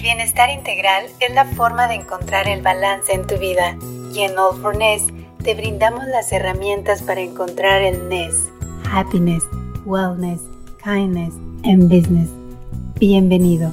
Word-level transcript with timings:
El 0.00 0.04
bienestar 0.04 0.48
integral 0.48 1.04
es 1.20 1.34
la 1.34 1.44
forma 1.44 1.86
de 1.86 1.96
encontrar 1.96 2.48
el 2.48 2.62
balance 2.62 3.12
en 3.12 3.26
tu 3.26 3.36
vida 3.36 3.76
y 4.14 4.20
en 4.20 4.38
All 4.38 4.58
for 4.62 4.74
Ness 4.74 5.02
te 5.44 5.54
brindamos 5.54 6.06
las 6.06 6.32
herramientas 6.32 7.02
para 7.02 7.20
encontrar 7.20 7.82
el 7.82 8.08
Ness, 8.08 8.48
happiness, 8.90 9.42
wellness, 9.84 10.40
kindness 10.82 11.34
and 11.64 11.90
business. 11.90 12.30
Bienvenido. 12.98 13.70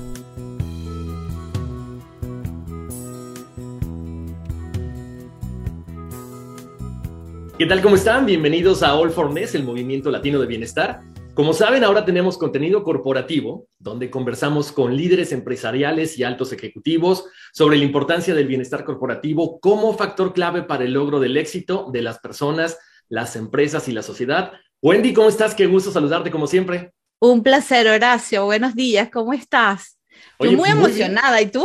¿Qué 7.58 7.66
tal? 7.68 7.82
¿Cómo 7.82 7.96
están? 7.96 8.26
Bienvenidos 8.26 8.84
a 8.84 8.96
All 8.96 9.12
for 9.12 9.32
Ness, 9.32 9.56
el 9.56 9.64
movimiento 9.64 10.12
latino 10.12 10.42
de 10.42 10.48
bienestar. 10.48 11.00
Como 11.38 11.54
saben, 11.54 11.84
ahora 11.84 12.04
tenemos 12.04 12.36
contenido 12.36 12.84
corporativo, 12.84 13.68
donde 13.78 14.10
conversamos 14.10 14.72
con 14.72 14.98
líderes 14.98 15.32
empresariales 15.32 16.18
y 16.18 16.24
altos 16.24 16.52
ejecutivos 16.52 17.26
sobre 17.54 17.78
la 17.78 17.84
importancia 17.84 18.34
del 18.34 18.48
bienestar 18.48 18.84
corporativo 18.84 19.60
como 19.60 19.96
factor 19.96 20.34
clave 20.34 20.64
para 20.64 20.84
el 20.84 20.94
logro 20.94 21.20
del 21.20 21.38
éxito 21.38 21.92
de 21.94 22.02
las 22.02 22.18
personas, 22.18 22.80
las 23.08 23.36
empresas 23.36 23.88
y 23.88 23.92
la 23.92 24.02
sociedad. 24.02 24.54
Wendy, 24.82 25.14
¿cómo 25.14 25.30
estás? 25.30 25.54
Qué 25.54 25.68
gusto 25.68 25.92
saludarte 25.92 26.32
como 26.32 26.48
siempre. 26.48 26.92
Un 27.20 27.44
placer, 27.44 27.88
Horacio. 27.88 28.46
Buenos 28.46 28.74
días, 28.74 29.12
¿cómo 29.14 29.32
estás? 29.32 30.00
Estoy 30.40 30.56
muy 30.56 30.70
emocionada, 30.70 31.40
¿y 31.40 31.52
tú? 31.52 31.64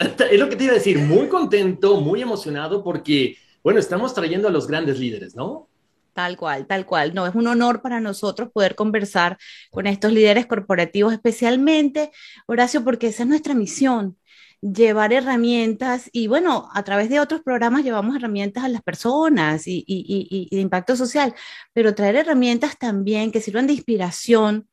Es 0.00 0.40
lo 0.40 0.48
que 0.48 0.56
te 0.56 0.64
iba 0.64 0.72
a 0.72 0.78
decir, 0.78 0.98
muy 0.98 1.28
contento, 1.28 2.00
muy 2.00 2.22
emocionado 2.22 2.82
porque, 2.82 3.36
bueno, 3.62 3.78
estamos 3.78 4.14
trayendo 4.14 4.48
a 4.48 4.50
los 4.50 4.66
grandes 4.66 4.98
líderes, 4.98 5.36
¿no? 5.36 5.68
Tal 6.14 6.36
cual, 6.36 6.66
tal 6.66 6.84
cual. 6.84 7.14
No, 7.14 7.26
es 7.26 7.34
un 7.34 7.46
honor 7.46 7.80
para 7.80 7.98
nosotros 8.00 8.50
poder 8.52 8.74
conversar 8.74 9.38
con 9.70 9.86
estos 9.86 10.12
líderes 10.12 10.46
corporativos, 10.46 11.12
especialmente, 11.14 12.10
Horacio, 12.46 12.84
porque 12.84 13.06
esa 13.08 13.22
es 13.22 13.28
nuestra 13.30 13.54
misión, 13.54 14.18
llevar 14.60 15.12
herramientas 15.12 16.10
y 16.12 16.28
bueno, 16.28 16.68
a 16.72 16.84
través 16.84 17.08
de 17.08 17.18
otros 17.18 17.40
programas 17.42 17.82
llevamos 17.82 18.14
herramientas 18.14 18.62
a 18.64 18.68
las 18.68 18.82
personas 18.82 19.62
y, 19.66 20.48
de 20.50 20.60
impacto 20.60 20.96
social, 20.96 21.34
pero 21.72 21.94
traer 21.94 22.16
herramientas 22.16 22.78
también 22.78 23.32
que 23.32 23.40
sirvan 23.40 23.66
de 23.66 23.72
inspiración 23.72 24.68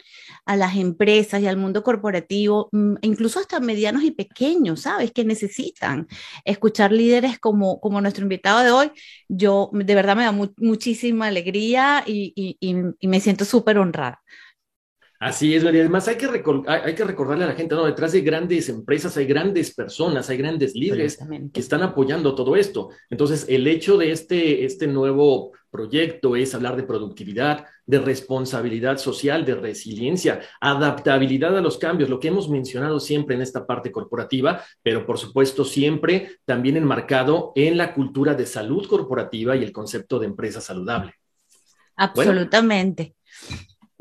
a 0.50 0.56
las 0.58 0.76
empresas 0.78 1.42
y 1.42 1.48
al 1.48 1.58
mundo 1.58 1.84
corporativo, 1.84 2.70
mm, 2.72 2.96
incluso 3.02 3.40
hasta 3.40 3.60
medianos 3.60 4.04
y 4.04 4.12
pequeños, 4.12 4.82
¿sabes? 4.82 5.12
Que 5.12 5.24
necesitan 5.26 6.08
escuchar 6.46 6.92
líderes 6.92 7.40
como, 7.40 7.80
como 7.80 8.02
nuestro 8.02 8.24
invitado 8.24 8.64
de 8.64 8.72
hoy. 8.72 8.92
Yo 9.28 9.70
de 9.74 9.96
verdad 9.96 10.16
me 10.16 10.24
da 10.26 10.32
muchísima 10.58 11.28
alegría 11.28 12.04
y 12.08 13.08
me 13.08 13.20
siento 13.20 13.46
súper 13.46 13.78
honrada. 13.78 14.22
Así 15.20 15.54
es, 15.54 15.66
María. 15.66 15.82
Además, 15.82 16.08
hay 16.08 16.16
que, 16.16 16.28
hay 16.66 16.96
que 16.96 17.04
recordarle 17.04 17.44
a 17.44 17.48
la 17.48 17.54
gente, 17.54 17.76
¿no? 17.76 17.86
Detrás 17.86 18.14
de 18.14 18.22
grandes 18.22 18.70
empresas 18.70 19.18
hay 19.18 19.26
grandes 19.26 19.76
personas, 19.76 20.30
hay 20.30 20.38
grandes 20.38 20.74
líderes 20.76 21.20
que 21.54 21.60
están 21.60 21.84
apoyando 21.84 22.36
todo 22.36 22.56
esto. 22.56 22.90
Entonces, 23.10 23.46
el 23.50 23.68
hecho 23.68 23.98
de 23.98 24.14
este, 24.14 24.64
este 24.64 24.88
nuevo 24.88 25.52
proyecto 25.70 26.38
es 26.38 26.56
hablar 26.56 26.78
de 26.78 26.84
productividad, 26.84 27.66
de 27.86 28.00
responsabilidad 28.00 28.98
social, 28.98 29.44
de 29.44 29.56
resiliencia, 29.56 30.40
adaptabilidad 30.62 31.58
a 31.58 31.62
los 31.62 31.78
cambios, 31.78 32.10
lo 32.10 32.22
que 32.22 32.30
hemos 32.30 32.50
mencionado 32.50 33.02
siempre 33.02 33.36
en 33.36 33.42
esta 33.42 33.68
parte 33.68 33.92
corporativa, 33.92 34.64
pero 34.82 35.06
por 35.06 35.18
supuesto 35.18 35.66
siempre 35.66 36.38
también 36.46 36.78
enmarcado 36.78 37.52
en 37.56 37.78
la 37.78 37.94
cultura 37.94 38.36
de 38.36 38.46
salud 38.46 38.88
corporativa 38.88 39.58
y 39.58 39.64
el 39.64 39.74
concepto 39.74 40.18
de 40.18 40.28
empresa 40.28 40.62
saludable. 40.62 41.14
Absolutamente. 41.98 43.16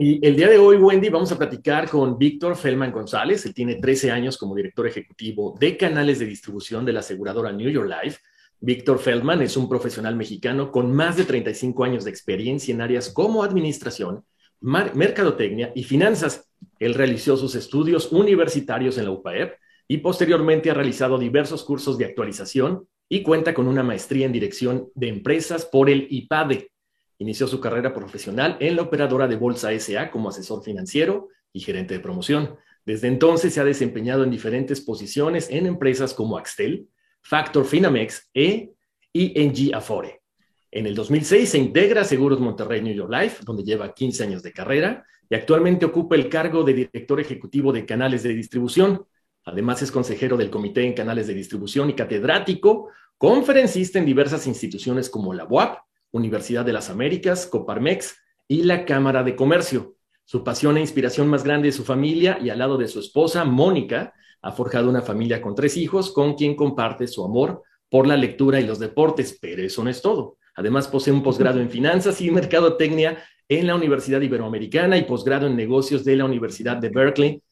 Y 0.01 0.25
el 0.25 0.37
día 0.37 0.49
de 0.49 0.59
hoy, 0.59 0.77
Wendy, 0.77 1.09
vamos 1.09 1.33
a 1.33 1.37
platicar 1.37 1.91
con 1.91 2.17
Víctor 2.17 2.55
Feldman 2.55 2.93
González. 2.93 3.45
Él 3.45 3.53
tiene 3.53 3.75
13 3.75 4.13
años 4.13 4.39
como 4.39 4.55
director 4.55 4.87
ejecutivo 4.87 5.57
de 5.59 5.77
canales 5.77 6.21
de 6.21 6.27
distribución 6.27 6.85
de 6.85 6.93
la 6.93 7.01
aseguradora 7.01 7.51
New 7.51 7.69
York 7.69 7.91
Life. 8.05 8.21
Víctor 8.61 9.01
Feldman 9.01 9.43
es 9.43 9.57
un 9.57 9.69
profesional 9.69 10.15
mexicano 10.15 10.71
con 10.71 10.93
más 10.93 11.17
de 11.17 11.25
35 11.25 11.83
años 11.83 12.05
de 12.05 12.11
experiencia 12.11 12.73
en 12.73 12.81
áreas 12.81 13.11
como 13.13 13.43
administración, 13.43 14.25
mercadotecnia 14.61 15.73
y 15.75 15.83
finanzas. 15.83 16.49
Él 16.79 16.95
realizó 16.95 17.37
sus 17.37 17.57
estudios 17.57 18.13
universitarios 18.13 18.99
en 18.99 19.07
la 19.07 19.11
UPAEP 19.11 19.59
y 19.89 19.97
posteriormente 19.97 20.71
ha 20.71 20.75
realizado 20.75 21.19
diversos 21.19 21.65
cursos 21.65 21.99
de 21.99 22.05
actualización 22.05 22.87
y 23.09 23.25
cuenta 23.25 23.53
con 23.53 23.67
una 23.67 23.83
maestría 23.83 24.27
en 24.27 24.33
dirección 24.33 24.91
de 24.95 25.09
empresas 25.09 25.65
por 25.65 25.91
el 25.91 26.07
IPADE, 26.09 26.71
Inició 27.19 27.49
su 27.49 27.61
carrera 27.61 27.93
profesional 27.93 28.57
en 28.61 28.77
la 28.77 28.83
operadora 28.83 29.27
de 29.27 29.37
Bolsa 29.37 29.71
SA 29.79 30.11
como 30.11 30.29
asesor 30.29 30.63
financiero 30.63 31.29
y 31.53 31.61
gerente 31.61 31.95
de 31.95 32.01
promoción. 32.01 32.57
Desde 32.85 33.09
entonces 33.09 33.53
se 33.53 33.61
ha 33.61 33.65
desempeñado 33.65 34.23
en 34.23 34.31
diferentes 34.31 34.81
posiciones 34.81 35.51
en 35.51 35.67
empresas 35.67 36.15
como 36.15 36.39
Axtel, 36.39 36.89
Factor 37.21 37.65
Finamex 37.65 38.31
e 38.33 38.73
ING 39.13 39.75
Afore. 39.75 40.23
En 40.71 40.87
el 40.87 40.95
2006 40.95 41.49
se 41.49 41.59
integra 41.59 42.03
a 42.03 42.05
Seguros 42.05 42.41
Monterrey 42.41 42.83
New 42.83 42.95
York 42.95 43.11
Life, 43.11 43.43
donde 43.45 43.65
lleva 43.65 43.93
15 43.93 44.23
años 44.23 44.43
de 44.43 44.53
carrera 44.53 45.05
y 45.29 45.35
actualmente 45.35 45.87
ocupa 45.87 46.15
el 46.15 46.29
cargo 46.29 46.63
de 46.63 46.75
director 46.75 47.21
ejecutivo 47.21 47.73
de 47.73 47.85
canales 47.85 48.23
de 48.23 48.35
distribución. 48.35 49.05
Además 49.45 49.83
es 49.83 49.91
consejero 49.91 50.37
del 50.37 50.51
Comité 50.51 50.85
en 50.85 50.93
Canales 50.93 51.27
de 51.27 51.35
Distribución 51.35 51.91
y 51.91 51.95
catedrático, 51.95 52.91
conferencista 53.17 53.99
en 53.99 54.07
diversas 54.07 54.47
instituciones 54.47 55.11
como 55.11 55.35
la 55.35 55.45
UAP, 55.45 55.79
Universidad 56.13 56.65
de 56.65 56.73
las 56.73 56.91
Américas, 56.91 57.47
Coparmex 57.47 58.17
y 58.47 58.63
la 58.63 58.85
Cámara 58.85 59.23
de 59.23 59.37
Comercio. 59.37 59.95
Su 60.25 60.45
pasión 60.45 60.77
e 60.77 60.81
inspiración 60.81 61.29
más 61.29 61.45
grande 61.45 61.69
es 61.69 61.77
su 61.77 61.85
familia 61.85 62.39
y 62.43 62.51
al 62.51 62.59
lado 62.59 62.77
de 62.77 62.89
su 62.89 63.01
esposa, 63.01 63.45
Mónica, 63.45 64.13
ha 64.43 64.53
forjado 64.53 64.89
una 64.89 65.03
familia 65.03 65.41
con 65.41 65.55
tres 65.55 65.77
hijos 65.77 66.13
con 66.13 66.35
quien 66.35 66.55
comparte 66.55 67.07
su 67.07 67.25
amor 67.25 67.63
por 67.91 68.07
la 68.07 68.17
lectura 68.17 68.61
y 68.61 68.67
los 68.67 68.79
deportes, 68.79 69.39
pero 69.41 69.63
eso 69.63 69.83
no 69.83 69.91
es 69.91 70.03
todo. 70.03 70.37
Además 70.55 70.89
posee 70.89 71.13
un 71.13 71.23
posgrado 71.23 71.61
en 71.61 71.71
finanzas 71.71 72.21
y 72.21 72.31
mercadotecnia 72.31 73.23
en 73.49 73.67
la 73.67 73.75
Universidad 73.75 74.21
Iberoamericana 74.21 74.99
y 74.99 75.05
posgrado 75.05 75.47
en 75.47 75.57
negocios 75.57 76.05
de 76.05 76.17
la 76.17 76.25
Universidad 76.25 76.77
de 76.77 76.91
Berkeley. 76.91 77.43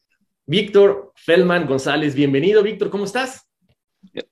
Víctor 0.45 1.13
Feldman 1.15 1.65
González, 1.67 2.13
bienvenido. 2.13 2.61
Víctor, 2.61 2.89
¿cómo 2.89 3.05
estás? 3.05 3.46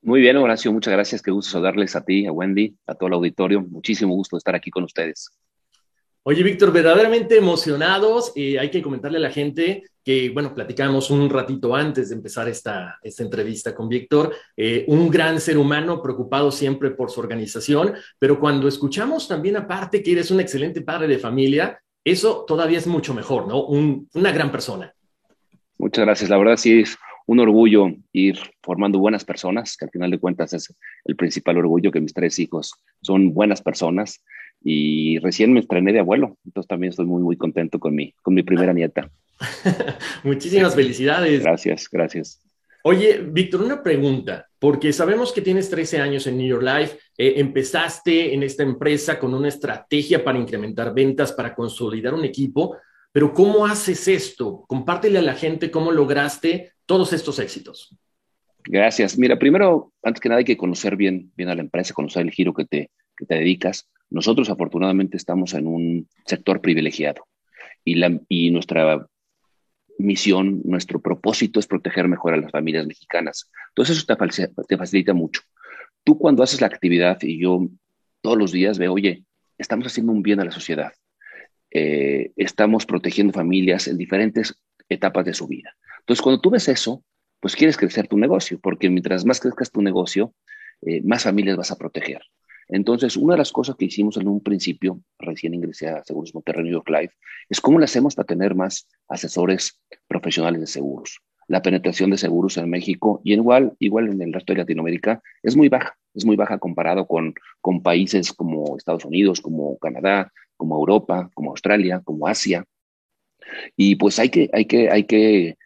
Muy 0.01 0.21
bien, 0.21 0.37
Horacio, 0.37 0.71
muchas 0.71 0.93
gracias. 0.93 1.21
Qué 1.21 1.31
gusto 1.31 1.51
saludarles 1.51 1.95
a 1.95 2.03
ti, 2.03 2.25
a 2.25 2.31
Wendy, 2.31 2.75
a 2.87 2.95
todo 2.95 3.07
el 3.07 3.13
auditorio. 3.13 3.61
Muchísimo 3.61 4.13
gusto 4.15 4.37
estar 4.37 4.55
aquí 4.55 4.69
con 4.71 4.83
ustedes. 4.83 5.29
Oye, 6.23 6.41
Víctor, 6.41 6.71
verdaderamente 6.71 7.37
emocionados. 7.37 8.31
y 8.35 8.57
hay 8.57 8.71
que 8.71 8.81
comentarle 8.81 9.19
a 9.19 9.21
la 9.21 9.31
gente 9.31 9.83
que, 10.03 10.29
bueno, 10.29 10.53
platicamos 10.53 11.09
un 11.09 11.29
ratito 11.29 11.75
antes 11.75 12.09
de 12.09 12.15
empezar 12.15 12.47
esta, 12.47 12.99
esta 13.01 13.23
entrevista 13.23 13.73
con 13.73 13.89
Víctor, 13.89 14.35
eh, 14.55 14.85
un 14.87 15.09
gran 15.09 15.39
ser 15.39 15.57
humano 15.57 16.01
preocupado 16.01 16.51
siempre 16.51 16.91
por 16.91 17.09
su 17.09 17.19
organización, 17.19 17.93
pero 18.19 18.39
cuando 18.39 18.67
escuchamos 18.67 19.27
también 19.27 19.57
aparte 19.57 20.03
que 20.03 20.11
eres 20.11 20.29
un 20.29 20.39
excelente 20.39 20.81
padre 20.81 21.07
de 21.07 21.19
familia, 21.19 21.79
eso 22.03 22.45
todavía 22.47 22.77
es 22.77 22.85
mucho 22.85 23.15
mejor, 23.15 23.47
¿no? 23.47 23.65
una 23.65 24.31
gran 24.31 24.51
persona. 24.51 24.93
Muchas 25.77 26.05
gracias. 26.05 26.29
La 26.29 26.37
verdad 26.37 26.57
sí 26.57 26.81
es 26.81 26.97
un 27.27 27.39
orgullo 27.39 27.91
ir 28.13 28.37
formando 28.61 28.99
buenas 28.99 29.25
personas, 29.25 29.77
que 29.77 29.85
al 29.85 29.91
final 29.91 30.11
de 30.11 30.19
cuentas 30.19 30.53
es 30.53 30.73
el 31.05 31.15
principal 31.15 31.57
orgullo 31.57 31.91
que 31.91 32.01
mis 32.01 32.13
tres 32.13 32.37
hijos 32.39 32.73
son 33.01 33.33
buenas 33.33 33.61
personas 33.61 34.23
y 34.63 35.19
recién 35.19 35.53
me 35.53 35.59
estrené 35.59 35.93
de 35.93 35.99
abuelo, 35.99 36.37
entonces 36.45 36.67
también 36.67 36.89
estoy 36.89 37.05
muy, 37.05 37.21
muy 37.21 37.37
contento 37.37 37.79
con 37.79 37.95
mi, 37.95 38.13
con 38.21 38.33
mi 38.33 38.43
primera 38.43 38.73
nieta. 38.73 39.09
Muchísimas 40.23 40.75
felicidades. 40.75 41.43
Gracias, 41.43 41.89
gracias. 41.91 42.41
Oye, 42.83 43.19
Víctor, 43.19 43.63
una 43.63 43.81
pregunta, 43.81 44.47
porque 44.59 44.93
sabemos 44.93 45.33
que 45.33 45.41
tienes 45.41 45.71
13 45.71 46.01
años 46.01 46.27
en 46.27 46.37
New 46.37 46.47
York 46.47 46.63
Life, 46.63 46.99
eh, 47.17 47.33
empezaste 47.37 48.33
en 48.33 48.43
esta 48.43 48.61
empresa 48.61 49.17
con 49.17 49.33
una 49.33 49.47
estrategia 49.47 50.23
para 50.23 50.37
incrementar 50.37 50.93
ventas, 50.93 51.33
para 51.33 51.55
consolidar 51.55 52.13
un 52.13 52.25
equipo, 52.25 52.77
pero 53.15 53.33
¿cómo 53.33 53.65
haces 53.65 54.09
esto? 54.09 54.65
Compártele 54.67 55.19
a 55.19 55.21
la 55.21 55.35
gente 55.35 55.71
cómo 55.71 55.93
lograste 55.93 56.73
todos 56.85 57.13
estos 57.13 57.39
éxitos. 57.39 57.97
Gracias. 58.65 59.17
Mira, 59.17 59.39
primero, 59.39 59.93
antes 60.03 60.19
que 60.19 60.27
nada 60.27 60.39
hay 60.39 60.43
que 60.43 60.57
conocer 60.57 60.97
bien, 60.97 61.31
bien 61.37 61.47
a 61.47 61.55
la 61.55 61.61
empresa, 61.61 61.93
conocer 61.93 62.23
el 62.23 62.31
giro 62.31 62.53
que 62.53 62.65
te, 62.65 62.91
que 63.15 63.25
te 63.25 63.35
dedicas. 63.35 63.89
Nosotros 64.09 64.49
afortunadamente 64.49 65.15
estamos 65.15 65.53
en 65.53 65.65
un 65.65 66.09
sector 66.25 66.59
privilegiado 66.59 67.25
y, 67.85 67.95
la, 67.95 68.19
y 68.27 68.51
nuestra 68.51 69.07
misión, 69.97 70.61
nuestro 70.65 70.99
propósito 70.99 71.61
es 71.61 71.67
proteger 71.67 72.09
mejor 72.09 72.33
a 72.33 72.37
las 72.37 72.51
familias 72.51 72.85
mexicanas. 72.85 73.49
Entonces 73.69 73.95
eso 73.95 74.05
te, 74.07 74.49
te 74.67 74.77
facilita 74.77 75.13
mucho. 75.13 75.39
Tú 76.03 76.17
cuando 76.17 76.43
haces 76.43 76.59
la 76.59 76.67
actividad 76.67 77.17
y 77.21 77.39
yo 77.39 77.65
todos 78.19 78.37
los 78.37 78.51
días 78.51 78.77
veo, 78.77 78.91
oye, 78.91 79.23
estamos 79.57 79.87
haciendo 79.87 80.11
un 80.11 80.21
bien 80.21 80.41
a 80.41 80.43
la 80.43 80.51
sociedad. 80.51 80.91
Eh, 81.77 82.31
estamos 82.37 82.85
protegiendo 82.85 83.33
familias 83.33 83.89
en 83.89 83.97
diferentes 83.97 84.57
etapas 84.87 85.25
de 85.25 85.33
su 85.33 85.45
vida. 85.45 85.75
Entonces, 85.99 86.21
cuando 86.21 86.39
tú 86.39 86.49
ves 86.49 86.69
eso, 86.69 87.03
pues 87.41 87.53
quieres 87.53 87.75
crecer 87.75 88.07
tu 88.07 88.17
negocio, 88.17 88.57
porque 88.63 88.89
mientras 88.89 89.25
más 89.25 89.41
crezcas 89.41 89.71
tu 89.71 89.81
negocio, 89.81 90.33
eh, 90.83 91.01
más 91.01 91.23
familias 91.23 91.57
vas 91.57 91.71
a 91.71 91.77
proteger. 91.77 92.21
Entonces, 92.69 93.17
una 93.17 93.33
de 93.33 93.39
las 93.39 93.51
cosas 93.51 93.75
que 93.75 93.83
hicimos 93.83 94.15
en 94.15 94.29
un 94.29 94.41
principio, 94.41 95.01
recién 95.19 95.53
ingresé 95.53 95.89
a 95.89 96.01
Seguros 96.05 96.33
Monterrey 96.33 96.63
New 96.63 96.71
York 96.71 96.89
Life, 96.89 97.13
es 97.49 97.59
cómo 97.59 97.77
le 97.77 97.83
hacemos 97.83 98.15
para 98.15 98.25
tener 98.25 98.55
más 98.55 98.87
asesores 99.09 99.81
profesionales 100.07 100.61
de 100.61 100.67
seguros. 100.67 101.19
la 101.47 101.61
penetración 101.61 102.09
de 102.09 102.17
seguros 102.17 102.57
en 102.57 102.69
México 102.69 103.21
y 103.23 103.33
igual, 103.33 103.73
igual 103.79 104.09
en 104.09 104.19
el 104.21 104.33
resto 104.33 104.53
de 104.53 104.59
Latinoamérica 104.59 105.21
es 105.43 105.55
muy 105.55 105.69
baja, 105.69 105.95
es 106.15 106.25
muy 106.25 106.35
baja 106.35 106.57
comparado 106.57 107.05
con, 107.05 107.35
con 107.61 107.83
países 107.83 108.33
como 108.33 108.77
Estados 108.77 109.05
Unidos, 109.05 109.41
como 109.41 109.77
Canadá, 109.77 110.31
como 110.57 110.75
Europa, 110.77 111.29
como 111.33 111.51
Australia, 111.51 112.01
como 112.03 112.27
Asia. 112.27 112.65
Y 113.75 113.95
pues 113.95 114.19
hay 114.19 114.29
que, 114.29 114.49
hay 114.53 114.65
que, 114.65 114.89
hay 114.89 115.03
que 115.03 115.57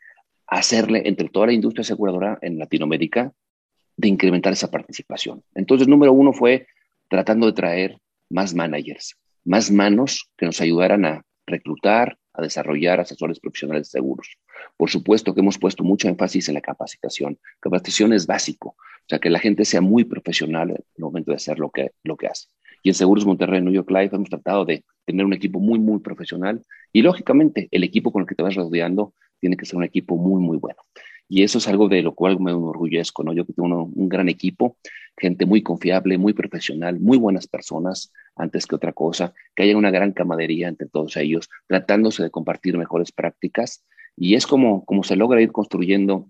hacerle 0.47 1.03
entre 1.06 1.30
toda 1.30 1.47
la 1.47 1.53
industria 1.53 1.81
aseguradora 1.81 2.38
en 2.41 2.57
Latinoamérica 2.57 3.31
de 3.95 4.07
incrementar 4.07 4.53
esa 4.53 4.71
participación. 4.71 5.44
Entonces, 5.56 5.88
número 5.88 6.13
uno 6.13 6.33
fue 6.33 6.68
tratando 7.09 7.47
de 7.47 7.53
traer 7.53 7.97
más 8.30 8.53
managers, 8.53 9.18
más 9.44 9.71
manos 9.71 10.30
que 10.38 10.45
nos 10.45 10.62
ayudaran 10.62 11.06
a 11.06 11.25
reclutar, 11.45 12.18
a 12.33 12.42
desarrollar 12.42 13.00
asesores 13.00 13.39
profesionales 13.39 13.88
de 13.88 14.00
seguros. 14.00 14.38
Por 14.77 14.89
supuesto 14.89 15.33
que 15.33 15.42
hemos 15.42 15.57
puesto 15.57 15.83
mucho 15.83 16.07
énfasis 16.07 16.47
en 16.47 16.56
la 16.56 16.62
capacitación. 16.62 17.39
Capacitación 17.59 18.13
es 18.13 18.25
básico, 18.25 18.69
o 18.69 19.06
sea, 19.09 19.19
que 19.19 19.30
la 19.30 19.39
gente 19.39 19.65
sea 19.65 19.81
muy 19.81 20.03
profesional 20.03 20.69
en 20.69 20.77
el 20.77 21.01
momento 21.01 21.31
de 21.31 21.38
hacer 21.38 21.59
lo 21.59 21.69
que, 21.71 21.92
lo 22.03 22.15
que 22.15 22.27
hace. 22.27 22.47
Y 22.83 22.89
en 22.89 22.95
Seguros 22.95 23.25
Monterrey, 23.25 23.61
New 23.61 23.73
York 23.73 23.89
Life, 23.91 24.15
hemos 24.15 24.29
tratado 24.29 24.65
de 24.65 24.83
tener 25.05 25.25
un 25.25 25.33
equipo 25.33 25.59
muy, 25.59 25.79
muy 25.79 25.99
profesional. 25.99 26.63
Y 26.93 27.01
lógicamente, 27.01 27.67
el 27.71 27.83
equipo 27.83 28.11
con 28.11 28.21
el 28.21 28.27
que 28.27 28.35
te 28.35 28.43
vas 28.43 28.55
rodeando 28.55 29.13
tiene 29.39 29.57
que 29.57 29.65
ser 29.65 29.77
un 29.77 29.83
equipo 29.83 30.17
muy, 30.17 30.41
muy 30.41 30.57
bueno. 30.57 30.77
Y 31.27 31.43
eso 31.43 31.59
es 31.59 31.67
algo 31.67 31.87
de 31.87 32.01
lo 32.01 32.15
cual 32.15 32.39
me 32.39 32.51
enorgullezco, 32.51 33.23
¿no? 33.23 33.33
Yo 33.33 33.45
que 33.45 33.53
tengo 33.53 33.83
un 33.85 34.09
gran 34.09 34.29
equipo, 34.29 34.77
gente 35.15 35.45
muy 35.45 35.61
confiable, 35.61 36.17
muy 36.17 36.33
profesional, 36.33 36.99
muy 36.99 37.17
buenas 37.17 37.47
personas, 37.47 38.11
antes 38.35 38.65
que 38.65 38.75
otra 38.75 38.93
cosa, 38.93 39.33
que 39.55 39.63
haya 39.63 39.77
una 39.77 39.91
gran 39.91 40.11
camadería 40.11 40.67
entre 40.67 40.87
todos 40.87 41.17
ellos, 41.17 41.49
tratándose 41.67 42.23
de 42.23 42.31
compartir 42.31 42.77
mejores 42.77 43.11
prácticas. 43.11 43.85
Y 44.17 44.33
es 44.33 44.47
como, 44.47 44.85
como 44.85 45.03
se 45.03 45.15
logra 45.15 45.41
ir 45.41 45.51
construyendo 45.51 46.27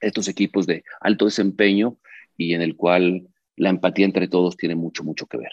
estos 0.00 0.28
equipos 0.28 0.66
de 0.66 0.84
alto 1.00 1.24
desempeño 1.24 1.96
y 2.36 2.52
en 2.52 2.60
el 2.60 2.76
cual 2.76 3.28
la 3.56 3.70
empatía 3.70 4.04
entre 4.04 4.28
todos 4.28 4.56
tiene 4.56 4.74
mucho, 4.74 5.04
mucho 5.04 5.26
que 5.26 5.38
ver. 5.38 5.52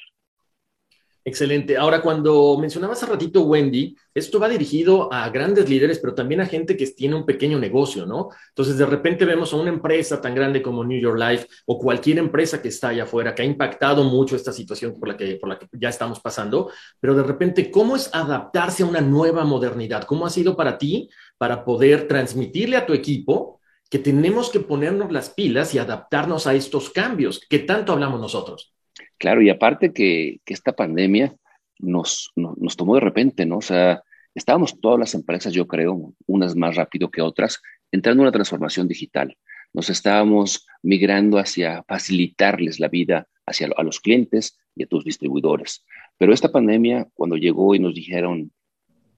Excelente. 1.24 1.78
Ahora, 1.78 2.02
cuando 2.02 2.58
mencionabas 2.58 2.98
hace 2.98 3.12
ratito, 3.12 3.44
Wendy, 3.44 3.96
esto 4.12 4.40
va 4.40 4.50
dirigido 4.50 5.14
a 5.14 5.30
grandes 5.30 5.70
líderes, 5.70 6.00
pero 6.00 6.16
también 6.16 6.42
a 6.42 6.48
gente 6.48 6.76
que 6.76 6.88
tiene 6.88 7.14
un 7.14 7.28
pequeño 7.28 7.60
negocio, 7.60 8.08
¿no? 8.08 8.30
Entonces, 8.50 8.76
de 8.76 8.88
repente 8.88 9.24
vemos 9.24 9.54
a 9.54 9.58
una 9.58 9.70
empresa 9.70 10.20
tan 10.20 10.34
grande 10.34 10.64
como 10.64 10.84
New 10.84 11.00
York 11.00 11.20
Life 11.20 11.48
o 11.68 11.78
cualquier 11.78 12.18
empresa 12.18 12.60
que 12.60 12.70
está 12.70 12.90
allá 12.90 13.04
afuera, 13.04 13.36
que 13.36 13.44
ha 13.44 13.46
impactado 13.46 14.04
mucho 14.04 14.36
esta 14.36 14.52
situación 14.52 14.96
por 15.00 15.10
la 15.10 15.16
que, 15.16 15.36
por 15.36 15.50
la 15.50 15.60
que 15.60 15.68
ya 15.74 15.90
estamos 15.90 16.20
pasando, 16.20 16.72
pero 17.00 17.14
de 17.14 17.24
repente, 17.24 17.70
¿cómo 17.70 17.96
es 17.96 18.10
adaptarse 18.14 18.82
a 18.82 18.88
una 18.88 19.02
nueva 19.02 19.44
modernidad? 19.44 20.06
¿Cómo 20.06 20.26
ha 20.26 20.32
sido 20.32 20.56
para 20.56 20.80
ti 20.80 21.08
para 21.38 21.64
poder 21.64 22.08
transmitirle 22.08 22.78
a 22.78 22.88
tu 22.88 22.94
equipo 22.94 23.60
que 23.92 24.00
tenemos 24.00 24.50
que 24.50 24.60
ponernos 24.60 25.12
las 25.12 25.30
pilas 25.30 25.76
y 25.76 25.78
adaptarnos 25.78 26.48
a 26.48 26.56
estos 26.56 26.90
cambios 26.90 27.40
que 27.48 27.60
tanto 27.60 27.94
hablamos 27.94 28.20
nosotros? 28.20 28.74
Claro, 29.18 29.42
y 29.42 29.50
aparte 29.50 29.94
que, 29.94 30.40
esta 30.46 30.74
pandemia 30.74 31.34
nos, 31.80 32.32
nos, 32.36 32.76
tomó 32.76 32.96
de 32.96 33.02
repente, 33.02 33.46
¿no? 33.46 33.58
O 33.58 33.62
sea, 33.62 34.04
estábamos 34.36 34.80
todas 34.80 35.00
las 35.00 35.14
empresas, 35.14 35.54
yo 35.54 35.68
creo, 35.68 36.14
unas 36.28 36.56
más 36.56 36.76
rápido 36.76 37.10
que 37.10 37.22
otras, 37.22 37.62
entrando 37.92 38.22
en 38.22 38.28
una 38.28 38.32
transformación 38.32 38.88
digital. 38.88 39.38
Nos 39.74 39.90
estábamos 39.90 40.68
migrando 40.82 41.38
hacia 41.38 41.84
facilitarles 41.84 42.80
la 42.80 42.90
vida 42.90 43.28
hacia 43.46 43.70
a 43.76 43.84
los 43.84 44.00
clientes 44.00 44.58
y 44.76 44.84
a 44.84 44.88
tus 44.88 45.04
distribuidores. 45.04 45.86
Pero 46.18 46.34
esta 46.34 46.52
pandemia, 46.52 47.08
cuando 47.14 47.38
llegó 47.38 47.76
y 47.76 47.80
nos 47.80 47.96
dijeron, 47.96 48.52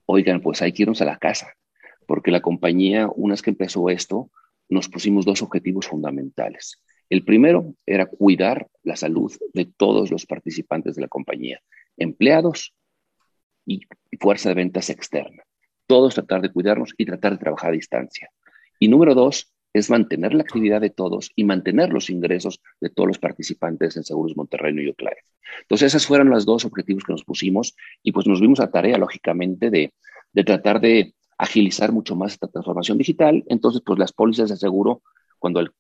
oigan, 0.06 0.42
pues 0.42 0.62
hay 0.62 0.72
que 0.72 0.84
irnos 0.84 1.02
a 1.02 1.06
la 1.06 1.18
casa, 1.18 1.54
porque 2.08 2.32
la 2.32 2.42
compañía, 2.42 3.08
una 3.14 3.34
vez 3.34 3.42
que 3.42 3.52
empezó 3.52 3.90
esto, 3.90 4.32
nos 4.70 4.90
pusimos 4.90 5.26
dos 5.26 5.42
objetivos 5.42 5.88
fundamentales. 5.88 6.82
El 7.14 7.24
primero 7.24 7.76
era 7.86 8.08
cuidar 8.08 8.68
la 8.82 8.96
salud 8.96 9.32
de 9.54 9.66
todos 9.66 10.10
los 10.10 10.26
participantes 10.26 10.96
de 10.96 11.04
la 11.04 11.08
compañía, 11.08 11.62
empleados 11.96 12.74
y 13.68 13.82
fuerza 14.20 14.50
de 14.50 14.56
ventas 14.56 14.90
externa. 14.90 15.44
Todos 15.86 16.16
tratar 16.16 16.42
de 16.42 16.52
cuidarnos 16.52 16.96
y 16.98 17.06
tratar 17.06 17.34
de 17.34 17.38
trabajar 17.38 17.70
a 17.70 17.74
distancia. 17.74 18.32
Y 18.80 18.88
número 18.88 19.14
dos 19.14 19.54
es 19.74 19.92
mantener 19.92 20.34
la 20.34 20.42
actividad 20.42 20.82
de 20.82 20.90
todos 20.90 21.30
y 21.36 21.44
mantener 21.44 21.94
los 21.94 22.10
ingresos 22.10 22.62
de 22.82 22.90
todos 22.90 23.06
los 23.06 23.20
participantes 23.20 23.96
en 23.96 24.04
Seguros 24.04 24.36
Monterrey 24.36 24.74
New 24.74 24.84
York. 24.84 25.04
Entonces, 25.62 25.94
esos 25.94 26.08
fueron 26.08 26.32
los 26.32 26.48
dos 26.48 26.66
objetivos 26.66 27.04
que 27.04 27.14
nos 27.14 27.24
pusimos 27.24 27.76
y 28.02 28.12
pues 28.12 28.26
nos 28.26 28.42
vimos 28.42 28.60
a 28.60 28.72
tarea, 28.72 28.98
lógicamente, 28.98 29.70
de, 29.70 29.94
de 30.32 30.44
tratar 30.44 30.82
de 30.82 31.14
agilizar 31.38 31.92
mucho 31.92 32.16
más 32.16 32.34
esta 32.34 32.48
transformación 32.48 32.98
digital. 32.98 33.44
Entonces, 33.50 33.84
pues 33.86 34.00
las 34.00 34.14
pólizas 34.14 34.50
de 34.50 34.58
seguro, 34.58 35.04
cuando 35.38 35.60
el, 35.60 35.74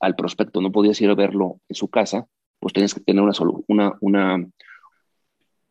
al 0.00 0.14
prospecto 0.14 0.60
no 0.60 0.72
podías 0.72 1.00
ir 1.00 1.10
a 1.10 1.14
verlo 1.14 1.60
en 1.68 1.76
su 1.76 1.88
casa, 1.88 2.26
pues 2.58 2.74
tenías 2.74 2.94
que 2.94 3.00
tener 3.00 3.22
una, 3.22 3.32
una, 3.66 3.92
una, 4.00 4.46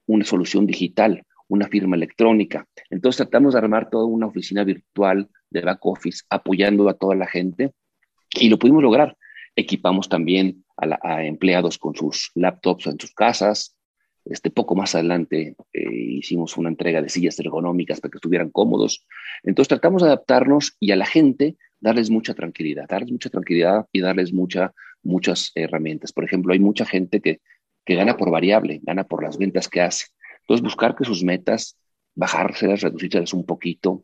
una 0.07 0.25
solución 0.25 0.65
digital, 0.65 1.23
una 1.47 1.67
firma 1.67 1.95
electrónica. 1.95 2.65
Entonces 2.89 3.17
tratamos 3.17 3.53
de 3.53 3.59
armar 3.59 3.89
toda 3.89 4.05
una 4.05 4.27
oficina 4.27 4.63
virtual 4.63 5.29
de 5.49 5.61
back 5.61 5.85
office 5.85 6.23
apoyando 6.29 6.89
a 6.89 6.93
toda 6.93 7.15
la 7.15 7.27
gente 7.27 7.73
y 8.31 8.49
lo 8.49 8.57
pudimos 8.57 8.83
lograr. 8.83 9.17
Equipamos 9.55 10.09
también 10.09 10.63
a, 10.77 11.23
empleados 11.23 11.77
con 11.77 11.95
sus 11.95 12.31
laptops 12.35 12.87
en 12.87 12.99
sus 12.99 13.13
casas. 13.13 13.75
Este, 14.25 14.49
poco 14.51 14.75
más 14.75 14.95
adelante 14.95 15.55
eh, 15.73 15.91
hicimos 15.91 16.57
una 16.57 16.69
entrega 16.69 17.01
de 17.01 17.09
sillas 17.09 17.39
ergonómicas 17.39 17.99
para 17.99 18.11
que 18.11 18.17
estuvieran 18.17 18.49
cómodos. 18.49 19.05
Entonces 19.43 19.69
tratamos 19.69 20.01
de 20.01 20.09
adaptarnos 20.09 20.75
y 20.79 20.91
a 20.91 20.95
la 20.95 21.05
gente 21.05 21.57
darles 21.79 22.09
mucha 22.09 22.33
tranquilidad, 22.33 22.87
darles 22.87 23.11
mucha 23.11 23.29
tranquilidad 23.29 23.87
y 23.91 24.01
darles 24.01 24.33
mucha, 24.33 24.73
muchas 25.01 25.51
herramientas. 25.55 26.11
Por 26.11 26.25
ejemplo, 26.25 26.53
hay 26.53 26.59
mucha 26.59 26.85
gente 26.85 27.21
que, 27.21 27.41
que 27.85 27.95
gana 27.95 28.17
por 28.17 28.31
variable, 28.31 28.81
gana 28.83 29.05
por 29.05 29.23
las 29.23 29.37
ventas 29.37 29.67
que 29.67 29.81
hace. 29.81 30.07
Entonces, 30.41 30.63
buscar 30.63 30.95
que 30.95 31.05
sus 31.05 31.23
metas, 31.23 31.77
bajárselas, 32.15 32.81
reducirlas 32.81 33.33
un 33.33 33.45
poquito. 33.45 34.03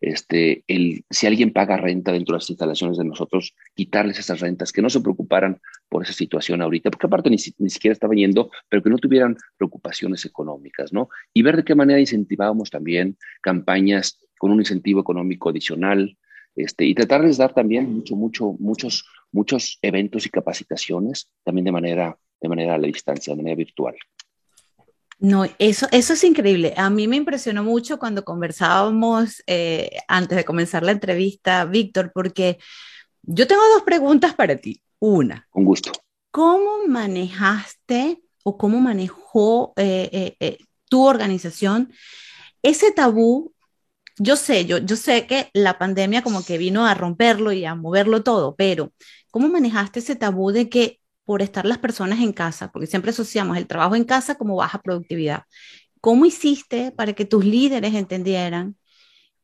Este, 0.00 0.64
si 1.10 1.26
alguien 1.26 1.52
paga 1.52 1.76
renta 1.76 2.12
dentro 2.12 2.34
de 2.34 2.38
las 2.38 2.50
instalaciones 2.50 2.98
de 2.98 3.04
nosotros, 3.04 3.54
quitarles 3.74 4.18
esas 4.18 4.40
rentas, 4.40 4.72
que 4.72 4.82
no 4.82 4.90
se 4.90 5.00
preocuparan 5.00 5.60
por 5.88 6.02
esa 6.02 6.12
situación 6.12 6.62
ahorita, 6.62 6.90
porque 6.90 7.06
aparte 7.06 7.30
ni, 7.30 7.38
siquiera 7.38 7.92
estaba 7.92 8.14
yendo, 8.14 8.50
pero 8.68 8.82
que 8.82 8.90
no 8.90 8.98
tuvieran 8.98 9.36
preocupaciones 9.56 10.24
económicas, 10.24 10.92
¿no? 10.92 11.08
Y 11.32 11.42
ver 11.42 11.56
de 11.56 11.64
qué 11.64 11.74
manera 11.74 12.00
incentivábamos 12.00 12.70
también 12.70 13.16
campañas 13.42 14.18
con 14.38 14.50
un 14.50 14.60
incentivo 14.60 15.00
económico 15.00 15.50
adicional, 15.50 16.18
este, 16.56 16.84
y 16.84 16.94
tratar 16.94 17.22
de 17.22 17.34
dar 17.34 17.52
también 17.52 17.92
mucho, 17.92 18.16
mucho, 18.16 18.56
muchos, 18.58 19.06
muchos 19.32 19.78
eventos 19.82 20.26
y 20.26 20.30
capacitaciones 20.30 21.28
también 21.42 21.64
de 21.64 21.72
manera, 21.72 22.18
de 22.40 22.48
manera 22.48 22.74
a 22.74 22.78
la 22.78 22.86
distancia, 22.86 23.32
de 23.32 23.36
manera 23.38 23.56
virtual. 23.56 23.96
No, 25.18 25.44
eso, 25.58 25.86
eso 25.90 26.12
es 26.12 26.24
increíble. 26.24 26.74
A 26.76 26.90
mí 26.90 27.08
me 27.08 27.16
impresionó 27.16 27.62
mucho 27.62 27.98
cuando 27.98 28.24
conversábamos 28.24 29.42
eh, 29.46 29.90
antes 30.08 30.36
de 30.36 30.44
comenzar 30.44 30.82
la 30.82 30.92
entrevista, 30.92 31.64
Víctor, 31.64 32.12
porque 32.12 32.58
yo 33.22 33.46
tengo 33.46 33.62
dos 33.74 33.82
preguntas 33.82 34.34
para 34.34 34.56
ti. 34.56 34.80
Una. 34.98 35.46
Con 35.50 35.64
gusto. 35.64 35.92
¿Cómo 36.30 36.86
manejaste 36.88 38.22
o 38.42 38.58
cómo 38.58 38.80
manejó 38.80 39.72
eh, 39.76 40.36
eh, 40.40 40.58
tu 40.88 41.06
organización 41.06 41.92
ese 42.62 42.92
tabú 42.92 43.54
yo 44.18 44.36
sé, 44.36 44.64
yo, 44.66 44.78
yo 44.78 44.96
sé 44.96 45.26
que 45.26 45.50
la 45.52 45.78
pandemia 45.78 46.22
como 46.22 46.44
que 46.44 46.58
vino 46.58 46.86
a 46.86 46.94
romperlo 46.94 47.52
y 47.52 47.64
a 47.64 47.74
moverlo 47.74 48.22
todo, 48.22 48.54
pero 48.54 48.92
¿cómo 49.30 49.48
manejaste 49.48 50.00
ese 50.00 50.16
tabú 50.16 50.52
de 50.52 50.68
que 50.68 51.00
por 51.24 51.42
estar 51.42 51.64
las 51.66 51.78
personas 51.78 52.20
en 52.20 52.32
casa, 52.32 52.70
porque 52.72 52.86
siempre 52.86 53.10
asociamos 53.10 53.56
el 53.56 53.66
trabajo 53.66 53.96
en 53.96 54.04
casa 54.04 54.36
como 54.36 54.56
baja 54.56 54.80
productividad, 54.82 55.44
¿cómo 56.00 56.26
hiciste 56.26 56.92
para 56.92 57.14
que 57.14 57.24
tus 57.24 57.44
líderes 57.44 57.94
entendieran 57.94 58.76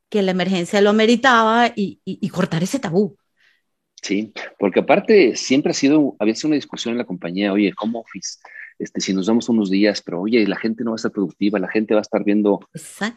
que 0.09 0.21
la 0.21 0.31
emergencia 0.31 0.81
lo 0.81 0.93
meritaba 0.93 1.71
y, 1.75 2.01
y 2.05 2.29
cortar 2.29 2.63
ese 2.63 2.79
tabú? 2.79 3.17
Sí, 4.01 4.33
porque 4.57 4.79
aparte 4.79 5.35
siempre 5.35 5.71
ha 5.71 5.73
sido, 5.73 6.15
había 6.19 6.35
sido 6.35 6.49
una 6.49 6.55
discusión 6.55 6.93
en 6.93 6.97
la 6.97 7.05
compañía, 7.05 7.53
oye, 7.53 7.71
home 7.79 7.99
office, 7.99 8.39
este, 8.79 8.99
si 8.99 9.13
nos 9.13 9.27
damos 9.27 9.47
unos 9.47 9.69
días, 9.69 10.01
pero 10.01 10.21
oye, 10.21 10.45
la 10.47 10.57
gente 10.57 10.83
no 10.83 10.91
va 10.91 10.95
a 10.95 10.97
estar 10.97 11.11
productiva, 11.11 11.59
la 11.59 11.67
gente 11.69 11.93
va 11.93 11.99
a 11.99 12.01
estar 12.01 12.23
viendo 12.23 12.67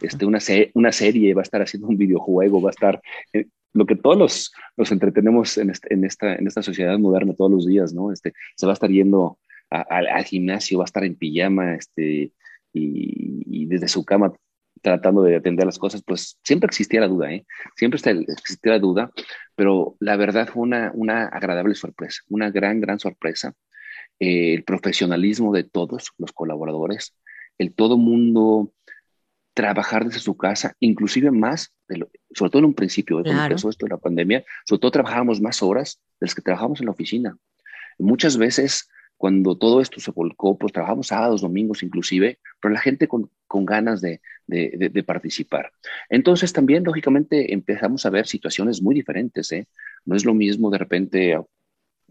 este, 0.01 0.25
una, 0.25 0.37
una 0.75 0.91
serie, 0.91 1.33
va 1.33 1.41
a 1.41 1.43
estar 1.43 1.61
haciendo 1.61 1.87
un 1.87 1.97
videojuego, 1.97 2.61
va 2.61 2.69
a 2.69 2.71
estar, 2.71 3.01
eh, 3.33 3.47
lo 3.75 3.85
que 3.85 3.95
todos 3.95 4.17
los, 4.17 4.53
los 4.77 4.91
entretenemos 4.91 5.57
en, 5.57 5.69
este, 5.69 5.93
en, 5.93 6.05
esta, 6.05 6.35
en 6.35 6.47
esta 6.47 6.63
sociedad 6.63 6.97
moderna 6.97 7.35
todos 7.35 7.51
los 7.51 7.67
días, 7.67 7.93
¿no? 7.93 8.11
Este, 8.11 8.33
se 8.55 8.65
va 8.65 8.71
a 8.71 8.73
estar 8.73 8.89
yendo 8.89 9.37
al 9.69 10.23
gimnasio, 10.23 10.77
va 10.77 10.85
a 10.85 10.85
estar 10.85 11.03
en 11.03 11.15
pijama, 11.15 11.75
este, 11.75 12.31
y, 12.73 13.65
desde 13.65 13.87
su 13.87 14.05
cama 14.05 14.31
tratando 14.81 15.23
de 15.23 15.35
atender 15.35 15.65
las 15.65 15.79
cosas, 15.79 16.03
pues 16.03 16.37
siempre 16.43 16.67
existía 16.67 17.01
la 17.01 17.07
duda, 17.07 17.31
¿eh? 17.33 17.45
Siempre 17.75 17.99
existía 18.27 18.73
la 18.73 18.79
duda, 18.79 19.11
pero 19.55 19.95
la 19.99 20.15
verdad 20.15 20.47
fue 20.47 20.63
una, 20.63 20.91
una 20.93 21.25
agradable 21.25 21.73
sorpresa, 21.75 22.21
una 22.29 22.51
gran, 22.51 22.79
gran 22.79 22.99
sorpresa 22.99 23.55
el 24.19 24.63
profesionalismo 24.63 25.53
de 25.53 25.63
todos 25.63 26.11
los 26.17 26.31
colaboradores, 26.31 27.15
el 27.57 27.73
todo 27.73 27.97
mundo 27.97 28.71
trabajar 29.55 30.05
desde 30.05 30.19
su 30.19 30.35
casa, 30.35 30.75
inclusive 30.79 31.31
más, 31.31 31.73
sobre 32.33 32.51
todo 32.51 32.59
en 32.59 32.65
un 32.65 32.73
principio, 32.73 33.23
cuando 33.23 33.41
empezó 33.41 33.69
esto 33.69 33.85
de 33.85 33.91
la 33.91 33.97
pandemia, 33.97 34.43
sobre 34.65 34.81
todo 34.81 34.91
trabajábamos 34.91 35.41
más 35.41 35.63
horas 35.63 35.99
de 36.19 36.27
las 36.27 36.35
que 36.35 36.41
trabajamos 36.41 36.81
en 36.81 36.85
la 36.85 36.91
oficina. 36.91 37.37
Muchas 37.97 38.37
veces 38.37 38.89
cuando 39.17 39.57
todo 39.57 39.79
esto 39.79 40.01
se 40.01 40.11
volcó, 40.11 40.57
pues 40.57 40.73
trabajamos 40.73 41.07
sábados, 41.07 41.41
domingos 41.41 41.83
inclusive, 41.83 42.39
pero 42.59 42.73
la 42.73 42.81
gente 42.81 43.07
con, 43.07 43.31
con 43.47 43.65
ganas 43.65 44.01
de, 44.01 44.19
de, 44.45 44.89
de, 44.91 45.03
participar. 45.03 45.71
Entonces 46.09 46.51
también, 46.51 46.83
lógicamente, 46.83 47.53
empezamos 47.53 48.05
a 48.05 48.09
ver 48.09 48.27
situaciones 48.27 48.81
muy 48.81 48.93
diferentes. 48.93 49.53
¿eh? 49.53 49.69
No 50.03 50.17
es 50.17 50.25
lo 50.25 50.33
mismo 50.33 50.69
de 50.69 50.77
repente, 50.77 51.41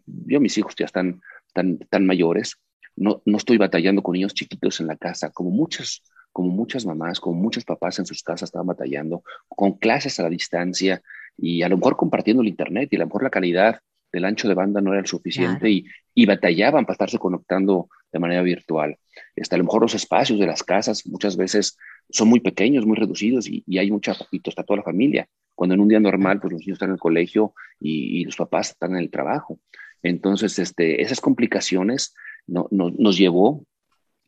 yo 0.07 0.41
mis 0.41 0.57
hijos 0.57 0.75
ya 0.77 0.87
están 0.87 1.21
tan, 1.53 1.79
tan 1.91 2.07
mayores, 2.07 2.57
no, 2.97 3.23
no 3.27 3.37
estoy 3.37 3.59
batallando 3.59 4.03
con 4.03 4.15
niños 4.15 4.33
chiquitos 4.33 4.81
en 4.81 4.87
la 4.87 4.97
casa, 4.97 5.31
como 5.31 5.51
muchas, 5.51 6.03
como 6.35 6.49
muchas 6.51 6.85
mamás, 6.85 7.21
como 7.21 7.41
muchos 7.41 7.65
papás 7.65 8.01
en 8.01 8.07
sus 8.07 8.25
casas 8.25 8.49
estaban 8.49 8.67
batallando, 8.67 9.23
con 9.49 9.75
clases 9.75 10.19
a 10.19 10.25
la 10.25 10.29
distancia 10.29 11.01
y 11.39 11.63
a 11.63 11.69
lo 11.69 11.77
mejor 11.77 11.97
compartiendo 11.97 12.43
el 12.43 12.49
Internet 12.49 12.89
y 12.91 12.97
a 12.97 12.99
lo 12.99 13.07
mejor 13.07 13.23
la 13.23 13.31
calidad 13.31 13.79
del 14.13 14.25
ancho 14.25 14.49
de 14.49 14.55
banda 14.55 14.81
no 14.81 14.91
era 14.91 15.01
el 15.01 15.07
suficiente 15.07 15.71
y, 15.71 15.87
y, 16.13 16.27
batallaban 16.27 16.85
para 16.85 16.95
estarse 16.95 17.19
conectando 17.19 17.89
de 18.13 18.19
manera 18.19 18.43
virtual. 18.43 18.99
Este, 19.37 19.55
a 19.55 19.59
lo 19.59 19.65
mejor 19.65 19.83
los 19.83 19.95
espacios 19.95 20.41
de 20.41 20.47
las 20.47 20.65
casas 20.65 21.07
muchas 21.07 21.37
veces 21.37 21.79
son 22.11 22.29
muy 22.29 22.41
pequeños, 22.41 22.85
muy 22.85 22.97
reducidos 22.97 23.49
y, 23.49 23.65
hay 23.79 23.91
mucha, 23.93 24.15
poquito, 24.15 24.51
está 24.51 24.65
toda 24.65 24.79
la 24.79 24.83
familia. 24.83 25.29
Cuando 25.55 25.75
en 25.75 25.81
un 25.81 25.89
día 25.89 26.01
normal, 26.01 26.41
pues 26.41 26.53
los 26.53 26.61
niños 26.63 26.77
están 26.77 26.89
en 26.89 26.95
el 26.95 27.01
colegio 27.01 27.55
y, 27.79 28.21
y 28.21 28.25
los 28.25 28.37
papás 28.37 28.71
están 28.71 28.93
en 28.93 28.99
el 28.99 29.11
trabajo. 29.11 29.61
Entonces, 30.03 30.59
este, 30.59 31.01
esas 31.01 31.21
complicaciones 31.21 32.13
no, 32.47 32.69
nos 32.71 33.17
llevó 33.17 33.65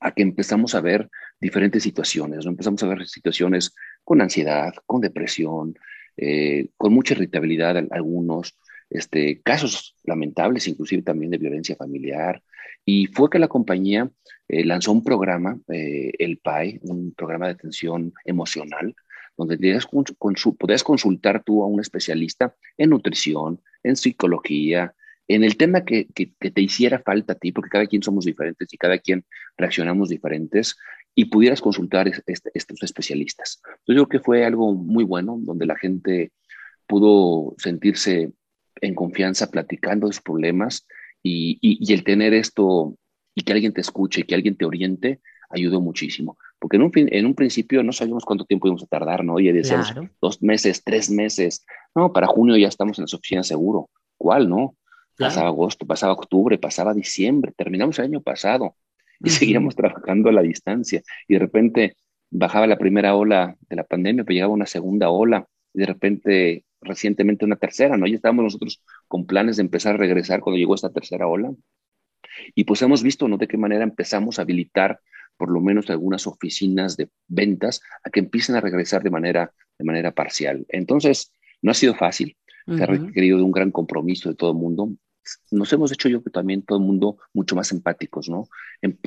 a 0.01 0.13
que 0.13 0.23
empezamos 0.23 0.75
a 0.75 0.81
ver 0.81 1.09
diferentes 1.41 1.83
situaciones, 1.83 2.45
¿no? 2.45 2.51
empezamos 2.51 2.83
a 2.83 2.87
ver 2.87 3.07
situaciones 3.07 3.75
con 4.05 4.21
ansiedad, 4.21 4.73
con 4.87 5.01
depresión, 5.01 5.79
eh, 6.17 6.69
con 6.77 6.93
mucha 6.93 7.15
irritabilidad 7.15 7.77
algunos, 7.91 8.57
este, 8.91 9.41
casos 9.43 9.97
lamentables, 10.05 10.69
inclusive 10.69 11.03
también 11.03 11.31
de 11.31 11.39
violencia 11.39 11.77
familiar. 11.77 12.43
Y 12.85 13.07
fue 13.07 13.29
que 13.29 13.39
la 13.39 13.49
compañía 13.49 14.11
eh, 14.49 14.65
lanzó 14.65 14.93
un 14.93 15.03
programa, 15.03 15.59
eh, 15.69 16.13
el 16.19 16.39
PAI, 16.39 16.79
un 16.83 17.13
programa 17.13 17.47
de 17.47 17.53
atención 17.53 18.15
emocional, 18.25 18.95
donde 19.37 19.57
podías, 20.59 20.85
consultar 20.85 21.43
tú 21.45 21.63
a 21.63 21.67
un 21.67 21.81
especialista 21.81 22.55
en 22.79 22.91
nutrición, 22.91 23.61
en 23.83 23.97
psicología, 23.97 24.95
en 25.29 25.45
el 25.45 25.57
tema 25.57 25.85
que, 25.85 26.07
que, 26.15 26.27
te 26.27 26.61
hiciera 26.61 27.01
falta 27.01 27.33
a 27.33 27.37
ti, 27.37 27.53
porque 27.53 27.71
cada 27.71 27.87
quien 27.87 28.03
somos 28.03 28.25
diferentes 28.25 28.73
y 28.73 28.77
cada 28.77 28.99
quien 28.99 29.25
reaccionamos 29.57 30.09
diferentes, 30.09 30.77
y 31.15 31.27
pudieras 31.27 31.61
consultar 31.61 32.09
este, 32.09 32.51
estos 32.55 32.83
especialistas. 32.83 33.61
Entonces, 33.65 33.97
yo 33.97 34.07
creo 34.07 34.09
que 34.09 34.25
fue 34.25 34.45
algo 34.45 34.75
muy 34.75 35.03
bueno, 35.03 35.39
donde 35.41 35.67
la 35.67 35.77
gente 35.77 36.33
pudo 36.87 37.55
sentirse 37.59 38.33
en 38.81 38.95
confianza 38.95 39.51
platicando 39.51 40.07
de 40.07 40.13
sus 40.13 40.23
problemas 40.23 40.87
y, 41.23 41.59
y, 41.61 41.93
el 41.93 42.05
tener 42.05 42.35
esto 42.35 42.97
y 43.35 43.43
que 43.43 43.53
alguien 43.53 43.73
te 43.73 43.81
escuche, 43.81 44.25
que 44.25 44.35
alguien 44.35 44.57
te 44.57 44.67
oriente, 44.67 45.21
ayudó 45.51 45.81
muchísimo. 45.81 46.39
Porque 46.59 46.77
en 46.77 46.83
un, 46.83 46.93
en 46.95 47.27
un 47.27 47.35
principio 47.35 47.83
no 47.83 47.93
sabíamos 47.93 48.25
cuánto 48.25 48.45
tiempo 48.45 48.69
íbamos 48.69 48.83
a 48.83 48.87
tardar, 48.87 49.25
¿no? 49.25 49.41
Y 49.41 49.51
decíamos, 49.51 49.93
dos 50.21 50.43
meses, 50.43 50.85
tres 50.85 51.11
meses. 51.11 51.65
No, 51.95 52.13
para 52.13 52.27
junio 52.27 52.57
ya 52.57 52.69
estamos 52.69 52.99
en 52.99 53.05
las 53.05 53.15
oficinas 53.15 53.47
seguro. 53.47 53.91
¿Cuál, 54.17 54.49
no? 54.49 54.77
Pasaba 55.19 55.49
agosto, 55.49 55.87
pasaba 55.87 56.13
octubre, 56.13 56.59
pasaba 56.59 56.93
diciembre, 56.95 57.53
terminamos 57.57 57.99
el 57.99 58.07
año 58.07 58.21
pasado 58.21 58.77
y 59.21 59.31
seguíamos 59.31 59.75
trabajando 59.75 60.29
a 60.29 60.33
la 60.33 60.43
distancia. 60.43 61.03
Y 61.27 61.35
de 61.35 61.41
repente 61.41 61.97
bajaba 62.31 62.67
la 62.67 62.79
primera 62.79 63.15
ola 63.15 63.57
de 63.69 63.77
la 63.77 63.85
pandemia, 63.85 64.25
pero 64.25 64.35
llegaba 64.35 64.53
una 64.53 64.67
segunda 64.67 65.11
ola 65.11 65.47
y 65.73 65.81
de 65.81 65.87
repente 65.87 66.65
recientemente 66.81 67.45
una 67.45 67.57
tercera, 67.57 67.97
¿no? 67.97 68.07
Ya 68.07 68.17
estábamos 68.17 68.45
nosotros 68.45 68.83
con 69.09 69.27
planes 69.27 69.57
de 69.57 69.63
empezar 69.63 69.95
a 69.95 69.99
regresar 69.99 70.41
cuando 70.41 70.59
llegó 70.59 70.75
esta 70.75 70.93
tercera 70.93 71.27
ola. 71.27 71.53
Y 72.55 72.65
pues 72.65 72.83
hemos 72.83 73.03
visto, 73.03 73.29
¿no? 73.29 73.39
De 73.39 73.49
qué 73.49 73.57
manera 73.57 73.85
empezamos 73.85 74.39
a 74.39 74.43
habilitar 74.43 75.01
por 75.37 75.51
lo 75.51 75.61
menos 75.61 75.91
algunas 75.91 76.27
oficinas 76.27 76.97
de 76.97 77.09
ventas 77.29 77.81
a 78.05 78.11
que 78.11 78.21
empiecen 78.21 78.57
a 78.57 78.61
regresar 78.61 79.03
de 79.03 79.11
manera, 79.11 79.53
de 79.79 79.85
manera 79.85 80.13
parcial. 80.13 80.65
Entonces, 80.69 81.33
no 81.63 81.71
ha 81.71 81.75
sido 81.75 81.95
fácil, 81.95 82.37
se 82.67 82.83
ha 82.83 82.87
requerido 82.87 83.39
de 83.39 83.45
un 83.45 83.53
gran 83.53 83.71
compromiso 83.71 84.29
de 84.29 84.35
todo 84.35 84.51
el 84.51 84.57
mundo. 84.57 84.91
Nos 85.51 85.73
hemos 85.73 85.93
hecho 85.93 86.09
yo 86.09 86.23
que 86.23 86.31
también 86.31 86.63
todo 86.63 86.79
el 86.79 86.85
mundo 86.85 87.19
mucho 87.33 87.57
más 87.57 87.73
empáticos, 87.73 88.29
¿no? 88.29 88.49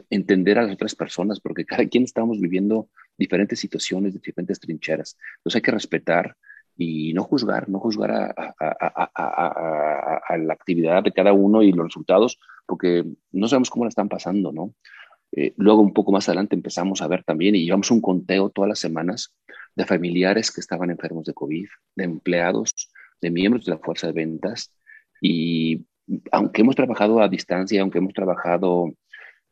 entender 0.09 0.59
a 0.59 0.63
las 0.63 0.73
otras 0.73 0.95
personas, 0.95 1.39
porque 1.39 1.65
cada 1.65 1.85
quien 1.85 2.03
estamos 2.03 2.39
viviendo 2.39 2.89
diferentes 3.17 3.59
situaciones, 3.59 4.13
diferentes 4.13 4.59
trincheras. 4.59 5.17
Entonces 5.38 5.55
hay 5.55 5.61
que 5.61 5.71
respetar, 5.71 6.35
y 6.79 7.13
no 7.13 7.23
juzgar, 7.23 7.67
no 7.67 7.79
juzgar 7.79 8.11
a, 8.11 8.55
la 10.38 10.53
actividad 10.53 11.03
de 11.03 11.11
cada 11.11 11.33
uno 11.33 11.61
y 11.61 11.73
los 11.73 11.88
resultados, 11.88 12.39
porque 12.65 13.03
no 13.33 13.49
sabemos 13.49 13.69
cómo 13.69 13.83
la 13.83 13.89
están 13.89 14.07
pasando, 14.07 14.53
¿no? 14.53 14.73
Eh, 15.33 15.53
luego, 15.57 15.81
un 15.81 15.93
poco 15.93 16.13
más 16.13 16.29
adelante, 16.29 16.55
empezamos 16.55 17.01
a 17.01 17.07
ver 17.07 17.25
también 17.25 17.55
y 17.55 17.65
llevamos 17.65 17.91
un 17.91 17.99
conteo 17.99 18.49
todas 18.49 18.69
las 18.69 18.79
semanas 18.79 19.35
de 19.75 19.85
familiares 19.85 20.51
que 20.51 20.61
estaban 20.61 20.89
enfermos 20.89 21.25
de 21.25 21.33
COVID, 21.33 21.67
de 21.95 22.03
empleados, 22.03 22.89
de 23.21 23.29
miembros 23.29 23.65
de 23.65 23.73
la 23.73 23.79
fuerza 23.79 24.07
de 24.07 24.13
ventas. 24.13 24.73
Y 25.21 25.85
aunque 26.32 26.62
hemos 26.62 26.75
trabajado 26.75 27.22
a 27.22 27.30
distancia, 27.30 27.82
aunque 27.82 28.00
hemos 28.00 28.13
trabajado 28.13 28.94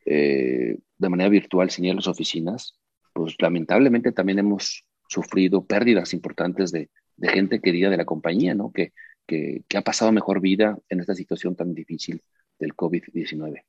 eh, 0.06 0.78
de 0.98 1.10
manera 1.10 1.30
virtual 1.30 1.70
sin 1.70 1.86
ir 1.86 1.92
a 1.92 1.96
las 1.96 2.08
oficinas, 2.08 2.80
pues 3.14 3.36
lamentablemente 3.40 4.12
también 4.12 4.40
hemos 4.40 4.86
sufrido 5.10 5.66
pérdidas 5.66 6.14
importantes 6.14 6.72
de, 6.72 6.90
gente 7.20 7.60
querida 7.60 7.90
de 7.90 7.98
la 7.98 8.06
compañía, 8.06 8.54
¿no? 8.54 8.72
Que, 8.72 8.94
que, 9.26 9.64
ha 9.76 9.82
pasado 9.82 10.12
mejor 10.12 10.40
vida 10.40 10.78
en 10.88 11.00
esta 11.00 11.16
situación 11.16 11.56
tan 11.56 11.74
difícil 11.74 12.22
del 12.60 12.76
COVID-19. 12.76 13.64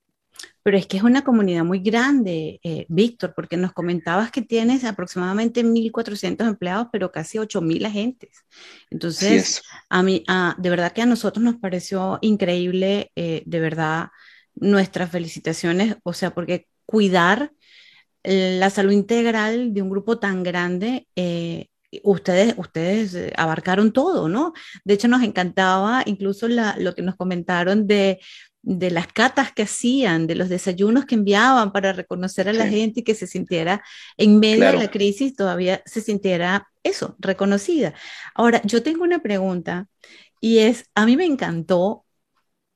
Pero 0.62 0.76
es 0.76 0.86
que 0.86 0.96
es 0.96 1.02
una 1.02 1.22
comunidad 1.22 1.64
muy 1.64 1.78
grande, 1.80 2.60
eh, 2.62 2.84
Víctor, 2.88 3.32
porque 3.34 3.56
nos 3.56 3.72
comentabas 3.72 4.30
que 4.30 4.42
tienes 4.42 4.84
aproximadamente 4.84 5.64
1.400 5.64 6.46
empleados, 6.46 6.88
pero 6.92 7.10
casi 7.12 7.38
8.000 7.38 7.86
agentes. 7.86 8.44
Entonces, 8.90 9.62
a 9.88 10.02
mí, 10.02 10.24
de 10.58 10.70
verdad 10.70 10.92
que 10.92 11.02
a 11.02 11.06
nosotros 11.06 11.42
nos 11.42 11.56
pareció 11.56 12.18
increíble, 12.20 13.10
eh, 13.16 13.42
de 13.46 13.60
verdad, 13.60 14.08
nuestras 14.54 15.10
felicitaciones, 15.10 15.96
o 16.02 16.12
sea, 16.12 16.34
porque 16.34 16.66
cuidar 16.84 17.52
la 18.24 18.68
salud 18.70 18.92
integral 18.92 19.72
de 19.72 19.82
un 19.82 19.90
grupo 19.90 20.18
tan 20.18 20.42
grande 20.42 21.06
eh, 21.16 21.68
ustedes, 22.02 22.54
ustedes 22.58 23.14
eh, 23.14 23.32
abarcaron 23.36 23.92
todo, 23.92 24.28
¿no? 24.28 24.52
De 24.84 24.94
hecho, 24.94 25.08
nos 25.08 25.22
encantaba 25.22 26.02
incluso 26.06 26.48
lo 26.48 26.94
que 26.94 27.02
nos 27.02 27.16
comentaron 27.16 27.86
de, 27.86 28.20
de, 28.62 28.90
las 28.90 29.06
catas 29.08 29.52
que 29.52 29.62
hacían, 29.62 30.26
de 30.26 30.34
los 30.34 30.48
desayunos 30.48 31.06
que 31.06 31.14
enviaban 31.14 31.72
para 31.72 31.92
reconocer 31.92 32.48
a 32.48 32.52
la 32.52 32.66
gente 32.68 33.00
y 33.00 33.04
que 33.04 33.14
se 33.14 33.26
sintiera 33.26 33.82
en 34.16 34.38
medio 34.38 34.66
de 34.66 34.78
la 34.78 34.90
crisis, 34.90 35.34
todavía 35.34 35.82
se 35.86 36.00
sintiera 36.00 36.68
eso, 36.82 37.16
reconocida. 37.18 37.94
Ahora, 38.34 38.62
yo 38.64 38.82
tengo 38.82 39.04
una 39.04 39.20
pregunta 39.20 39.88
y 40.40 40.58
es, 40.58 40.84
a 40.94 41.06
mí 41.06 41.16
me 41.16 41.24
encantó. 41.24 42.04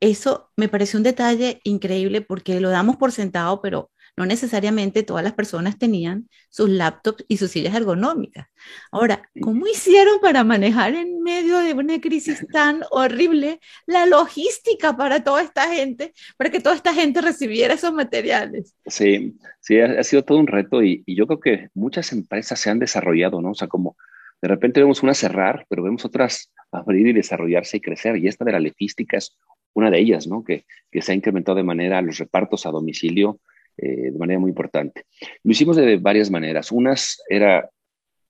Eso 0.01 0.51
me 0.57 0.69
pareció 0.69 0.99
un 0.99 1.05
detalle 1.05 1.61
increíble 1.63 2.23
porque 2.23 2.59
lo 2.59 2.71
damos 2.71 2.97
por 2.97 3.13
sentado, 3.13 3.63
pero 3.63 3.92
no 4.17 4.27
necesariamente 4.27 5.03
todas 5.03 5.25
las 5.25 5.33
personas 5.33 5.79
tenían 5.79 6.29
sus 6.51 6.69
laptops 6.69 7.25
y 7.29 7.39
sus 7.39 7.51
sillas 7.51 7.75
ergonómicas. 7.75 8.47
Ahora, 8.91 9.23
¿cómo 9.41 9.67
hicieron 9.67 10.21
para 10.21 10.45
manejar 10.45 10.95
en 10.95 11.23
medio 11.23 11.59
de 11.59 11.73
una 11.73 12.01
crisis 12.01 12.47
tan 12.53 12.83
horrible 12.91 13.61
la 13.87 14.07
logística 14.07 14.97
para 14.97 15.25
toda 15.25 15.43
esta 15.43 15.73
gente, 15.73 16.13
para 16.37 16.51
que 16.51 16.61
toda 16.61 16.75
esta 16.75 16.93
gente 16.93 17.23
recibiera 17.23 17.75
esos 17.75 17.93
materiales? 17.93 18.77
Sí, 18.87 19.35
sí, 19.61 19.81
ha, 19.81 20.03
sido 20.05 20.25
todo 20.25 20.39
un 20.39 20.47
reto 20.47 20.83
y, 20.83 21.03
yo 21.07 21.27
creo 21.27 21.41
que 21.41 21.69
muchas 21.75 22.13
empresas 22.13 22.61
se 22.61 22.71
han 22.71 22.79
desarrollado, 22.79 23.41
¿no? 23.41 23.53
O 23.53 23.55
sea, 23.55 23.69
como 23.69 23.97
de 24.43 24.49
repente 24.49 24.81
vemos 24.81 25.03
una 25.03 25.15
cerrar, 25.15 25.67
pero 25.69 25.83
vemos 25.83 26.05
otras 26.05 26.53
abrir 26.71 27.07
y 27.07 27.13
desarrollarse 27.13 27.79
y 27.79 27.81
crecer. 27.81 28.17
Y 28.17 28.29
esta 28.29 28.45
de 28.45 28.53
la 28.53 28.61
logística 28.61 29.17
es 29.17 29.39
una 29.73 29.91
de 29.91 30.01
ellas, 30.01 30.27
¿no? 30.27 30.45
Que, 30.45 30.67
que 30.91 31.01
se 31.01 31.13
ha 31.13 31.15
incrementado 31.15 31.57
de 31.57 31.63
manera 31.63 32.03
los 32.03 32.19
repartos 32.19 32.67
a 32.67 32.71
domicilio, 32.71 33.41
eh, 33.77 34.11
de 34.13 34.19
manera 34.19 34.41
muy 34.41 34.51
importante. 34.51 35.05
Lo 35.43 35.53
hicimos 35.53 35.77
de 35.77 35.97
varias 35.97 36.31
maneras. 36.31 36.73
Unas 36.73 37.23
era 37.29 37.71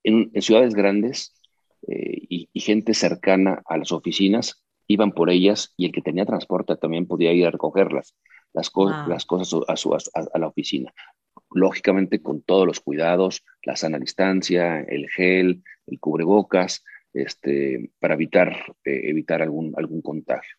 en, 0.04 0.30
ciudades 0.40 0.74
grandes 0.74 1.34
eh, 1.88 2.18
y, 2.28 2.60
gente 2.60 2.94
cercana 2.94 3.62
a 3.66 3.76
las 3.76 3.92
oficinas, 3.92 4.62
iban 4.86 5.12
por 5.12 5.30
ellas 5.30 5.72
y 5.76 5.86
el 5.86 5.92
que 5.92 6.02
tenía 6.02 6.26
transporte 6.26 6.76
también 6.76 7.06
podía 7.06 7.32
ir 7.32 7.46
a 7.46 7.50
recogerlas, 7.50 8.14
las, 8.52 8.70
las 9.08 9.24
cosas 9.26 9.60
a, 9.68 10.20
a, 10.32 10.38
la 10.38 10.46
oficina. 10.46 10.92
Lógicamente 11.50 12.22
con 12.22 12.42
todos 12.42 12.66
los 12.66 12.80
cuidados, 12.80 13.44
la 13.64 13.76
sana 13.76 13.98
distancia, 13.98 14.80
el 14.80 15.08
gel, 15.08 15.62
el 15.86 15.98
cubrebocas, 15.98 16.84
este, 17.12 17.90
para 17.98 18.14
evitar, 18.14 18.56
eh, 18.84 19.00
evitar 19.04 19.42
algún, 19.42 19.74
algún 19.76 20.02
contagio. 20.02 20.56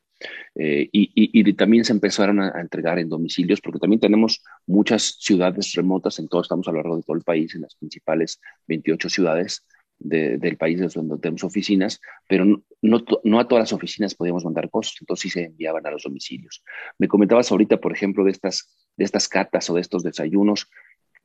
Eh, 0.56 0.90
y, 0.92 1.54
también 1.54 1.86
se 1.86 1.94
empezaron 1.94 2.40
a, 2.40 2.60
entregar 2.60 3.00
en 3.00 3.10
domicilios, 3.10 3.62
porque 3.62 3.80
también 3.80 4.00
tenemos 4.00 4.44
muchas 4.66 5.18
ciudades 5.20 5.74
remotas 5.74 6.20
en 6.20 6.28
todo, 6.28 6.42
estamos 6.42 6.68
a 6.68 6.72
lo 6.72 6.78
largo 6.78 6.98
de 6.98 7.04
todo 7.04 7.16
el 7.16 7.24
país, 7.24 7.56
en 7.56 7.62
las 7.62 7.76
principales 7.76 8.40
28 8.68 9.10
ciudades 9.10 9.66
del 10.00 10.58
país 10.58 10.94
donde 10.94 11.18
tenemos 11.18 11.44
oficinas, 11.46 12.02
pero 12.28 12.46
no, 12.46 13.06
no, 13.24 13.40
a 13.40 13.48
todas 13.48 13.62
las 13.62 13.74
oficinas 13.74 14.16
podíamos 14.16 14.44
mandar 14.44 14.70
cosas, 14.70 14.96
entonces 15.00 15.22
sí 15.22 15.30
se 15.30 15.46
enviaban 15.46 15.86
a 15.88 15.92
los 15.92 16.04
domicilios. 16.04 16.64
Me 16.98 17.08
comentabas 17.08 17.52
ahorita, 17.52 17.78
por 17.78 17.94
ejemplo, 17.94 18.26
de 18.26 18.32
estas, 18.32 18.70
de 18.98 19.06
estas 19.06 19.30
catas 19.30 19.70
o 19.70 19.76
de 19.76 19.82
estos 19.82 20.04
desayunos, 20.04 20.68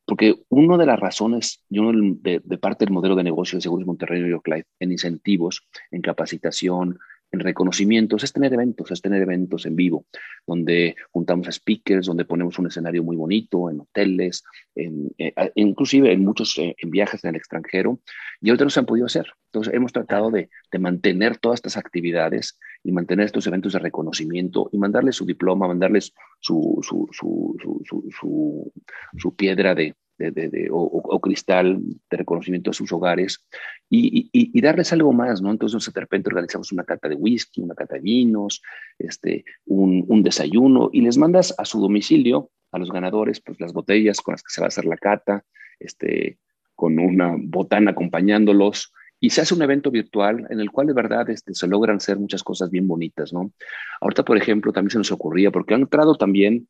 porque 0.09 0.43
una 0.49 0.77
de 0.77 0.87
las 0.87 0.99
razones, 0.99 1.63
y 1.69 1.77
uno 1.77 2.17
de, 2.21 2.39
parte 2.57 2.85
del 2.85 2.93
modelo 2.93 3.15
de 3.15 3.23
negocio 3.23 3.57
de 3.57 3.61
Seguros 3.61 3.85
Monterrey 3.85 4.21
y 4.21 4.49
Life 4.49 4.67
en 4.79 4.91
incentivos, 4.91 5.67
en 5.91 6.01
capacitación, 6.01 6.97
en 7.31 7.39
reconocimientos, 7.39 8.23
es 8.23 8.33
tener 8.33 8.53
eventos, 8.53 8.91
es 8.91 9.01
tener 9.01 9.21
eventos 9.21 9.65
en 9.65 9.75
vivo, 9.75 10.05
donde 10.47 10.95
juntamos 11.11 11.47
a 11.47 11.51
speakers, 11.51 12.07
donde 12.07 12.25
ponemos 12.25 12.57
un 12.59 12.67
escenario 12.67 13.03
muy 13.03 13.15
bonito, 13.15 13.69
en 13.69 13.81
hoteles, 13.81 14.43
en, 14.75 15.09
eh, 15.17 15.33
inclusive 15.55 16.11
en 16.11 16.23
muchos 16.23 16.57
eh, 16.57 16.75
en 16.77 16.89
viajes 16.89 17.23
en 17.23 17.31
el 17.31 17.35
extranjero, 17.35 17.99
y 18.41 18.49
ahorita 18.49 18.63
no 18.63 18.69
se 18.69 18.79
han 18.79 18.85
podido 18.85 19.05
hacer. 19.05 19.27
Entonces 19.47 19.73
hemos 19.73 19.93
tratado 19.93 20.31
de, 20.31 20.49
de, 20.71 20.79
mantener 20.79 21.37
todas 21.37 21.57
estas 21.57 21.77
actividades 21.77 22.57
y 22.83 22.91
mantener 22.91 23.25
estos 23.25 23.45
eventos 23.47 23.73
de 23.73 23.79
reconocimiento 23.79 24.69
y 24.71 24.77
mandarles 24.77 25.15
su 25.15 25.25
diploma, 25.25 25.67
mandarles 25.67 26.13
su, 26.39 26.79
su, 26.81 27.07
su, 27.11 28.71
su 29.17 29.35
piedra 29.35 29.75
de, 29.75 29.95
de, 30.19 30.67
o, 30.71 31.19
cristal 31.19 31.79
de 32.09 32.17
reconocimiento 32.17 32.71
a 32.71 32.73
sus 32.73 32.91
hogares 32.91 33.45
y, 33.89 34.61
darles 34.61 34.91
algo 34.93 35.13
más, 35.13 35.41
¿no? 35.41 35.51
Entonces 35.51 35.93
de 35.93 35.99
repente 35.99 36.29
organizamos 36.29 36.71
una 36.71 36.83
cata 36.83 37.07
de 37.07 37.15
whisky, 37.15 37.61
una 37.61 37.75
cata 37.75 37.95
de 37.95 38.01
vinos, 38.01 38.61
este, 38.97 39.45
un, 39.65 40.05
un, 40.07 40.21
desayuno 40.21 40.89
y 40.91 41.01
les 41.01 41.17
mandas 41.17 41.55
a 41.57 41.65
su 41.65 41.79
domicilio 41.79 42.51
a 42.71 42.77
los 42.77 42.91
ganadores 42.91 43.41
pues 43.41 43.59
las 43.59 43.73
botellas 43.73 44.21
con 44.21 44.33
las 44.33 44.43
que 44.43 44.51
se 44.51 44.61
va 44.61 44.65
a 44.65 44.67
hacer 44.67 44.85
la 44.85 44.97
cata, 44.97 45.43
este, 45.79 46.37
con 46.75 46.99
una 46.99 47.35
botana 47.37 47.91
acompañándolos 47.91 48.93
y 49.19 49.31
se 49.31 49.41
hace 49.41 49.53
un 49.53 49.61
evento 49.61 49.91
virtual 49.91 50.47
en 50.49 50.59
el 50.59 50.71
cual 50.71 50.87
de 50.87 50.93
verdad 50.93 51.29
este, 51.29 51.53
se 51.53 51.67
logran 51.67 51.97
hacer 51.97 52.17
muchas 52.17 52.43
cosas 52.43 52.69
bien 52.69 52.87
bonitas, 52.87 53.33
¿no? 53.33 53.51
Ahorita, 53.99 54.23
por 54.23 54.37
ejemplo, 54.37 54.71
también 54.71 54.91
se 54.91 54.97
nos 54.97 55.11
ocurría, 55.11 55.51
porque 55.51 55.73
han 55.73 55.81
entrado 55.81 56.15
también 56.15 56.67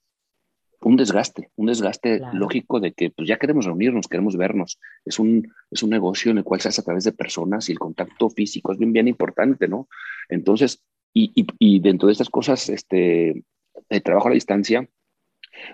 un 0.81 0.95
desgaste, 0.95 1.49
un 1.55 1.67
desgaste 1.67 2.21
lógico 2.33 2.79
de 2.79 2.93
que 2.93 3.09
pues, 3.09 3.27
ya 3.27 3.37
queremos 3.37 3.65
reunirnos, 3.65 4.07
queremos 4.07 4.37
vernos. 4.37 4.79
Es 5.05 5.19
un, 5.19 5.51
es 5.71 5.83
un 5.83 5.89
negocio 5.89 6.31
en 6.31 6.37
el 6.39 6.43
cual 6.43 6.61
se 6.61 6.69
hace 6.69 6.81
a 6.81 6.85
través 6.85 7.03
de 7.03 7.11
personas 7.11 7.69
y 7.69 7.73
el 7.73 7.79
contacto 7.79 8.29
físico 8.29 8.71
es 8.71 8.77
bien, 8.77 8.93
bien 8.93 9.07
importante, 9.07 9.67
¿no? 9.67 9.87
Entonces, 10.29 10.83
y, 11.13 11.31
y, 11.35 11.47
y 11.59 11.79
dentro 11.79 12.07
de 12.07 12.13
estas 12.13 12.29
cosas, 12.29 12.69
este, 12.69 13.43
de 13.89 14.01
trabajo 14.01 14.27
a 14.27 14.31
la 14.31 14.35
distancia, 14.35 14.87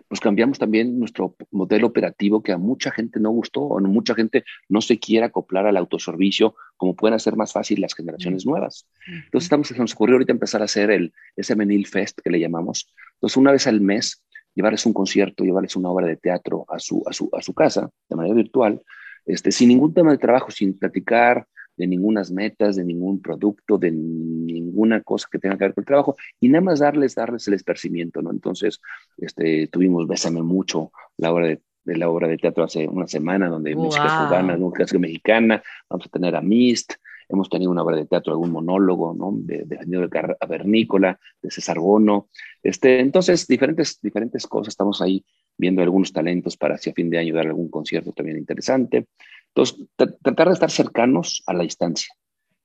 pues 0.08 0.20
cambiamos 0.20 0.58
también 0.58 0.98
nuestro 1.00 1.36
modelo 1.52 1.88
operativo 1.88 2.42
que 2.42 2.52
a 2.52 2.58
mucha 2.58 2.92
gente 2.92 3.20
no 3.20 3.30
gustó 3.32 3.62
o 3.62 3.80
mucha 3.82 4.16
gente 4.16 4.44
no 4.70 4.82
se 4.82 5.00
quiere 5.00 5.26
acoplar 5.26 5.68
al 5.68 5.78
autoservicio 5.78 6.56
como 6.78 6.96
pueden 6.96 7.16
hacer 7.16 7.36
más 7.36 7.54
fácil 7.54 7.82
las 7.82 7.94
generaciones 7.94 8.46
nuevas. 8.46 8.88
Entonces 9.08 9.46
estamos, 9.46 9.78
nos 9.78 9.94
ocurrió 9.94 10.16
ahorita 10.16 10.34
empezar 10.34 10.62
a 10.62 10.66
hacer 10.66 10.92
el 10.92 11.14
ese 11.36 11.56
Menil 11.56 11.88
Fest 11.88 12.20
que 12.24 12.30
le 12.30 12.40
llamamos. 12.40 12.94
Entonces 13.16 13.38
una 13.38 13.52
vez 13.52 13.68
al 13.68 13.82
mes 13.82 14.24
llevarles 14.56 14.86
un 14.86 14.94
concierto, 14.94 15.44
llevarles 15.44 15.76
una 15.76 15.90
obra 15.90 16.08
de 16.08 16.18
teatro 16.18 16.66
a 16.68 16.80
su, 16.80 17.04
a 17.08 17.14
su, 17.14 17.30
a 17.34 17.42
su 17.42 17.54
casa 17.54 17.90
de 18.10 18.16
manera 18.16 18.34
virtual, 18.34 18.82
este, 19.26 19.52
sin 19.52 19.70
ningún 19.70 19.94
tema 19.94 20.12
de 20.12 20.18
trabajo, 20.18 20.50
sin 20.50 20.78
platicar 20.78 21.46
de 21.78 21.88
ninguna 21.88 22.22
metas, 22.32 22.76
de 22.76 22.86
ningún 22.86 23.22
producto, 23.22 23.78
de 23.78 23.92
ninguna 23.92 25.02
cosa 25.02 25.28
que 25.30 25.40
tenga 25.40 25.58
que 25.58 25.66
ver 25.66 25.74
con 25.74 25.82
el 25.82 25.88
trabajo, 25.88 26.16
y 26.40 26.50
nada 26.50 26.64
más 26.64 26.80
darles, 26.80 27.16
darles 27.16 27.48
el 27.48 27.56
esparcimiento, 27.56 28.22
¿no? 28.22 28.32
Entonces, 28.32 28.80
este, 29.18 29.68
tuvimos 29.68 30.08
Bésame 30.08 30.42
Mucho, 30.42 30.92
la 31.18 31.34
obra 31.34 31.48
de, 31.48 31.62
la 31.86 32.10
obra 32.10 32.28
de 32.28 32.38
teatro 32.38 32.64
hace 32.64 32.88
una 32.88 33.08
semana, 33.08 33.50
donde 33.50 33.76
música 33.76 34.26
cubana, 34.26 34.58
música 34.58 34.98
mexicana, 34.98 35.62
vamos 35.90 36.08
a 36.08 36.10
tener 36.10 36.36
a 36.36 36.42
Mist, 36.42 36.94
hemos 37.30 37.50
tenido 37.50 37.72
una 37.72 37.84
obra 37.84 37.98
de 37.98 38.06
teatro, 38.06 38.34
algún 38.34 38.52
monólogo, 38.52 39.14
¿no? 39.14 39.32
De, 39.36 39.64
de 39.66 39.76
Daniel 39.78 40.10
Cavernícola, 40.10 41.20
de 41.42 41.52
César 41.52 41.80
Bono. 41.80 42.30
Este, 42.62 43.00
entonces, 43.00 43.48
diferentes, 43.48 44.00
diferentes 44.02 44.48
cosas. 44.48 44.70
Estamos 44.70 45.02
ahí 45.02 45.24
viendo 45.58 45.82
algunos 45.82 46.12
talentos 46.12 46.58
para 46.58 46.76
hacia 46.76 46.94
fin 46.94 47.10
de 47.10 47.18
año 47.18 47.34
dar 47.34 47.48
algún 47.48 47.70
concierto 47.70 48.12
también 48.12 48.38
interesante. 48.38 49.08
Entonces, 49.48 49.88
tratar 50.22 50.48
de 50.48 50.54
estar 50.54 50.72
cercanos 50.72 51.44
a 51.46 51.54
la 51.54 51.64
distancia. 51.64 52.14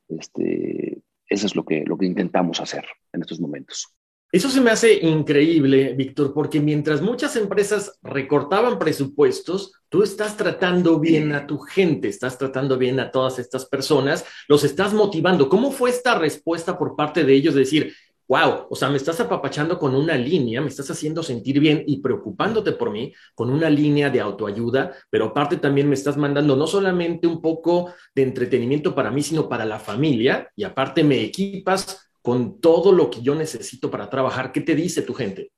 Este, 0.09 1.03
eso 1.29 1.47
es 1.47 1.55
lo 1.55 1.65
que, 1.65 1.85
lo 1.87 1.97
que 1.97 2.07
intentamos 2.07 2.61
hacer 2.61 2.85
en 3.13 3.21
estos 3.21 3.41
momentos. 3.41 3.95
Eso 4.33 4.49
se 4.49 4.61
me 4.61 4.71
hace 4.71 4.95
increíble, 5.05 5.93
Víctor, 5.95 6.33
porque 6.33 6.61
mientras 6.61 7.03
muchas 7.03 7.35
empresas 7.35 7.99
recortaban 8.01 8.79
presupuestos, 8.79 9.73
tú 9.89 10.05
estás 10.05 10.37
tratando 10.37 11.01
bien 11.01 11.33
a 11.33 11.49
tu 11.49 11.59
gente, 11.59 12.07
estás 12.07 12.39
tratando 12.39 12.79
bien 12.79 13.01
a 13.01 13.11
todas 13.11 13.41
estas 13.41 13.67
personas, 13.67 14.25
los 14.47 14.63
estás 14.63 14.95
motivando. 14.95 15.49
¿Cómo 15.49 15.73
fue 15.73 15.91
esta 15.91 16.17
respuesta 16.17 16.79
por 16.79 16.95
parte 16.95 17.25
de 17.25 17.35
ellos 17.35 17.55
de 17.55 17.61
decir, 17.61 17.93
wow, 18.29 18.69
o 18.71 18.77
sea, 18.77 18.89
me 18.89 18.99
estás 18.99 19.19
apapachando 19.19 19.77
con 19.81 19.97
una 19.97 20.17
línea, 20.17 20.61
me 20.61 20.69
estás 20.69 20.89
haciendo 20.93 21.25
sentir 21.25 21.59
bien 21.59 21.83
y 21.85 22.01
preocupándote 22.01 22.71
por 22.71 22.93
mí 22.93 23.13
con 23.35 23.51
una 23.51 23.69
línea 23.69 24.11
de 24.11 24.21
autoayuda, 24.21 24.93
pero 25.11 25.25
aparte 25.25 25.57
también 25.57 25.89
me 25.89 25.97
estás 25.97 26.17
mandando 26.17 26.55
no 26.55 26.69
solamente 26.69 27.27
un 27.27 27.43
poco 27.43 27.93
de 28.15 28.23
entretenimiento 28.23 28.95
para 28.95 29.11
mí, 29.11 29.25
sino 29.25 29.49
para 29.49 29.65
la 29.65 29.81
familia 29.81 30.49
y 30.55 30.63
aparte 30.63 31.03
me 31.03 31.21
equipas 31.21 32.10
con 32.23 32.61
todo 32.61 32.93
lo 32.93 33.11
que 33.11 33.23
yo 33.23 33.35
necesito 33.35 33.91
para 33.91 34.11
trabajar. 34.11 34.53
¿Qué 34.53 34.61
te 34.61 34.75
dice 34.75 35.03
tu 35.03 35.15
gente? 35.15 35.51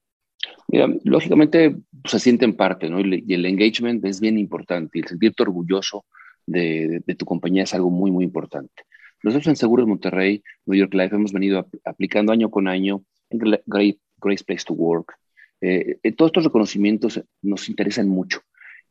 Mira, 0.69 0.89
lógicamente 1.05 1.77
pues, 2.03 2.13
se 2.13 2.19
siente 2.19 2.45
en 2.45 2.57
parte, 2.57 2.89
¿no? 2.89 3.01
Y, 3.01 3.25
el 3.33 3.47
engagement 3.47 4.05
es 4.05 4.21
bien 4.21 4.39
importante. 4.39 4.99
Y 4.99 5.03
el 5.03 5.09
sentirte 5.09 5.43
orgulloso 5.43 6.05
de, 6.47 7.03
tu 7.17 7.27
compañía 7.27 7.65
es 7.65 7.75
algo 7.75 7.91
muy, 7.91 8.11
muy 8.11 8.25
importante. 8.25 8.85
Nosotros 9.23 9.49
en 9.49 9.57
Seguros 9.57 9.87
Monterrey, 9.87 10.43
New 10.67 10.79
York 10.79 10.95
Life, 10.95 11.15
hemos 11.15 11.33
venido 11.33 11.69
aplicando 11.85 12.33
año 12.33 12.51
con 12.51 12.67
año 12.67 13.05
en 13.31 13.39
Great, 13.39 13.99
Great 14.21 14.43
Place 14.45 14.65
to 14.67 14.75
Work. 14.75 15.15
Eh, 15.61 15.99
eh, 16.03 16.13
todos 16.13 16.31
estos 16.31 16.45
reconocimientos 16.45 17.21
nos 17.41 17.69
interesan 17.69 18.09
mucho. 18.09 18.41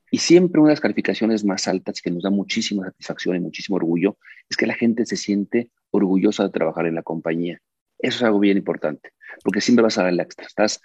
Y 0.09 0.17
siempre 0.17 0.59
una 0.59 0.69
de 0.69 0.73
las 0.73 0.81
calificaciones 0.81 1.43
más 1.43 1.67
altas 1.67 2.01
que 2.01 2.11
nos 2.11 2.23
da 2.23 2.29
muchísima 2.29 2.85
satisfacción 2.85 3.35
y 3.37 3.39
muchísimo 3.39 3.77
orgullo 3.77 4.17
es 4.51 4.57
que 4.57 4.67
la 4.67 4.75
gente 4.75 5.05
se 5.05 5.15
siente 5.15 5.71
orgullosa 5.91 6.43
de 6.43 6.49
trabajar 6.49 6.85
en 6.85 6.95
la 6.95 7.03
compañía. 7.03 7.61
Eso 7.97 8.17
es 8.17 8.23
algo 8.23 8.39
bien 8.39 8.57
importante, 8.57 9.11
porque 9.43 9.61
siempre 9.61 9.83
vas 9.83 9.97
a 9.97 10.03
dar 10.03 10.11
el 10.11 10.19
extra. 10.19 10.45
Estás, 10.45 10.81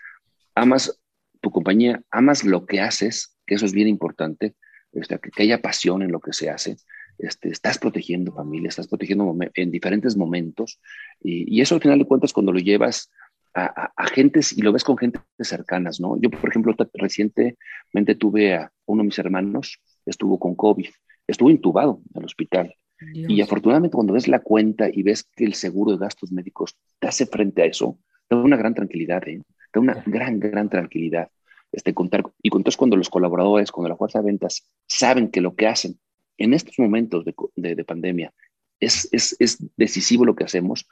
amas 0.55 1.01
tu 1.41 1.51
compañía, 1.51 2.03
amas 2.11 2.45
lo 2.45 2.65
que 2.65 2.81
haces, 2.81 3.37
que 3.45 3.57
eso 3.57 3.67
es 3.67 3.73
bien 3.73 3.89
importante, 3.89 4.55
este, 4.93 5.19
que, 5.19 5.43
haya 5.43 5.61
pasión 5.61 6.03
en 6.03 6.13
lo 6.13 6.21
que 6.21 6.33
se 6.33 6.49
hace. 6.49 6.77
Este, 7.19 7.49
estás 7.49 7.79
protegiendo 7.79 8.33
familia, 8.33 8.69
estás 8.69 8.87
protegiendo 8.87 9.35
en 9.55 9.71
diferentes 9.71 10.17
momentos 10.17 10.81
y, 11.21 11.61
eso 11.61 11.75
al 11.75 11.81
final 11.81 11.99
de 11.99 12.05
cuentas 12.05 12.33
cuando 12.33 12.53
lo 12.53 12.61
llevas 12.61 13.11
a, 13.55 14.07
gentes 14.09 14.53
y 14.53 14.61
lo 14.61 14.71
ves 14.71 14.85
con 14.85 14.99
gente 14.99 15.19
cercanas, 15.41 15.99
¿no? 15.99 16.21
Yo, 16.21 16.29
por 16.29 16.51
ejemplo, 16.51 16.77
recientemente 16.93 18.15
tuve 18.19 18.55
a 18.55 18.71
uno 18.85 19.03
de 19.03 19.07
mis 19.07 19.19
hermanos, 19.19 19.81
estuvo 20.05 20.39
con 20.39 20.55
COVID, 20.55 20.89
estuvo 21.27 21.51
intubado 21.51 22.03
en 22.15 22.21
el 22.21 22.27
hospital. 22.27 22.75
Y 23.13 23.41
afortunadamente 23.41 23.95
cuando 23.95 24.15
ves 24.15 24.29
la 24.29 24.41
cuenta 24.41 24.89
y 24.91 25.03
ves 25.03 25.25
que 25.25 25.45
el 25.45 25.55
seguro 25.55 25.93
de 25.93 25.99
gastos 25.99 26.33
médicos 26.33 26.77
te 26.99 27.09
hace 27.09 27.27
frente 27.27 27.63
a 27.63 27.67
eso, 27.67 27.99
te 28.29 28.37
da 28.37 28.43
una 28.43 28.57
gran 28.57 28.75
tranquilidad, 28.75 29.27
¿eh? 29.29 29.43
te 29.73 29.79
da 29.79 29.81
una 29.81 30.03
gran, 30.07 30.41
gran 30.41 30.69
tranquilidad. 30.69 31.31
Este, 31.73 31.93
contar, 31.93 32.25
y 32.43 32.49
entonces 32.49 32.77
cuando 32.77 32.97
los 32.97 33.11
colaboradores, 33.11 33.71
cuando 33.71 33.91
la 33.91 33.97
fuerza 33.97 34.21
de 34.21 34.27
ventas 34.27 34.71
saben 34.87 35.31
que 35.31 35.43
lo 35.43 35.55
que 35.57 35.67
hacen 35.67 35.99
en 36.39 36.55
estos 36.55 36.79
momentos 36.79 37.25
de, 37.25 37.75
de, 37.75 37.85
pandemia 37.85 38.33
es, 38.81 39.09
es, 39.13 39.37
es 39.41 39.59
decisivo 39.77 40.25
lo 40.25 40.37
que 40.37 40.45
hacemos, 40.45 40.89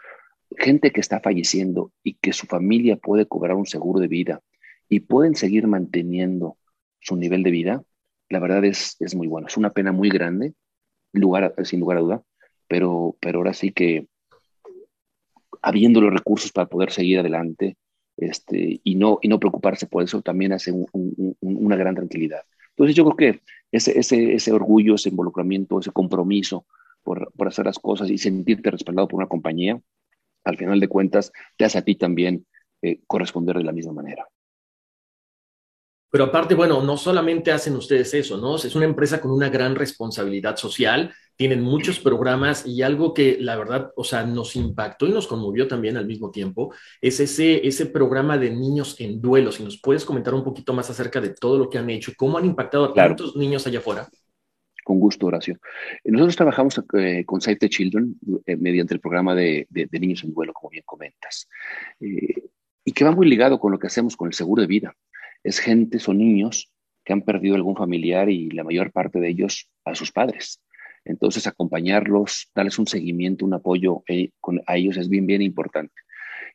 gente 0.59 0.91
que 0.91 1.01
está 1.01 1.21
falleciendo 1.21 1.93
y 2.03 2.15
que 2.15 2.33
su 2.33 2.47
familia 2.47 2.97
puede 2.97 3.27
cobrar 3.27 3.57
un 3.57 3.67
seguro 3.67 4.01
de 4.01 4.09
vida 4.09 4.43
y 4.89 5.01
pueden 5.01 5.37
seguir 5.37 5.67
manteniendo 5.67 6.59
su 7.01 7.17
nivel 7.17 7.43
de 7.43 7.51
vida, 7.51 7.85
la 8.29 8.39
verdad 8.39 8.65
es, 8.65 8.97
es 9.01 9.15
muy 9.15 9.27
bueno. 9.27 9.47
Es 9.47 9.57
una 9.57 9.73
pena 9.73 9.93
muy 9.93 10.09
grande, 10.09 10.55
lugar, 11.21 11.55
sin 11.65 11.81
lugar 11.81 11.99
a 11.99 12.01
duda, 12.01 12.23
pero, 12.69 13.17
pero 13.21 13.39
ahora 13.39 13.55
sí 13.55 13.73
que 13.73 14.07
habiendo 15.63 16.01
los 16.01 16.13
recursos 16.13 16.53
para 16.53 16.69
poder 16.69 16.91
seguir 16.91 17.19
adelante 17.19 17.77
este, 18.17 18.81
y, 18.85 18.95
no, 18.97 19.19
y 19.23 19.29
no 19.29 19.41
preocuparse 19.41 19.87
por 19.87 20.03
eso, 20.03 20.23
también 20.23 20.53
hace 20.53 20.73
una 21.41 21.77
gran 21.77 21.95
tranquilidad. 21.95 22.43
Entonces 22.71 22.95
yo 22.95 23.05
creo 23.05 23.17
que 23.17 23.41
ese, 23.73 23.99
ese, 23.99 24.35
ese 24.35 24.53
orgullo, 24.53 24.95
ese 24.95 25.09
involucramiento, 25.09 25.79
ese 25.79 25.91
compromiso 25.91 26.67
por, 27.03 27.33
por 27.33 27.49
hacer 27.49 27.67
las 27.67 27.79
cosas 27.79 28.11
y 28.11 28.19
sentirte 28.19 28.71
respaldado 28.71 29.09
por 29.09 29.19
una 29.19 29.29
compañía, 29.29 29.81
al 30.45 30.57
final 30.57 30.81
de 30.81 30.89
cuentas 30.89 31.33
te 31.57 31.65
hace 31.65 31.79
a 31.79 31.83
ti 31.83 31.95
también 31.95 32.47
eh, 32.83 33.01
corresponder 33.07 33.57
de 33.57 33.65
la 33.65 33.73
misma 33.73 33.93
manera. 33.93 34.29
Pero 36.15 36.27
aparte, 36.27 36.55
bueno, 36.55 36.81
no 36.81 36.97
solamente 36.97 37.51
hacen 37.51 37.75
ustedes 37.75 38.15
eso, 38.15 38.39
¿no? 38.39 38.55
Es 38.55 38.77
una 38.77 38.85
empresa 38.85 39.21
con 39.21 39.33
una 39.33 39.49
gran 39.49 39.75
responsabilidad 39.75 40.55
social 40.57 41.13
tienen 41.35 41.61
muchos 41.61 41.99
programas 41.99 42.65
y 42.65 42.83
algo 42.83 43.13
que 43.13 43.37
la 43.41 43.57
verdad, 43.57 43.91
o 43.97 44.05
sea, 44.05 44.25
nos 44.25 44.55
impactó 44.55 45.09
y 45.09 45.11
nos 45.11 45.27
conmovió 45.27 45.67
también 45.67 45.97
al 45.97 46.07
mismo 46.07 46.31
tiempo, 46.31 46.73
es 47.01 47.19
ese, 47.19 47.67
ese 47.67 47.87
programa 47.87 48.39
de 48.39 48.51
niños 48.51 48.95
en 49.01 49.21
duelo. 49.21 49.51
Si 49.51 49.65
nos 49.65 49.81
puedes 49.81 50.05
comentar 50.05 50.35
un 50.35 50.45
poquito 50.45 50.73
más 50.73 50.89
acerca 50.89 51.21
de 51.21 51.31
todo 51.31 51.59
lo 51.59 51.69
que 51.69 51.79
han 51.79 51.91
hecho 51.91 52.13
y 52.13 52.15
cómo 52.15 52.39
han 52.39 52.45
impactado 52.45 52.85
a 52.85 52.95
tantos 52.95 53.35
niños 53.35 53.67
allá 53.67 53.81
afuera. 53.81 54.09
Con 54.85 55.01
gusto, 55.01 55.27
Horacio. 55.27 55.59
Nosotros 56.05 56.37
trabajamos 56.37 56.81
eh, 56.97 57.25
con 57.27 57.41
Save 57.41 57.57
the 57.57 57.69
Children 57.69 58.21
eh, 58.47 58.55
mediante 58.55 58.95
el 58.95 59.01
programa 59.01 59.35
de, 59.35 59.67
niños 59.91 60.23
en 60.23 60.33
duelo, 60.33 60.53
como 60.53 60.71
bien 60.71 60.85
comentas, 60.87 61.49
eh, 61.99 62.51
y 62.85 62.93
que 62.93 63.05
va 63.05 63.11
muy 63.11 63.29
ligado 63.29 63.59
con 63.59 63.73
lo 63.73 63.81
que 63.81 63.89
hacemos 63.89 64.17
con 64.17 64.29
el 64.29 64.35
seguro 64.35 64.63
de 64.63 64.69
vida. 64.69 64.95
Es 65.45 65.61
gente, 65.61 65.99
son 66.01 66.19
niños 66.19 66.73
que 67.05 67.13
han 67.13 67.23
perdido 67.23 67.55
algún 67.55 67.77
familiar 67.77 68.31
y 68.31 68.51
la 68.51 68.65
mayor 68.65 68.91
parte 68.91 69.21
de 69.21 69.29
ellos 69.29 69.69
a 69.85 69.95
sus 69.95 70.11
padres. 70.11 70.61
Entonces, 71.05 71.47
acompañarlos, 71.47 72.51
darles 72.55 72.79
un 72.79 72.87
seguimiento, 72.87 73.45
un 73.45 73.55
apoyo 73.55 74.03
eh, 74.09 74.31
a 74.67 74.77
ellos 74.77 74.97
es 74.97 75.09
bien, 75.09 75.27
bien 75.27 75.43
importante. 75.43 75.95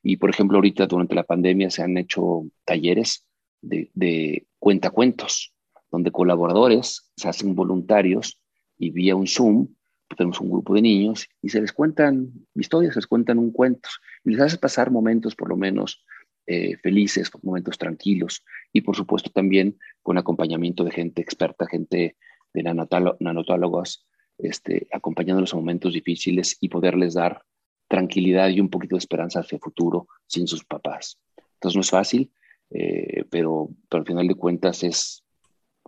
Y, 0.02 0.18
por 0.18 0.32
ejemplo, 0.32 0.58
ahorita 0.58 0.88
durante 0.88 1.14
la 1.14 1.24
pandemia 1.24 1.70
se 1.70 1.84
han 1.84 1.98
hecho 1.98 2.48
talleres 2.66 3.26
de, 3.62 3.92
de 3.94 4.48
cuentacuentos, 4.58 5.54
donde 5.92 6.12
colaboradores 6.12 7.12
se 7.16 7.30
hacen 7.30 7.54
voluntarios 7.54 8.42
y 8.78 8.90
vía 8.90 9.16
un 9.16 9.28
Zoom, 9.28 9.68
pues, 10.10 10.18
tenemos 10.18 10.42
un 10.42 10.50
grupo 10.50 10.74
de 10.74 10.82
niños 10.82 11.28
y 11.42 11.50
se 11.50 11.62
les 11.62 11.72
cuentan 11.72 12.32
historias, 12.56 12.94
se 12.96 13.00
les 13.00 13.08
cuentan 13.08 13.38
un 13.38 13.52
cuento 13.52 13.90
y 14.26 14.32
les 14.32 14.42
hace 14.42 14.58
pasar 14.58 14.90
momentos 14.90 15.36
por 15.36 15.50
lo 15.50 15.56
menos 15.56 16.04
eh, 16.52 16.78
felices, 16.78 17.30
momentos 17.44 17.78
tranquilos 17.78 18.44
y 18.74 18.82
por 18.82 18.96
supuesto 18.96 19.30
también 19.30 19.78
con 20.02 20.18
acompañamiento 20.18 20.84
de 20.84 20.90
gente 20.90 21.22
experta, 21.22 21.68
gente 21.68 22.18
de 22.56 22.64
nanotólogos, 22.64 24.08
este, 24.40 24.88
acompañando 24.92 25.42
los 25.42 25.54
momentos 25.54 25.94
difíciles 25.94 26.58
y 26.60 26.70
poderles 26.70 27.14
dar 27.14 27.44
tranquilidad 27.88 28.50
y 28.50 28.62
un 28.62 28.70
poquito 28.72 28.96
de 28.96 29.00
esperanza 29.00 29.42
hacia 29.42 29.58
el 29.58 29.62
futuro 29.62 30.08
sin 30.26 30.48
sus 30.48 30.66
papás. 30.66 31.20
Entonces 31.54 31.76
no 31.76 31.82
es 31.82 31.92
fácil, 31.92 32.32
eh, 32.72 33.26
pero, 33.30 33.70
pero 33.88 34.02
al 34.02 34.08
final 34.08 34.28
de 34.28 34.34
cuentas 34.34 34.84
es 34.84 35.24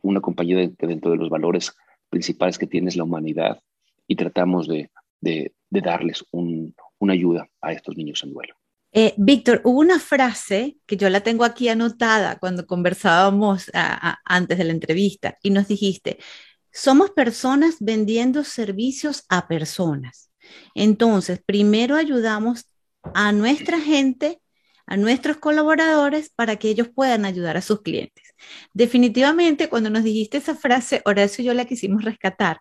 una 0.03 0.21
compañía 0.21 0.69
que 0.77 0.85
dentro 0.85 1.09
de 1.09 1.17
los 1.17 1.31
valores 1.31 1.73
principales 2.11 2.59
que 2.59 2.67
tiene 2.67 2.89
es 2.89 2.95
la 2.95 3.03
humanidad 3.03 3.63
y 4.05 4.15
tratamos 4.15 4.67
de, 4.67 4.91
de, 5.21 5.55
darles 5.71 6.23
una 6.29 7.13
ayuda 7.13 7.49
a 7.61 7.73
estos 7.73 7.97
niños 7.97 8.21
en 8.23 8.33
duelo. 8.33 8.60
Eh, 8.93 9.13
Víctor, 9.17 9.61
hubo 9.63 9.79
una 9.79 9.99
frase 9.99 10.77
que 10.85 10.97
yo 10.97 11.09
la 11.09 11.21
tengo 11.21 11.45
aquí 11.45 11.69
anotada 11.69 12.37
cuando 12.39 12.65
conversábamos 12.65 13.71
antes 14.25 14.57
de 14.57 14.63
la 14.65 14.73
entrevista 14.73 15.37
y 15.41 15.49
nos 15.49 15.67
dijiste, 15.67 16.19
somos 16.71 17.11
personas 17.11 17.77
vendiendo 17.79 18.43
servicios 18.43 19.23
a 19.29 19.47
personas. 19.47 20.31
Entonces, 20.75 21.41
primero 21.45 21.95
ayudamos 21.95 22.65
a 23.13 23.31
nuestra 23.31 23.79
gente, 23.79 24.41
a 24.85 24.97
nuestros 24.97 25.37
colaboradores, 25.37 26.29
para 26.29 26.57
que 26.57 26.69
ellos 26.69 26.89
puedan 26.93 27.23
ayudar 27.23 27.55
a 27.55 27.61
sus 27.61 27.81
clientes. 27.81 28.33
Definitivamente, 28.73 29.69
cuando 29.69 29.89
nos 29.89 30.03
dijiste 30.03 30.37
esa 30.37 30.55
frase, 30.55 31.01
Horacio 31.05 31.43
y 31.43 31.47
yo 31.47 31.53
la 31.53 31.65
quisimos 31.65 32.03
rescatar, 32.03 32.59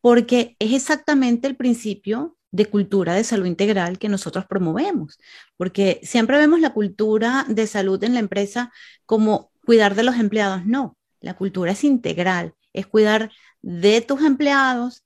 porque 0.00 0.56
es 0.58 0.72
exactamente 0.72 1.46
el 1.46 1.56
principio 1.56 2.38
de 2.52 2.66
cultura 2.66 3.14
de 3.14 3.24
salud 3.24 3.46
integral 3.46 3.98
que 3.98 4.08
nosotros 4.08 4.46
promovemos, 4.46 5.18
porque 5.56 6.00
siempre 6.02 6.38
vemos 6.38 6.60
la 6.60 6.72
cultura 6.72 7.44
de 7.48 7.66
salud 7.66 8.02
en 8.02 8.14
la 8.14 8.20
empresa 8.20 8.72
como 9.06 9.52
cuidar 9.64 9.94
de 9.94 10.02
los 10.02 10.16
empleados. 10.16 10.66
No, 10.66 10.96
la 11.20 11.34
cultura 11.34 11.72
es 11.72 11.84
integral, 11.84 12.54
es 12.72 12.86
cuidar 12.86 13.30
de 13.62 14.00
tus 14.00 14.22
empleados, 14.22 15.04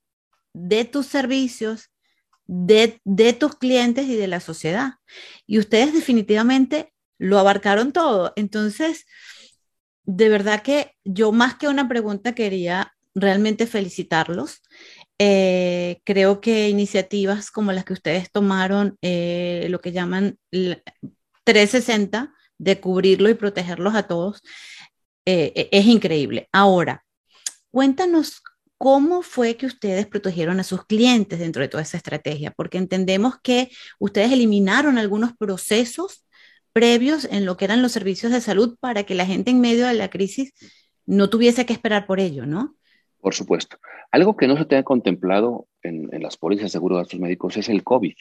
de 0.52 0.84
tus 0.84 1.06
servicios, 1.06 1.90
de, 2.46 3.00
de, 3.04 3.32
tus 3.32 3.56
clientes 3.56 4.06
y 4.06 4.16
de 4.16 4.28
la 4.28 4.40
sociedad. 4.40 4.94
Y 5.46 5.58
ustedes 5.58 5.92
definitivamente 5.92 6.92
lo 7.18 7.38
abarcaron 7.38 7.92
todo. 7.92 8.32
Entonces, 8.36 9.06
de 10.04 10.28
verdad 10.28 10.62
que 10.62 10.92
yo 11.04 11.32
más 11.32 11.56
que 11.56 11.68
una 11.68 11.88
pregunta 11.88 12.34
quería 12.34 12.94
realmente 13.14 13.66
felicitarlos. 13.66 14.62
Eh, 15.18 16.00
creo 16.04 16.40
que 16.40 16.68
iniciativas 16.68 17.50
como 17.50 17.72
las 17.72 17.84
que 17.84 17.92
ustedes 17.92 18.30
tomaron, 18.32 18.98
eh, 19.02 19.66
lo 19.70 19.80
que 19.80 19.92
llaman 19.92 20.38
360, 21.44 22.34
de 22.58 22.80
cubrirlo 22.80 23.28
y 23.28 23.34
protegerlos 23.34 23.94
a 23.94 24.04
todos, 24.04 24.42
eh, 25.26 25.52
e, 25.56 25.68
es 25.72 25.86
increíble. 25.86 26.48
Ahora, 26.52 27.04
cuéntanos 27.70 28.42
cómo 28.78 29.22
fue 29.22 29.56
que 29.56 29.66
ustedes 29.66 30.06
protegieron 30.06 30.60
a 30.60 30.64
sus 30.64 30.84
clientes 30.86 31.38
dentro 31.38 31.62
de 31.62 31.68
toda 31.68 31.82
esa 31.82 31.96
estrategia, 31.96 32.52
porque 32.52 32.78
entendemos 32.78 33.36
que 33.42 33.70
ustedes 33.98 34.32
eliminaron 34.32 34.98
algunos 34.98 35.32
procesos 35.36 36.24
previos 36.72 37.24
en 37.26 37.46
lo 37.46 37.56
que 37.56 37.66
eran 37.66 37.82
los 37.82 37.92
servicios 37.92 38.32
de 38.32 38.40
salud 38.40 38.76
para 38.80 39.04
que 39.04 39.14
la 39.14 39.26
gente 39.26 39.50
en 39.50 39.60
medio 39.60 39.86
de 39.86 39.94
la 39.94 40.10
crisis 40.10 40.52
no 41.06 41.30
tuviese 41.30 41.66
que 41.66 41.72
esperar 41.72 42.06
por 42.06 42.20
ello, 42.20 42.46
¿no? 42.46 42.76
Por 43.24 43.32
supuesto. 43.32 43.78
Algo 44.12 44.36
que 44.36 44.46
no 44.46 44.54
se 44.54 44.66
tenía 44.66 44.82
contemplado 44.82 45.66
en, 45.82 46.10
las 46.20 46.36
pólizas 46.36 46.64
de 46.64 46.68
seguro 46.68 46.96
de 46.96 47.04
gastos 47.04 47.20
médicos 47.20 47.56
es 47.56 47.70
el 47.70 47.82
COVID. 47.82 48.12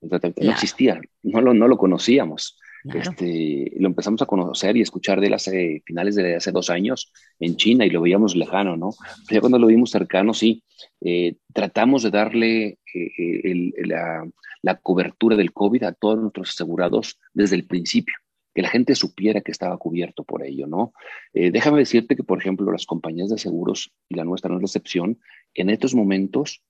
No 0.00 0.50
existía, 0.50 1.00
no 1.22 1.40
lo, 1.40 1.54
no 1.54 1.68
lo 1.68 1.78
conocíamos. 1.78 2.58
Este, 2.92 3.72
lo 3.78 3.86
empezamos 3.86 4.20
a 4.20 4.26
conocer 4.26 4.76
y 4.76 4.80
escuchar 4.80 5.20
de 5.20 5.28
él 5.28 5.34
hace 5.34 5.84
finales 5.86 6.16
de 6.16 6.34
hace 6.34 6.50
dos 6.50 6.70
años 6.70 7.12
en 7.38 7.54
China 7.54 7.86
y 7.86 7.90
lo 7.90 8.00
veíamos 8.00 8.34
lejano, 8.34 8.76
¿no? 8.76 8.90
Pero 9.28 9.36
ya 9.36 9.40
cuando 9.40 9.60
lo 9.60 9.68
vimos 9.68 9.92
cercano, 9.92 10.34
sí, 10.34 10.64
eh, 11.02 11.36
tratamos 11.54 12.02
de 12.02 12.10
darle 12.10 12.66
eh, 12.92 13.12
eh, 13.44 13.72
la, 13.86 14.28
la, 14.62 14.74
cobertura 14.74 15.36
del 15.36 15.52
COVID 15.52 15.84
a 15.84 15.92
todos 15.92 16.18
nuestros 16.18 16.50
asegurados 16.50 17.20
desde 17.32 17.54
el 17.54 17.64
principio 17.64 18.16
que 18.58 18.62
la 18.62 18.70
gente 18.70 18.96
supiera 18.96 19.40
que 19.40 19.52
estaba 19.52 19.78
cubierto 19.78 20.24
por 20.24 20.44
ello, 20.44 20.66
¿no? 20.66 20.92
Eh, 21.32 21.52
déjame 21.52 21.78
decirte 21.78 22.16
que, 22.16 22.24
por 22.24 22.40
ejemplo, 22.40 22.72
las 22.72 22.86
compañías 22.86 23.28
de 23.28 23.38
seguros, 23.38 23.92
y 24.08 24.16
la 24.16 24.24
nuestra 24.24 24.50
no 24.50 24.56
es 24.56 24.62
la 24.62 24.66
excepción, 24.66 25.20
en 25.54 25.70
estos 25.70 25.94
momentos 25.94 26.64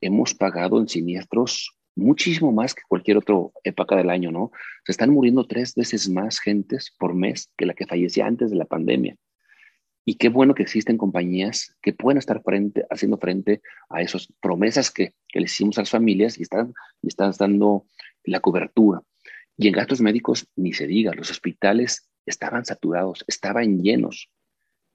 hemos 0.00 0.32
pagado 0.32 0.78
en 0.78 0.86
siniestros 0.86 1.76
muchísimo 1.96 2.52
más 2.52 2.72
que 2.72 2.82
cualquier 2.86 3.16
otra 3.16 3.34
época 3.64 3.96
del 3.96 4.10
año, 4.10 4.30
¿no? 4.30 4.52
Se 4.86 4.92
están 4.92 5.10
muriendo 5.10 5.44
tres 5.44 5.74
veces 5.74 6.08
más 6.08 6.38
gentes 6.38 6.94
por 7.00 7.16
mes 7.16 7.50
que 7.56 7.66
la 7.66 7.74
que 7.74 7.88
fallecía 7.88 8.26
antes 8.26 8.52
de 8.52 8.56
la 8.56 8.66
pandemia. 8.66 9.16
Y 10.04 10.14
qué 10.14 10.28
bueno 10.28 10.54
que 10.54 10.62
existen 10.62 10.96
compañías 10.96 11.76
que 11.82 11.92
pueden 11.92 12.18
estar 12.18 12.44
frente, 12.44 12.86
haciendo 12.90 13.18
frente 13.18 13.60
a 13.90 14.02
esas 14.02 14.32
promesas 14.40 14.92
que, 14.92 15.14
que 15.26 15.40
les 15.40 15.52
hicimos 15.52 15.78
a 15.78 15.80
las 15.80 15.90
familias 15.90 16.38
y 16.38 16.42
están, 16.42 16.74
y 17.02 17.08
están 17.08 17.32
dando 17.36 17.86
la 18.22 18.38
cobertura. 18.38 19.00
Y 19.56 19.68
en 19.68 19.74
gastos 19.74 20.00
médicos, 20.00 20.48
ni 20.56 20.72
se 20.72 20.86
diga, 20.86 21.12
los 21.14 21.30
hospitales 21.30 22.08
estaban 22.26 22.64
saturados, 22.64 23.24
estaban 23.28 23.82
llenos. 23.82 24.30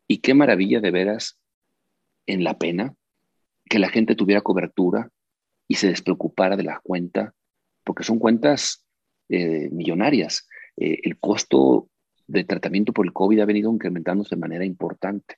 Y 0.07 0.17
qué 0.17 0.33
maravilla 0.33 0.79
de 0.81 0.91
veras 0.91 1.39
en 2.25 2.43
la 2.43 2.57
pena 2.57 2.95
que 3.69 3.79
la 3.79 3.89
gente 3.89 4.15
tuviera 4.15 4.41
cobertura 4.41 5.09
y 5.67 5.75
se 5.75 5.87
despreocupara 5.87 6.57
de 6.57 6.63
la 6.63 6.79
cuenta, 6.83 7.33
porque 7.83 8.03
son 8.03 8.19
cuentas 8.19 8.85
eh, 9.29 9.69
millonarias. 9.71 10.47
Eh, 10.75 10.99
el 11.03 11.19
costo 11.19 11.89
de 12.27 12.43
tratamiento 12.43 12.93
por 12.93 13.05
el 13.05 13.13
COVID 13.13 13.39
ha 13.39 13.45
venido 13.45 13.71
incrementándose 13.71 14.35
de 14.35 14.41
manera 14.41 14.65
importante. 14.65 15.37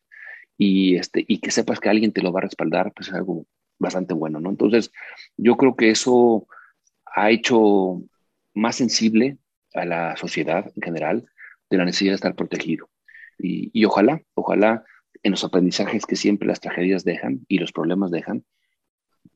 Y, 0.58 0.96
este, 0.96 1.26
y 1.28 1.40
que 1.40 1.52
sepas 1.52 1.80
que 1.80 1.90
alguien 1.90 2.12
te 2.12 2.22
lo 2.22 2.32
va 2.32 2.40
a 2.40 2.44
respaldar, 2.44 2.94
pues 2.94 3.10
es 3.10 3.14
algo 3.14 3.46
bastante 3.80 4.14
bueno, 4.14 4.40
¿no? 4.40 4.50
Entonces, 4.50 4.92
yo 5.38 5.58
creo 5.58 5.76
que 5.76 5.90
eso 5.90 6.48
ha 7.06 7.32
hecho 7.32 8.04
más 8.54 8.76
sensible 8.76 9.38
a 9.74 9.86
la 9.86 10.18
sociedad 10.18 10.72
en 10.76 10.82
general 10.82 11.26
de 11.70 11.78
la 11.78 11.86
necesidad 11.86 12.12
de 12.12 12.16
estar 12.16 12.36
protegido. 12.36 12.90
Y, 13.38 13.86
ojalá, 13.86 14.22
ojalá 14.36 14.84
en 15.24 15.32
los 15.32 15.44
aprendizajes 15.44 16.06
que 16.06 16.16
siempre 16.16 16.48
las 16.48 16.60
tragedias 16.60 17.04
dejan 17.04 17.46
y 17.48 17.58
los 17.58 17.72
problemas 17.72 18.12
dejan, 18.12 18.44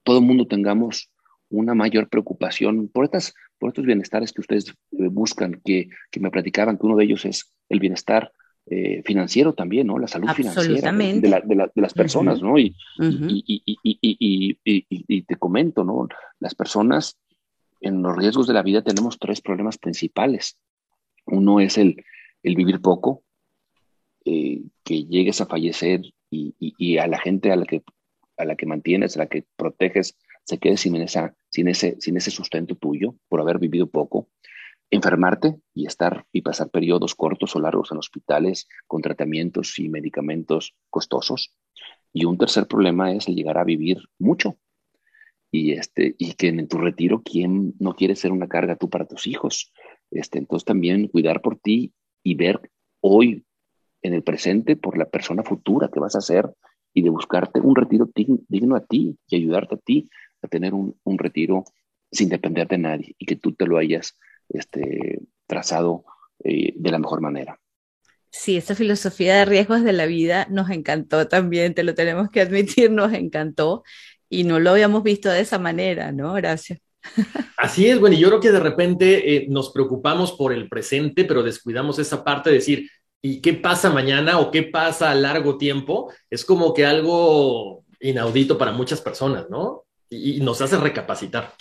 todo 0.04 0.20
el 0.20 0.26
mundo 0.26 0.48
tengamos 0.48 1.12
una 1.50 1.74
mayor 1.74 2.10
preocupación 2.10 2.88
por, 2.88 3.06
estas, 3.06 3.34
por 3.58 3.70
estos 3.70 3.86
bienestares 3.86 4.32
que 4.32 4.42
ustedes 4.42 4.70
eh, 4.70 5.08
buscan, 5.10 5.62
que, 5.64 5.90
que, 6.12 6.20
me 6.20 6.30
platicaban 6.30 6.78
que 6.78 6.86
uno 6.86 6.98
de 6.98 7.06
ellos 7.06 7.26
es 7.26 7.52
el 7.70 7.80
bienestar 7.80 8.32
eh, 8.68 9.04
financiero 9.06 9.54
también, 9.54 9.88
¿no? 9.88 10.00
La 10.00 10.08
salud 10.08 10.28
financiera 10.30 10.92
de, 10.92 11.22
de, 11.22 11.82
las 11.82 11.94
personas, 11.94 12.42
¿no? 12.42 12.58
Y, 12.58 12.76
y, 13.00 14.58
y, 14.64 15.22
te 15.22 15.36
comento, 15.36 15.84
¿no? 15.84 16.08
Las 16.40 16.56
personas 16.56 17.20
en 17.82 18.02
los 18.02 18.16
riesgos 18.16 18.48
de 18.48 18.54
la 18.54 18.64
vida 18.64 18.82
tenemos 18.82 19.20
tres 19.20 19.42
problemas 19.42 19.78
principales. 19.78 20.58
Uno 21.26 21.60
es 21.60 21.78
el, 21.78 22.04
vivir 22.44 22.82
poco, 22.82 23.24
eh, 24.26 24.62
que 24.84 25.06
llegues 25.06 25.42
a 25.42 25.46
fallecer 25.46 26.02
y, 26.30 26.98
a 26.98 27.08
la 27.08 27.20
gente 27.20 27.52
a 27.52 27.56
la, 27.56 27.66
que, 27.66 27.84
a 28.38 28.46
la 28.46 28.56
que 28.56 28.66
mantienes, 28.66 29.16
a 29.16 29.20
la 29.20 29.28
que 29.28 29.46
proteges, 29.56 30.18
se 30.44 30.60
quede 30.60 30.78
sin, 30.78 30.96
esa, 30.98 31.36
ese 31.52 32.32
sustento 32.32 32.76
tuyo 32.76 33.16
por 33.28 33.42
haber 33.42 33.60
vivido 33.60 33.88
poco. 33.88 34.30
Enfermarte 34.92 35.56
y 35.74 35.88
estar 35.88 36.26
y 36.32 36.42
pasar 36.42 36.70
periodos 36.70 37.16
cortos 37.16 37.56
o 37.56 37.60
largos 37.60 37.92
en 37.92 37.98
hospitales 37.98 38.68
con 38.86 39.02
tratamientos 39.02 39.80
y 39.80 39.90
medicamentos 39.90 40.76
costosos. 40.92 41.56
Y 42.14 42.26
un 42.26 42.38
tercer 42.38 42.68
problema 42.68 43.12
es 43.12 43.28
el 43.28 43.36
llegar 43.36 43.58
a 43.58 43.64
vivir 43.64 44.08
mucho, 44.20 44.58
y, 45.56 45.72
este, 45.72 46.16
y 46.18 46.34
que 46.34 46.50
en 46.50 46.68
tu 46.68 46.78
retiro, 46.78 47.22
¿quién 47.24 47.74
no 47.80 47.96
quiere 47.96 48.16
ser 48.16 48.32
una 48.32 48.48
carga 48.48 48.76
tú 48.76 48.90
para 48.90 49.06
tus 49.06 49.26
hijos? 49.26 49.72
Este, 50.12 50.38
entonces 50.38 50.66
también 50.66 51.08
cuidar 51.08 51.42
por 51.42 51.58
ti 51.58 51.94
y 52.24 52.36
ver 52.36 52.70
hoy 53.00 53.46
en 54.02 54.14
el 54.14 54.22
presente 54.22 54.76
por 54.76 54.98
la 54.98 55.06
persona 55.06 55.44
futura 55.44 55.90
que 55.92 56.00
vas 56.00 56.16
a 56.16 56.22
ser 56.22 56.52
y 56.94 57.02
de 57.02 57.10
buscarte 57.10 57.60
un 57.60 57.76
retiro 57.76 58.10
digno 58.14 58.76
a 58.76 58.86
ti 58.86 59.18
y 59.28 59.36
ayudarte 59.36 59.76
a 59.76 59.78
ti 59.78 60.10
a 60.42 60.48
tener 60.48 60.74
un, 60.74 61.00
un 61.04 61.18
retiro 61.18 61.64
sin 62.12 62.30
depender 62.30 62.68
de 62.68 62.78
nadie 62.78 63.16
y 63.18 63.26
que 63.26 63.36
tú 63.36 63.54
te 63.54 63.66
lo 63.66 63.78
hayas 63.78 64.18
este, 64.50 65.22
trazado 65.48 66.06
eh, 66.44 66.74
de 66.76 66.92
la 66.92 67.00
mejor 67.00 67.22
manera. 67.22 67.60
Sí, 68.30 68.58
esa 68.58 68.76
filosofía 68.76 69.36
de 69.36 69.46
riesgos 69.46 69.84
de 69.84 69.94
la 69.94 70.06
vida 70.06 70.46
nos 70.50 70.70
encantó 70.70 71.30
también, 71.30 71.74
te 71.74 71.84
lo 71.84 71.96
tenemos 71.96 72.30
que 72.30 72.42
admitir, 72.42 72.92
nos 72.92 73.14
encantó 73.14 73.84
y 74.40 74.44
no 74.44 74.60
lo 74.60 74.72
habíamos 74.72 75.04
visto 75.04 75.30
de 75.30 75.42
esa 75.42 75.60
manera, 75.60 76.12
¿no, 76.12 76.34
Gracias. 76.34 76.80
Así 77.58 77.88
es, 77.88 78.00
bueno, 78.00 78.16
y 78.16 78.20
yo 78.20 78.30
creo 78.30 78.40
que 78.40 78.52
de 78.52 78.60
repente 78.60 79.36
eh, 79.36 79.46
nos 79.48 79.72
preocupamos 79.72 80.32
por 80.32 80.52
el 80.52 80.68
presente, 80.68 81.24
pero 81.26 81.44
descuidamos 81.44 82.00
esa 82.00 82.24
parte 82.24 82.50
de 82.50 82.56
decir, 82.56 82.90
¿y 83.22 83.42
qué 83.42 83.54
pasa 83.54 83.92
mañana 83.92 84.40
o 84.40 84.50
qué 84.50 84.64
pasa 84.64 85.12
a 85.12 85.16
largo 85.16 85.58
tiempo? 85.58 86.12
Es 86.30 86.44
como 86.44 86.74
que 86.74 86.86
algo 86.86 87.84
inaudito 88.00 88.58
para 88.58 88.72
muchas 88.72 89.02
personas, 89.02 89.50
¿no? 89.50 89.84
Y, 90.10 90.38
y 90.38 90.40
nos 90.42 90.62
hace 90.62 90.78
recapacitar. 90.78 91.54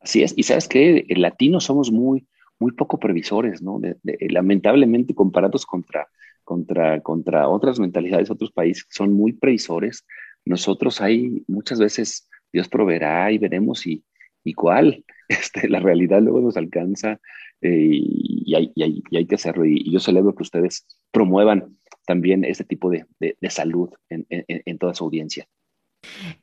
Así 0.00 0.22
es, 0.22 0.34
y 0.36 0.42
sabes 0.42 0.66
que 0.66 1.04
el 1.08 1.22
latino 1.22 1.60
somos 1.60 1.92
muy, 1.92 2.26
muy 2.60 2.72
poco 2.72 2.98
previsores, 2.98 3.62
¿no? 3.62 3.80
lamentablemente 4.04 5.14
comparados 5.14 5.66
contra, 5.66 6.08
contra, 6.44 7.00
contra 7.00 7.48
otras 7.48 7.80
mentalidades, 7.80 8.30
otros 8.30 8.52
países 8.52 8.84
que 8.84 8.92
son 8.92 9.12
muy 9.14 9.32
previsores, 9.32 10.04
nosotros 10.44 11.00
hay 11.00 11.44
muchas 11.46 11.78
veces 11.78 12.28
Dios 12.52 12.68
proveerá 12.68 13.30
y 13.32 13.38
veremos 13.38 13.86
y, 13.86 14.04
y 14.44 14.54
cuál. 14.54 15.04
Este, 15.30 15.68
la 15.68 15.78
realidad 15.78 16.20
luego 16.20 16.40
nos 16.40 16.56
alcanza 16.56 17.20
eh, 17.60 17.88
y, 17.92 18.52
hay, 18.56 18.72
y, 18.74 18.82
hay, 18.82 19.02
y, 19.08 19.16
hay, 19.16 19.26
que 19.26 19.36
hacerlo. 19.36 19.64
Y, 19.64 19.88
yo 19.88 20.00
celebro 20.00 20.34
que 20.34 20.42
ustedes 20.42 20.88
promuevan 21.12 21.78
también 22.04 22.44
este 22.44 22.64
tipo 22.64 22.90
de, 22.90 23.06
de, 23.20 23.36
de 23.40 23.50
salud 23.50 23.90
en, 24.08 24.26
en, 24.28 24.44
en 24.48 24.78
toda 24.78 24.92
su 24.92 25.04
audiencia. 25.04 25.46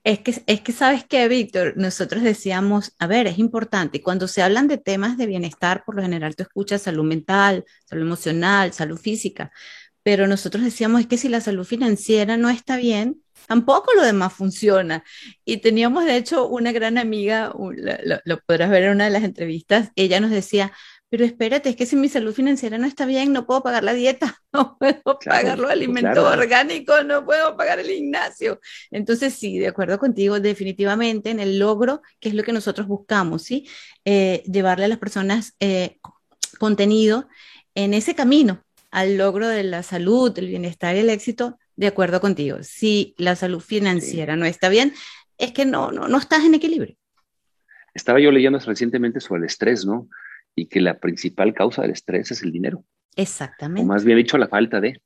Es 0.03 0.19
que, 0.19 0.41
es 0.45 0.62
que 0.62 0.71
sabes 0.71 1.03
que, 1.05 1.27
Víctor, 1.27 1.73
nosotros 1.77 2.23
decíamos, 2.23 2.95
a 2.99 3.07
ver, 3.07 3.27
es 3.27 3.39
importante, 3.39 4.01
cuando 4.01 4.27
se 4.27 4.41
hablan 4.41 4.67
de 4.67 4.77
temas 4.77 5.17
de 5.17 5.25
bienestar, 5.25 5.83
por 5.86 5.95
lo 5.95 6.01
general 6.01 6.36
tú 6.36 6.43
escuchas 6.43 6.83
salud 6.83 7.03
mental, 7.03 7.65
salud 7.86 8.03
emocional, 8.03 8.73
salud 8.73 8.97
física, 8.97 9.51
pero 10.03 10.27
nosotros 10.27 10.63
decíamos, 10.63 11.01
es 11.01 11.07
que 11.07 11.17
si 11.17 11.27
la 11.27 11.41
salud 11.41 11.65
financiera 11.65 12.38
no 12.38 12.49
está 12.49 12.77
bien, 12.77 13.21
tampoco 13.47 13.93
lo 13.95 14.03
demás 14.03 14.33
funciona. 14.33 15.03
Y 15.45 15.57
teníamos, 15.57 16.05
de 16.05 16.17
hecho, 16.17 16.47
una 16.47 16.71
gran 16.71 16.97
amiga, 16.97 17.53
lo, 17.57 18.19
lo 18.23 18.39
podrás 18.45 18.69
ver 18.69 18.83
en 18.83 18.91
una 18.91 19.05
de 19.05 19.12
las 19.12 19.23
entrevistas, 19.23 19.91
ella 19.95 20.19
nos 20.19 20.31
decía, 20.31 20.71
pero 21.10 21.23
espérate, 21.23 21.69
es 21.69 21.75
que 21.77 21.86
si 21.86 21.95
mi 21.95 22.10
salud 22.10 22.33
financiera 22.33 22.77
no 22.77 22.86
está 22.86 23.05
bien, 23.05 23.31
no 23.31 23.45
puedo 23.45 23.63
pagar 23.63 23.83
la 23.83 23.93
dieta, 23.93 24.41
no 24.53 24.77
puedo 24.77 25.19
pagar 25.23 25.57
los 25.57 25.71
alimentos 25.71 26.17
orgánicos, 26.17 27.05
no 27.05 27.25
puedo 27.25 27.55
pagar 27.55 27.79
el 27.79 27.88
gimnasio. 27.88 28.60
Entonces, 28.91 29.33
sí, 29.33 29.57
de 29.57 29.67
acuerdo 29.67 29.99
contigo, 29.99 30.39
definitivamente 30.39 31.29
en 31.29 31.39
el 31.39 31.60
logro, 31.60 32.01
que 32.19 32.29
es 32.29 32.36
lo 32.36 32.43
que 32.43 32.51
nosotros 32.51 32.88
buscamos, 32.88 33.43
¿sí? 33.43 33.69
Eh, 34.03 34.43
llevarle 34.45 34.86
a 34.86 34.89
las 34.89 34.99
personas 34.99 35.55
eh, 35.60 35.97
contenido 36.60 37.27
en 37.73 37.93
ese 37.93 38.13
camino 38.13 38.63
al 38.91 39.17
logro 39.17 39.47
de 39.47 39.63
la 39.63 39.83
salud, 39.83 40.38
el 40.38 40.47
bienestar 40.47 40.95
y 40.95 40.99
el 40.99 41.10
éxito, 41.10 41.57
de 41.77 41.87
acuerdo 41.87 42.19
contigo. 42.19 42.57
Si 42.61 43.15
la 43.17 43.35
salud 43.35 43.61
financiera 43.61 44.33
sí. 44.33 44.39
no 44.39 44.45
está 44.45 44.67
bien, 44.67 44.93
es 45.37 45.53
que 45.53 45.65
no, 45.65 45.91
no, 45.91 46.09
no 46.09 46.17
estás 46.17 46.43
en 46.43 46.55
equilibrio. 46.55 46.97
Estaba 47.93 48.19
yo 48.19 48.31
leyendo 48.31 48.59
recientemente 48.59 49.19
sobre 49.21 49.39
el 49.39 49.45
estrés, 49.45 49.85
¿no? 49.85 50.09
y 50.57 50.65
que 50.65 50.81
la 50.81 50.99
principal 50.99 51.53
causa 51.53 51.83
del 51.83 51.91
estrés 51.91 52.31
es 52.31 52.41
el 52.41 52.51
dinero. 52.51 52.83
Exactamente. 53.15 53.83
O 53.83 53.85
más 53.85 54.03
bien 54.03 54.17
dicho, 54.17 54.37
la 54.37 54.47
falta 54.47 54.81
de. 54.81 54.99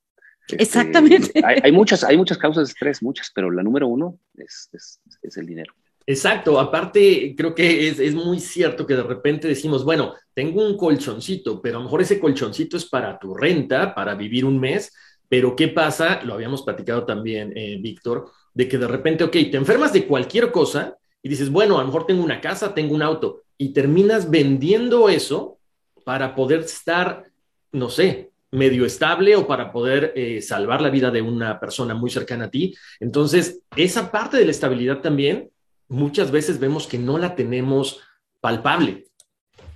Este, 0.48 0.64
Exactamente. 0.64 1.42
Hay, 1.46 1.60
hay, 1.62 1.72
muchas, 1.72 2.04
hay 2.04 2.18
muchas 2.18 2.38
causas 2.38 2.68
de 2.68 2.72
estrés, 2.72 3.04
muchas, 3.04 3.32
pero 3.36 3.52
la 3.52 3.62
número 3.62 3.88
uno 3.88 4.18
es, 4.38 4.70
es, 4.72 5.02
es 5.22 5.38
el 5.38 5.46
dinero. 5.46 5.74
Exacto, 6.08 6.60
aparte 6.60 7.36
creo 7.38 7.54
que 7.54 7.90
es, 7.90 8.00
es, 8.00 8.16
muy 8.16 8.40
cierto 8.40 8.88
que 8.88 8.96
de 8.96 9.04
repente 9.04 9.48
decimos, 9.48 9.86
bueno, 9.86 10.16
tengo 10.34 10.66
un 10.66 10.76
colchoncito, 10.76 11.62
pero 11.62 11.78
a 11.78 11.80
lo 11.80 11.86
mejor 11.86 12.02
ese 12.02 12.20
colchoncito 12.20 12.78
es 12.78 12.86
para 12.86 13.20
tu 13.20 13.36
renta, 13.36 13.94
para 13.94 14.16
vivir 14.16 14.46
un 14.46 14.60
mes, 14.60 14.92
pero 15.32 15.56
¿qué 15.56 15.70
pasa? 15.70 16.22
Lo 16.26 16.34
habíamos 16.34 16.62
platicado 16.62 17.06
también, 17.06 17.54
eh, 17.56 17.78
Víctor, 17.80 18.30
de 18.54 18.68
que 18.68 18.78
de 18.78 18.86
repente, 18.86 19.24
ok, 19.24 19.32
te 19.32 19.56
enfermas 19.56 19.94
de 19.94 20.06
cualquier 20.06 20.52
cosa 20.52 20.98
y 21.24 21.30
dices, 21.30 21.50
bueno, 21.50 21.78
a 21.78 21.80
lo 21.80 21.86
mejor 21.86 22.06
tengo 22.06 22.22
una 22.22 22.42
casa, 22.42 22.74
tengo 22.74 22.94
un 22.94 23.02
auto, 23.02 23.44
y 23.58 23.72
terminas 23.72 24.30
vendiendo 24.30 25.08
eso 25.08 25.58
para 26.04 26.36
poder 26.36 26.60
estar, 26.60 27.32
no 27.72 27.90
sé, 27.90 28.32
medio 28.52 28.86
estable 28.86 29.38
o 29.38 29.48
para 29.48 29.72
poder 29.72 30.12
eh, 30.18 30.42
salvar 30.42 30.82
la 30.82 30.90
vida 30.90 31.12
de 31.12 31.22
una 31.22 31.62
persona 31.62 31.94
muy 31.94 32.10
cercana 32.10 32.46
a 32.46 32.52
ti. 32.52 32.76
Entonces, 33.00 33.62
esa 33.78 34.12
parte 34.12 34.36
de 34.36 34.44
la 34.44 34.52
estabilidad 34.52 35.00
también, 35.00 35.50
muchas 35.88 36.30
veces 36.30 36.60
vemos 36.60 36.88
que 36.88 36.98
no 36.98 37.18
la 37.18 37.36
tenemos 37.36 38.02
palpable. 38.42 39.06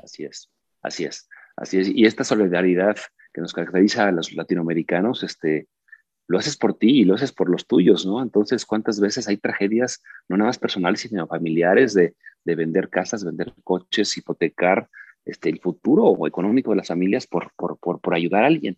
Así 0.04 0.26
es, 0.26 0.50
así 0.82 1.06
es, 1.06 1.30
así 1.56 1.80
es. 1.80 1.88
Y 1.88 2.06
esta 2.06 2.26
solidaridad 2.26 2.98
que 3.36 3.41
nos 3.41 3.52
caracteriza 3.52 4.08
a 4.08 4.12
los 4.13 4.34
latinoamericanos, 4.34 5.21
este, 5.21 5.67
lo 6.26 6.38
haces 6.38 6.56
por 6.56 6.74
ti 6.74 7.02
y 7.02 7.04
lo 7.04 7.15
haces 7.15 7.34
por 7.34 7.50
los 7.50 7.67
tuyos, 7.67 8.06
¿no? 8.06 8.21
Entonces, 8.21 8.65
¿cuántas 8.65 9.02
veces 9.02 9.28
hay 9.28 9.36
tragedias, 9.36 10.02
no 10.30 10.38
nada 10.38 10.48
más 10.48 10.58
personales, 10.58 11.02
sino 11.02 11.28
familiares, 11.28 11.93
de, 11.93 12.15
de 12.45 12.56
vender 12.56 12.89
casas, 12.89 13.26
vender 13.26 13.54
coches, 13.65 14.17
hipotecar 14.17 14.88
este, 15.26 15.50
el 15.50 15.60
futuro 15.60 16.15
económico 16.26 16.71
de 16.71 16.78
las 16.78 16.88
familias 16.88 17.28
por, 17.28 17.52
por, 17.58 17.78
por, 17.78 18.00
por 18.00 18.15
ayudar 18.15 18.45
a 18.45 18.48
alguien? 18.48 18.78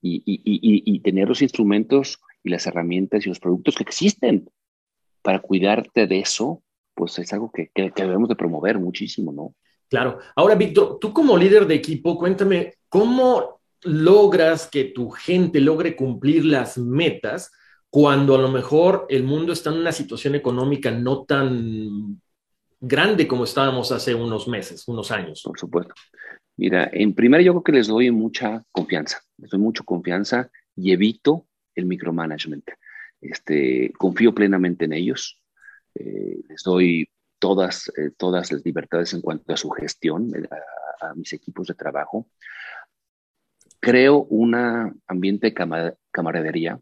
Y, 0.00 0.22
y, 0.24 0.40
y, 0.44 0.94
y, 0.94 1.00
tener 1.00 1.28
los 1.28 1.42
instrumentos 1.42 2.20
y 2.42 2.48
las 2.48 2.66
herramientas 2.66 3.26
y 3.26 3.28
los 3.28 3.38
productos 3.38 3.74
que 3.74 3.82
existen 3.82 4.48
para 5.20 5.40
cuidarte 5.40 6.06
de 6.06 6.20
eso, 6.20 6.62
pues 6.94 7.18
es 7.18 7.30
algo 7.34 7.52
que, 7.52 7.70
que, 7.74 7.90
que 7.90 8.02
debemos 8.04 8.30
de 8.30 8.36
promover 8.36 8.78
muchísimo, 8.78 9.30
¿no? 9.30 9.54
Claro. 9.90 10.20
Ahora, 10.34 10.54
Víctor, 10.54 10.98
tú 10.98 11.12
como 11.12 11.36
líder 11.36 11.66
de 11.66 11.74
equipo, 11.74 12.16
cuéntame, 12.16 12.76
¿cómo 12.88 13.59
logras 13.82 14.68
que 14.68 14.84
tu 14.84 15.10
gente 15.10 15.60
logre 15.60 15.96
cumplir 15.96 16.44
las 16.44 16.78
metas 16.78 17.50
cuando 17.90 18.36
a 18.36 18.38
lo 18.38 18.48
mejor 18.48 19.06
el 19.08 19.24
mundo 19.24 19.52
está 19.52 19.70
en 19.70 19.78
una 19.78 19.92
situación 19.92 20.34
económica 20.34 20.90
no 20.90 21.24
tan 21.24 22.20
grande 22.80 23.26
como 23.26 23.44
estábamos 23.44 23.92
hace 23.92 24.14
unos 24.14 24.48
meses, 24.48 24.86
unos 24.86 25.10
años? 25.10 25.42
Por 25.44 25.58
supuesto. 25.58 25.94
Mira, 26.56 26.88
en 26.92 27.14
primer 27.14 27.42
yo 27.42 27.52
creo 27.52 27.64
que 27.64 27.72
les 27.72 27.88
doy 27.88 28.10
mucha 28.10 28.62
confianza, 28.70 29.20
les 29.38 29.50
doy 29.50 29.60
mucha 29.60 29.82
confianza 29.82 30.50
y 30.76 30.92
evito 30.92 31.46
el 31.74 31.86
micromanagement. 31.86 32.68
Este, 33.20 33.92
confío 33.98 34.34
plenamente 34.34 34.84
en 34.84 34.92
ellos, 34.92 35.40
eh, 35.94 36.40
les 36.48 36.62
doy 36.62 37.08
todas, 37.38 37.90
eh, 37.96 38.10
todas 38.16 38.52
las 38.52 38.64
libertades 38.64 39.12
en 39.14 39.20
cuanto 39.20 39.52
a 39.52 39.56
su 39.56 39.70
gestión, 39.70 40.30
eh, 40.34 40.48
a, 41.00 41.10
a 41.10 41.14
mis 41.14 41.32
equipos 41.32 41.66
de 41.66 41.74
trabajo 41.74 42.28
creo 43.80 44.24
un 44.24 44.54
ambiente 45.06 45.48
de 45.48 45.54
camar 45.54 45.96
camaradería, 46.10 46.78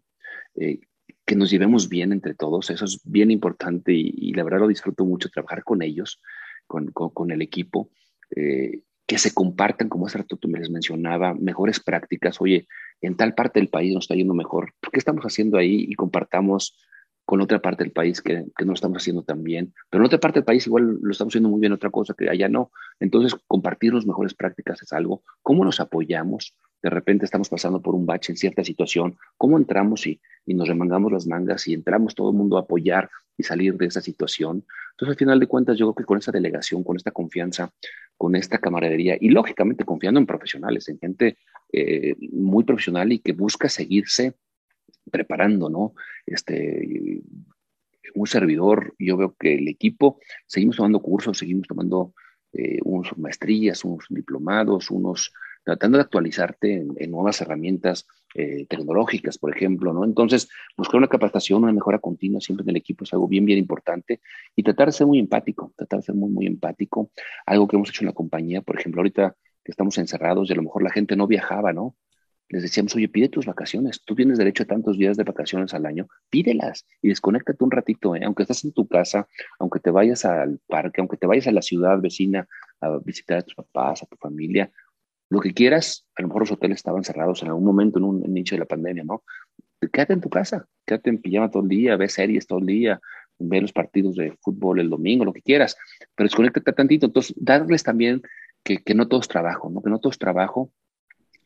eh, 0.56 0.80
que 1.24 1.36
nos 1.36 1.50
llevemos 1.50 1.88
bien 1.88 2.12
entre 2.12 2.34
todos, 2.34 2.70
eso 2.70 2.84
es 2.84 3.00
bien 3.04 3.30
importante 3.30 3.92
y, 3.92 4.14
y 4.16 4.32
la 4.32 4.44
verdad 4.44 4.60
lo 4.60 4.68
disfruto 4.68 5.04
mucho 5.04 5.28
trabajar 5.28 5.62
con 5.62 5.82
ellos, 5.82 6.20
con, 6.66 6.90
con, 6.92 7.10
con 7.10 7.30
el 7.30 7.42
equipo, 7.42 7.90
eh, 8.34 8.82
que 9.06 9.18
se 9.18 9.32
compartan, 9.32 9.88
como 9.88 10.06
hace 10.06 10.18
rato 10.18 10.36
tú 10.36 10.48
me 10.48 10.58
les 10.58 10.70
mencionaba, 10.70 11.34
mejores 11.34 11.80
prácticas, 11.80 12.40
oye, 12.40 12.66
en 13.00 13.16
tal 13.16 13.34
parte 13.34 13.60
del 13.60 13.68
país 13.68 13.94
nos 13.94 14.04
está 14.04 14.14
yendo 14.14 14.34
mejor, 14.34 14.74
¿qué 14.92 14.98
estamos 14.98 15.24
haciendo 15.24 15.56
ahí? 15.56 15.86
Y 15.88 15.94
compartamos 15.94 16.76
con 17.24 17.42
otra 17.42 17.60
parte 17.60 17.84
del 17.84 17.92
país 17.92 18.22
que, 18.22 18.46
que, 18.56 18.64
no 18.64 18.70
lo 18.70 18.74
estamos 18.74 18.98
haciendo 18.98 19.22
tan 19.22 19.42
bien, 19.42 19.74
pero 19.90 20.02
en 20.02 20.06
otra 20.06 20.18
parte 20.18 20.38
del 20.38 20.46
país 20.46 20.66
igual 20.66 20.98
lo 21.00 21.10
estamos 21.10 21.32
haciendo 21.32 21.50
muy 21.50 21.60
bien 21.60 21.72
otra 21.72 21.90
cosa 21.90 22.14
que 22.16 22.28
allá 22.28 22.48
no. 22.48 22.70
Entonces, 23.00 23.34
compartir 23.46 23.92
las 23.92 24.06
mejores 24.06 24.32
prácticas 24.32 24.82
es 24.82 24.94
algo. 24.94 25.22
¿Cómo 25.42 25.62
nos 25.62 25.78
apoyamos? 25.78 26.54
De 26.82 26.90
repente 26.90 27.24
estamos 27.24 27.48
pasando 27.48 27.80
por 27.82 27.94
un 27.94 28.06
bache 28.06 28.32
en 28.32 28.36
cierta 28.36 28.62
situación. 28.64 29.16
¿Cómo 29.36 29.56
entramos 29.58 30.06
y, 30.06 30.20
y 30.46 30.54
nos 30.54 30.68
remangamos 30.68 31.12
las 31.12 31.26
mangas 31.26 31.66
y 31.66 31.74
entramos 31.74 32.14
todo 32.14 32.30
el 32.30 32.36
mundo 32.36 32.56
a 32.56 32.60
apoyar 32.60 33.10
y 33.36 33.42
salir 33.42 33.76
de 33.76 33.86
esa 33.86 34.00
situación? 34.00 34.64
Entonces, 34.92 35.14
al 35.14 35.18
final 35.18 35.40
de 35.40 35.46
cuentas, 35.46 35.76
yo 35.76 35.86
creo 35.86 35.94
que 35.94 36.04
con 36.04 36.18
esa 36.18 36.32
delegación, 36.32 36.82
con 36.82 36.96
esta 36.96 37.10
confianza, 37.10 37.72
con 38.16 38.34
esta 38.34 38.58
camaradería 38.58 39.16
y 39.20 39.28
lógicamente 39.28 39.84
confiando 39.84 40.18
en 40.18 40.26
profesionales, 40.26 40.88
en 40.88 40.98
gente 40.98 41.38
eh, 41.72 42.16
muy 42.32 42.64
profesional 42.64 43.12
y 43.12 43.20
que 43.20 43.32
busca 43.32 43.68
seguirse 43.68 44.34
preparando, 45.10 45.68
¿no? 45.68 45.94
Este, 46.26 47.22
un 48.14 48.26
servidor, 48.26 48.94
yo 48.98 49.16
veo 49.16 49.36
que 49.38 49.54
el 49.54 49.68
equipo, 49.68 50.18
seguimos 50.46 50.76
tomando 50.76 51.00
cursos, 51.00 51.38
seguimos 51.38 51.68
tomando 51.68 52.14
eh, 52.52 52.78
unos 52.82 53.16
maestrías, 53.18 53.84
unos 53.84 54.06
diplomados, 54.08 54.90
unos, 54.90 55.32
tratando 55.68 55.98
de 55.98 56.04
actualizarte 56.04 56.86
en, 56.96 57.10
nuevas 57.10 57.42
herramientas 57.42 58.06
eh, 58.34 58.64
tecnológicas, 58.70 59.36
por 59.36 59.54
ejemplo, 59.54 59.92
¿no? 59.92 60.02
Entonces, 60.02 60.48
buscar 60.78 60.96
una 60.96 61.08
capacitación, 61.08 61.62
una 61.62 61.72
mejora 61.74 61.98
continua 61.98 62.40
siempre 62.40 62.62
en 62.64 62.70
el 62.70 62.76
equipo 62.76 63.04
es 63.04 63.12
algo 63.12 63.28
bien, 63.28 63.44
bien 63.44 63.58
importante 63.58 64.22
y 64.56 64.62
tratar 64.62 64.86
de 64.88 64.92
ser 64.92 65.06
muy 65.06 65.18
empático, 65.18 65.74
tratar 65.76 65.98
de 65.98 66.06
ser 66.06 66.14
muy, 66.14 66.30
muy 66.30 66.46
empático. 66.46 67.10
Algo 67.44 67.68
que 67.68 67.76
hemos 67.76 67.90
hecho 67.90 68.00
en 68.00 68.06
la 68.06 68.14
compañía, 68.14 68.62
por 68.62 68.80
ejemplo, 68.80 69.00
ahorita 69.00 69.36
que 69.62 69.70
estamos 69.70 69.98
encerrados 69.98 70.48
y 70.48 70.54
a 70.54 70.56
lo 70.56 70.62
mejor 70.62 70.82
la 70.82 70.90
gente 70.90 71.16
no 71.16 71.26
viajaba, 71.26 71.74
¿no? 71.74 71.94
Les 72.48 72.62
decíamos, 72.62 72.96
oye, 72.96 73.08
pide 73.08 73.28
tus 73.28 73.44
vacaciones. 73.44 74.02
Tú 74.06 74.14
tienes 74.14 74.38
derecho 74.38 74.62
a 74.62 74.66
tantos 74.66 74.96
días 74.96 75.18
de 75.18 75.24
vacaciones 75.24 75.74
al 75.74 75.84
año, 75.84 76.08
pídelas 76.30 76.86
y 77.02 77.08
desconéctate 77.08 77.62
un 77.62 77.70
ratito, 77.70 78.16
¿eh? 78.16 78.22
aunque 78.24 78.44
estés 78.44 78.64
en 78.64 78.72
tu 78.72 78.88
casa, 78.88 79.28
aunque 79.58 79.80
te 79.80 79.90
vayas 79.90 80.24
al 80.24 80.60
parque, 80.66 81.02
aunque 81.02 81.18
te 81.18 81.26
vayas 81.26 81.46
a 81.46 81.52
la 81.52 81.60
ciudad 81.60 82.00
vecina 82.00 82.48
a 82.80 82.96
visitar 83.04 83.38
a 83.38 83.42
tus 83.42 83.54
papás, 83.54 84.02
a 84.02 84.06
tu 84.06 84.16
familia, 84.16 84.72
lo 85.30 85.40
que 85.40 85.52
quieras, 85.52 86.06
a 86.16 86.22
lo 86.22 86.28
mejor 86.28 86.42
los 86.42 86.52
hoteles 86.52 86.76
estaban 86.76 87.04
cerrados 87.04 87.42
en 87.42 87.48
algún 87.48 87.64
momento 87.64 87.98
en 87.98 88.04
un 88.04 88.24
inicio 88.24 88.54
de 88.54 88.60
la 88.60 88.66
pandemia, 88.66 89.04
¿no? 89.04 89.22
Quédate 89.92 90.12
en 90.12 90.20
tu 90.20 90.30
casa, 90.30 90.66
quédate 90.86 91.10
en 91.10 91.18
pijama 91.18 91.50
todo 91.50 91.62
el 91.62 91.68
día, 91.68 91.96
ve 91.96 92.08
series 92.08 92.46
todo 92.46 92.58
el 92.58 92.66
día, 92.66 93.00
ve 93.38 93.60
los 93.60 93.72
partidos 93.72 94.16
de 94.16 94.36
fútbol 94.40 94.80
el 94.80 94.90
domingo, 94.90 95.24
lo 95.24 95.32
que 95.32 95.42
quieras, 95.42 95.76
pero 96.14 96.26
desconéctate 96.26 96.72
tantito. 96.72 97.06
Entonces, 97.06 97.34
darles 97.38 97.82
también 97.82 98.22
que, 98.64 98.78
que 98.78 98.94
no 98.94 99.06
todo 99.06 99.20
es 99.20 99.28
trabajo, 99.28 99.70
¿no? 99.70 99.82
Que 99.82 99.90
no 99.90 100.00
todo 100.00 100.10
es 100.10 100.18
trabajo 100.18 100.72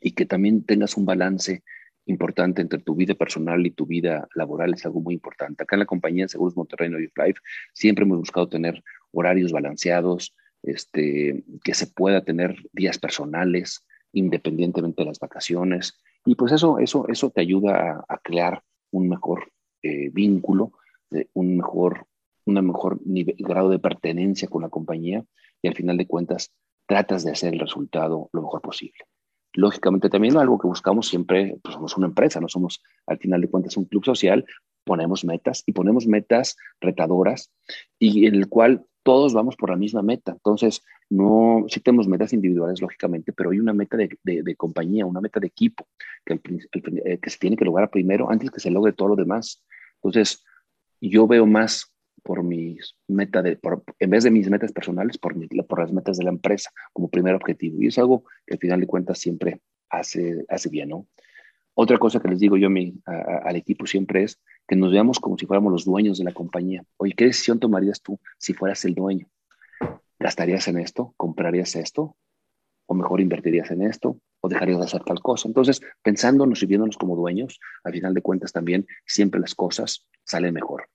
y 0.00 0.12
que 0.12 0.26
también 0.26 0.64
tengas 0.64 0.96
un 0.96 1.04
balance 1.04 1.62
importante 2.06 2.62
entre 2.62 2.80
tu 2.80 2.94
vida 2.94 3.14
personal 3.14 3.64
y 3.64 3.70
tu 3.70 3.86
vida 3.86 4.28
laboral 4.34 4.74
es 4.74 4.84
algo 4.84 5.00
muy 5.00 5.14
importante. 5.14 5.62
Acá 5.62 5.76
en 5.76 5.80
la 5.80 5.86
compañía 5.86 6.24
de 6.24 6.28
Seguros 6.28 6.56
Monterrey 6.56 6.88
New 6.88 6.98
Life 6.98 7.40
siempre 7.72 8.04
hemos 8.04 8.18
buscado 8.18 8.48
tener 8.48 8.82
horarios 9.12 9.52
balanceados, 9.52 10.34
este, 10.62 11.44
que 11.62 11.74
se 11.74 11.86
pueda 11.86 12.24
tener 12.24 12.56
días 12.72 12.98
personales 12.98 13.84
independientemente 14.12 15.02
de 15.02 15.06
las 15.06 15.18
vacaciones. 15.18 15.98
Y 16.24 16.34
pues 16.34 16.52
eso, 16.52 16.78
eso, 16.78 17.08
eso 17.08 17.30
te 17.30 17.40
ayuda 17.40 18.04
a, 18.08 18.18
crear 18.18 18.62
un 18.90 19.08
mejor 19.08 19.50
eh, 19.82 20.10
vínculo, 20.12 20.72
un 21.34 21.56
mejor, 21.56 22.06
una 22.44 22.62
mejor 22.62 23.00
grado 23.04 23.70
de 23.70 23.78
pertenencia 23.78 24.48
con 24.48 24.62
la 24.62 24.68
compañía 24.68 25.24
y 25.60 25.68
al 25.68 25.74
final 25.74 25.96
de 25.96 26.06
cuentas 26.06 26.52
tratas 26.86 27.24
de 27.24 27.32
hacer 27.32 27.54
el 27.54 27.60
resultado 27.60 28.28
lo 28.32 28.42
mejor 28.42 28.60
posible. 28.60 29.04
Lógicamente 29.54 30.08
también 30.08 30.36
algo 30.36 30.58
que 30.58 30.66
buscamos 30.68 31.08
siempre, 31.08 31.58
pues 31.62 31.74
somos 31.74 31.96
una 31.96 32.06
empresa, 32.06 32.40
no 32.40 32.48
somos 32.48 32.82
al 33.06 33.18
final 33.18 33.40
de 33.40 33.50
cuentas 33.50 33.76
un 33.76 33.84
club 33.84 34.04
social, 34.04 34.46
ponemos 34.84 35.24
metas 35.24 35.62
y 35.66 35.72
ponemos 35.72 36.06
metas 36.06 36.56
retadoras 36.80 37.52
y 37.98 38.26
en 38.26 38.34
el 38.34 38.48
cual 38.48 38.86
todos 39.02 39.34
vamos 39.34 39.56
por 39.56 39.70
la 39.70 39.76
misma 39.76 40.02
meta. 40.02 40.32
Entonces, 40.32 40.82
no, 41.10 41.64
sí 41.68 41.80
tenemos 41.80 42.08
metas 42.08 42.32
individuales, 42.32 42.80
lógicamente, 42.80 43.32
pero 43.32 43.50
hay 43.50 43.60
una 43.60 43.72
meta 43.72 43.96
de, 43.96 44.08
de, 44.22 44.56
compañía, 44.56 45.06
una 45.06 45.20
meta 45.20 45.40
de 45.40 45.48
equipo 45.48 45.86
que, 46.24 46.40
eh, 47.04 47.18
que 47.18 47.30
se 47.30 47.38
tiene 47.38 47.56
que 47.56 47.64
lograr 47.64 47.90
primero 47.90 48.30
antes 48.30 48.50
que 48.50 48.60
se 48.60 48.70
logre 48.70 48.92
todo 48.92 49.08
lo 49.08 49.16
demás. 49.16 49.62
Entonces, 49.96 50.44
yo 51.00 51.26
veo 51.26 51.46
más 51.46 51.92
por 52.22 52.42
mis 52.44 52.96
metas, 53.08 53.42
de, 53.42 53.58
en 53.98 54.10
vez 54.10 54.24
de 54.24 54.30
mis 54.30 54.48
metas 54.48 54.72
personales, 54.72 55.18
por, 55.18 55.34
por 55.66 55.80
las 55.80 55.92
metas 55.92 56.16
de 56.16 56.24
la 56.24 56.30
empresa 56.30 56.70
como 56.92 57.10
primer 57.10 57.34
objetivo. 57.34 57.82
Y 57.82 57.88
es 57.88 57.98
algo 57.98 58.24
que 58.46 58.54
al 58.54 58.60
final 58.60 58.80
de 58.80 58.86
cuentas 58.86 59.18
siempre 59.18 59.60
hace, 59.90 60.44
hace 60.48 60.68
bien, 60.68 60.90
¿no? 60.90 61.06
Otra 61.74 61.98
cosa 61.98 62.20
que 62.20 62.28
les 62.28 62.38
digo 62.38 62.56
yo 62.56 62.66
a 62.66 62.70
mi, 62.70 62.94
al 63.06 63.56
equipo 63.56 63.86
siempre 63.86 64.24
es 64.24 64.40
que 64.72 64.76
nos 64.76 64.90
veamos 64.90 65.20
como 65.20 65.36
si 65.36 65.44
fuéramos 65.44 65.70
los 65.70 65.84
dueños 65.84 66.16
de 66.16 66.24
la 66.24 66.32
compañía. 66.32 66.82
Oye, 66.96 67.12
¿qué 67.14 67.26
decisión 67.26 67.60
tomarías 67.60 68.00
tú 68.00 68.18
si 68.38 68.54
fueras 68.54 68.82
el 68.86 68.94
dueño? 68.94 69.28
¿Gastarías 70.18 70.66
en 70.66 70.78
esto? 70.78 71.12
¿Comprarías 71.18 71.76
esto? 71.76 72.16
¿O 72.86 72.94
mejor 72.94 73.20
invertirías 73.20 73.70
en 73.70 73.82
esto? 73.82 74.16
¿O 74.40 74.48
dejarías 74.48 74.78
de 74.78 74.86
hacer 74.86 75.04
tal 75.04 75.20
cosa? 75.20 75.46
Entonces, 75.46 75.82
pensándonos 76.02 76.62
y 76.62 76.64
viéndonos 76.64 76.96
como 76.96 77.14
dueños, 77.14 77.60
al 77.84 77.92
final 77.92 78.14
de 78.14 78.22
cuentas 78.22 78.50
también 78.50 78.86
siempre 79.04 79.42
las 79.42 79.54
cosas 79.54 80.06
salen 80.24 80.54
mejor. 80.54 80.88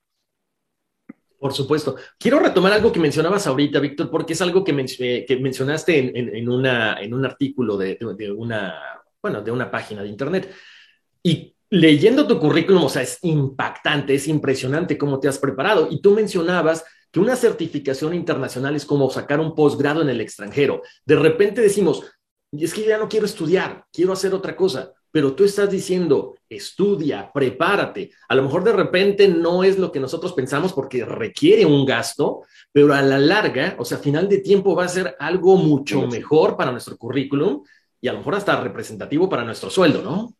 Por 1.38 1.52
supuesto. 1.52 1.94
Quiero 2.18 2.40
retomar 2.40 2.72
algo 2.72 2.90
que 2.90 2.98
mencionabas 2.98 3.46
ahorita, 3.46 3.78
Víctor, 3.78 4.10
porque 4.10 4.32
es 4.32 4.42
algo 4.42 4.64
que, 4.64 4.72
eh, 4.98 5.38
mencionaste 5.40 6.18
en, 6.18 6.48
una, 6.48 6.98
un 7.08 7.24
artículo 7.24 7.76
de, 7.76 7.96
una, 8.36 8.74
bueno, 9.22 9.40
de 9.40 9.52
una 9.52 9.70
página 9.70 10.02
de 10.02 10.08
Internet. 10.08 10.52
Y 11.22 11.54
leyendo 11.70 12.26
tu 12.26 12.38
currículum, 12.38 12.84
o 12.84 12.88
sea, 12.88 13.02
es 13.02 13.18
impactante, 13.22 14.14
es 14.14 14.28
impresionante 14.28 14.98
cómo 14.98 15.20
te 15.20 15.28
has 15.28 15.38
preparado. 15.38 15.88
Y 15.90 16.00
tú 16.00 16.12
mencionabas 16.12 16.84
que 17.10 17.20
una 17.20 17.36
certificación 17.36 18.14
internacional 18.14 18.76
es 18.76 18.84
como 18.84 19.10
sacar 19.10 19.40
un 19.40 19.54
posgrado 19.54 20.02
en 20.02 20.08
el 20.08 20.20
extranjero. 20.20 20.82
De 21.04 21.16
repente 21.16 21.60
decimos, 21.60 22.04
es 22.52 22.74
que 22.74 22.84
ya 22.84 22.98
no 22.98 23.08
quiero 23.08 23.26
estudiar, 23.26 23.84
quiero 23.92 24.12
hacer 24.12 24.34
otra 24.34 24.56
cosa. 24.56 24.92
Pero 25.10 25.34
tú 25.34 25.44
estás 25.44 25.70
diciendo, 25.70 26.34
estudia, 26.50 27.30
prepárate. 27.32 28.10
A 28.28 28.34
lo 28.34 28.42
mejor 28.42 28.62
de 28.62 28.74
repente 28.74 29.26
no 29.26 29.64
es 29.64 29.78
lo 29.78 29.90
que 29.90 30.00
nosotros 30.00 30.34
pensamos 30.34 30.74
porque 30.74 31.04
requiere 31.04 31.64
un 31.64 31.86
gasto, 31.86 32.42
pero 32.72 32.92
a 32.92 33.00
la 33.00 33.18
larga, 33.18 33.74
o 33.78 33.86
sea, 33.86 33.96
a 33.96 34.02
final 34.02 34.28
de 34.28 34.38
tiempo 34.38 34.76
va 34.76 34.84
a 34.84 34.88
ser 34.88 35.16
algo 35.18 35.56
mucho 35.56 36.06
mejor 36.06 36.58
para 36.58 36.72
nuestro 36.72 36.98
currículum 36.98 37.64
y 38.02 38.08
a 38.08 38.12
lo 38.12 38.18
mejor 38.18 38.34
hasta 38.34 38.60
representativo 38.60 39.30
para 39.30 39.44
nuestro 39.44 39.70
sueldo, 39.70 40.02
¿no? 40.02 40.34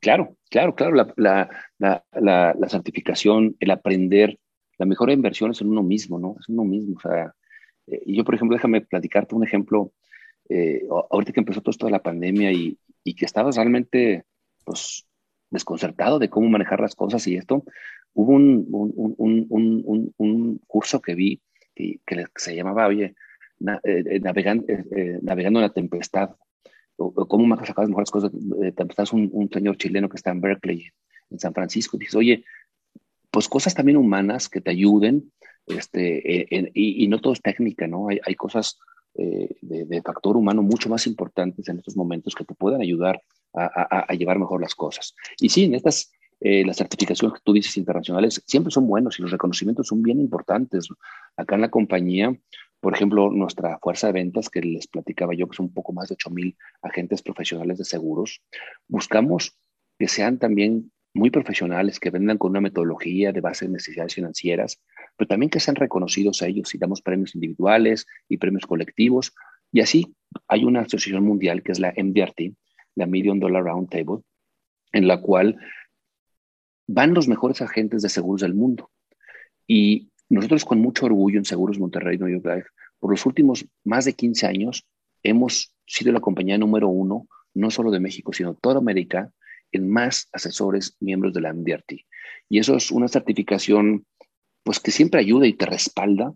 Claro, 0.00 0.34
claro, 0.50 0.74
claro. 0.74 1.06
La, 1.16 2.68
certificación, 2.68 3.56
el 3.60 3.70
aprender, 3.70 4.38
la 4.78 4.86
mejor 4.86 5.10
inversión 5.10 5.52
es 5.52 5.60
en 5.60 5.68
uno 5.68 5.82
mismo, 5.82 6.18
¿no? 6.18 6.36
Es 6.38 6.48
uno 6.48 6.64
mismo. 6.64 6.96
O 6.96 7.00
sea, 7.00 7.34
eh, 7.86 8.02
yo, 8.06 8.24
por 8.24 8.34
ejemplo, 8.34 8.56
déjame 8.56 8.82
platicarte 8.82 9.34
un 9.34 9.44
ejemplo. 9.44 9.92
Eh, 10.48 10.82
ahorita 11.10 11.32
que 11.32 11.40
empezó 11.40 11.60
todo 11.60 11.70
esto 11.70 11.86
de 11.86 11.92
la 11.92 12.02
pandemia 12.02 12.52
y, 12.52 12.76
que 13.16 13.24
estabas 13.24 13.56
realmente, 13.56 14.24
pues, 14.64 15.06
desconcertado 15.50 16.18
de 16.18 16.28
cómo 16.28 16.48
manejar 16.48 16.80
las 16.80 16.94
cosas 16.94 17.26
y 17.26 17.36
esto, 17.36 17.64
hubo 18.14 18.32
un, 18.32 18.66
curso 20.66 21.00
que 21.00 21.14
vi 21.14 21.40
que, 21.74 22.00
se 22.36 22.54
llamaba, 22.54 22.86
oye, 22.86 23.14
eh, 23.84 24.20
navegando, 24.20 24.66
navegando 25.22 25.58
en 25.60 25.62
la 25.62 25.72
tempestad 25.72 26.30
cómo 27.08 27.46
me 27.46 27.56
sacado 27.66 27.82
las 27.82 27.88
mejores 27.88 28.10
cosas. 28.10 28.32
Eh, 28.62 28.74
estás 28.76 29.12
un, 29.12 29.30
un, 29.32 29.48
señor 29.50 29.76
chileno 29.76 30.08
que 30.08 30.16
está 30.16 30.30
en 30.30 30.40
Berkeley, 30.40 30.86
en 31.30 31.38
San 31.38 31.54
Francisco, 31.54 31.96
y 31.96 32.00
dices, 32.00 32.14
oye, 32.14 32.44
pues 33.30 33.48
cosas 33.48 33.74
también 33.74 33.96
humanas 33.96 34.48
que 34.48 34.60
te 34.60 34.70
ayuden, 34.70 35.32
este, 35.66 36.56
eh, 36.56 36.70
y, 36.74 37.06
no 37.08 37.20
todo 37.20 37.32
es 37.32 37.42
técnica, 37.42 37.86
¿no? 37.86 38.08
Hay, 38.08 38.20
hay 38.24 38.34
cosas 38.34 38.78
eh, 39.14 39.56
de, 39.60 40.02
factor 40.02 40.36
humano 40.36 40.62
mucho 40.62 40.88
más 40.88 41.06
importantes 41.06 41.68
en 41.68 41.78
estos 41.78 41.96
momentos 41.96 42.34
que 42.34 42.44
te 42.44 42.54
pueden 42.54 42.80
ayudar 42.80 43.22
a, 43.54 44.06
a, 44.08 44.14
llevar 44.14 44.38
mejor 44.38 44.60
las 44.60 44.74
cosas. 44.74 45.14
Y 45.40 45.48
sí, 45.48 45.64
en 45.64 45.74
estas, 45.74 46.12
las 46.40 46.76
certificaciones 46.76 47.34
que 47.34 47.42
tú 47.44 47.52
dices 47.52 47.76
internacionales 47.76 48.42
siempre 48.46 48.70
son 48.70 48.86
buenos 48.86 49.18
y 49.18 49.22
los 49.22 49.30
reconocimientos 49.30 49.88
son 49.88 50.02
bien 50.02 50.20
importantes. 50.20 50.88
Acá 51.36 51.56
en 51.56 51.60
la 51.62 51.68
compañía, 51.68 52.34
por 52.80 52.94
ejemplo, 52.94 53.30
nuestra 53.30 53.78
fuerza 53.78 54.08
de 54.08 54.14
ventas, 54.14 54.48
que 54.48 54.62
les 54.62 54.86
platicaba 54.86 55.34
yo, 55.34 55.48
que 55.48 55.56
son 55.56 55.66
un 55.66 55.74
poco 55.74 55.92
más 55.92 56.08
de 56.08 56.14
8 56.14 56.30
mil 56.30 56.56
agentes 56.82 57.22
profesionales 57.22 57.78
de 57.78 57.84
seguros, 57.84 58.42
buscamos 58.88 59.58
que 59.98 60.08
sean 60.08 60.38
también 60.38 60.90
muy 61.12 61.30
profesionales, 61.30 62.00
que 62.00 62.10
vendan 62.10 62.38
con 62.38 62.50
una 62.50 62.60
metodología 62.60 63.32
de 63.32 63.40
base 63.40 63.66
de 63.66 63.72
necesidades 63.72 64.14
financieras, 64.14 64.80
pero 65.16 65.28
también 65.28 65.50
que 65.50 65.60
sean 65.60 65.76
reconocidos 65.76 66.40
a 66.40 66.46
ellos 66.46 66.74
y 66.74 66.78
damos 66.78 67.02
premios 67.02 67.34
individuales 67.34 68.06
y 68.28 68.38
premios 68.38 68.66
colectivos. 68.66 69.34
Y 69.72 69.80
así 69.80 70.14
hay 70.48 70.64
una 70.64 70.80
asociación 70.80 71.24
mundial 71.24 71.62
que 71.62 71.72
es 71.72 71.80
la 71.80 71.92
MDRT, 71.96 72.54
la 72.94 73.06
Million 73.06 73.40
Dollar 73.40 73.64
Round 73.64 73.90
Table, 73.90 74.22
en 74.92 75.08
la 75.08 75.20
cual 75.20 75.58
van 76.86 77.14
los 77.14 77.28
mejores 77.28 77.60
agentes 77.60 78.02
de 78.02 78.08
seguros 78.08 78.40
del 78.40 78.54
mundo. 78.54 78.90
Y 79.66 80.10
nosotros 80.30 80.64
con 80.64 80.80
mucho 80.80 81.06
orgullo 81.06 81.38
en 81.38 81.44
Seguros 81.44 81.78
Monterrey 81.78 82.16
New 82.16 82.28
York 82.28 82.46
Life, 82.46 82.68
por 82.98 83.10
los 83.10 83.26
últimos 83.26 83.66
más 83.84 84.04
de 84.04 84.14
15 84.14 84.46
años, 84.46 84.86
hemos 85.22 85.74
sido 85.86 86.12
la 86.12 86.20
compañía 86.20 86.56
número 86.56 86.88
uno, 86.88 87.26
no 87.52 87.70
solo 87.70 87.90
de 87.90 88.00
México, 88.00 88.32
sino 88.32 88.54
toda 88.54 88.78
América, 88.78 89.32
en 89.72 89.90
más 89.90 90.28
asesores 90.32 90.96
miembros 91.00 91.34
de 91.34 91.40
la 91.40 91.52
MDRT. 91.52 91.92
Y 92.48 92.58
eso 92.58 92.76
es 92.76 92.90
una 92.90 93.08
certificación 93.08 94.06
pues 94.62 94.78
que 94.78 94.90
siempre 94.90 95.20
ayuda 95.20 95.46
y 95.46 95.54
te 95.54 95.66
respalda 95.66 96.32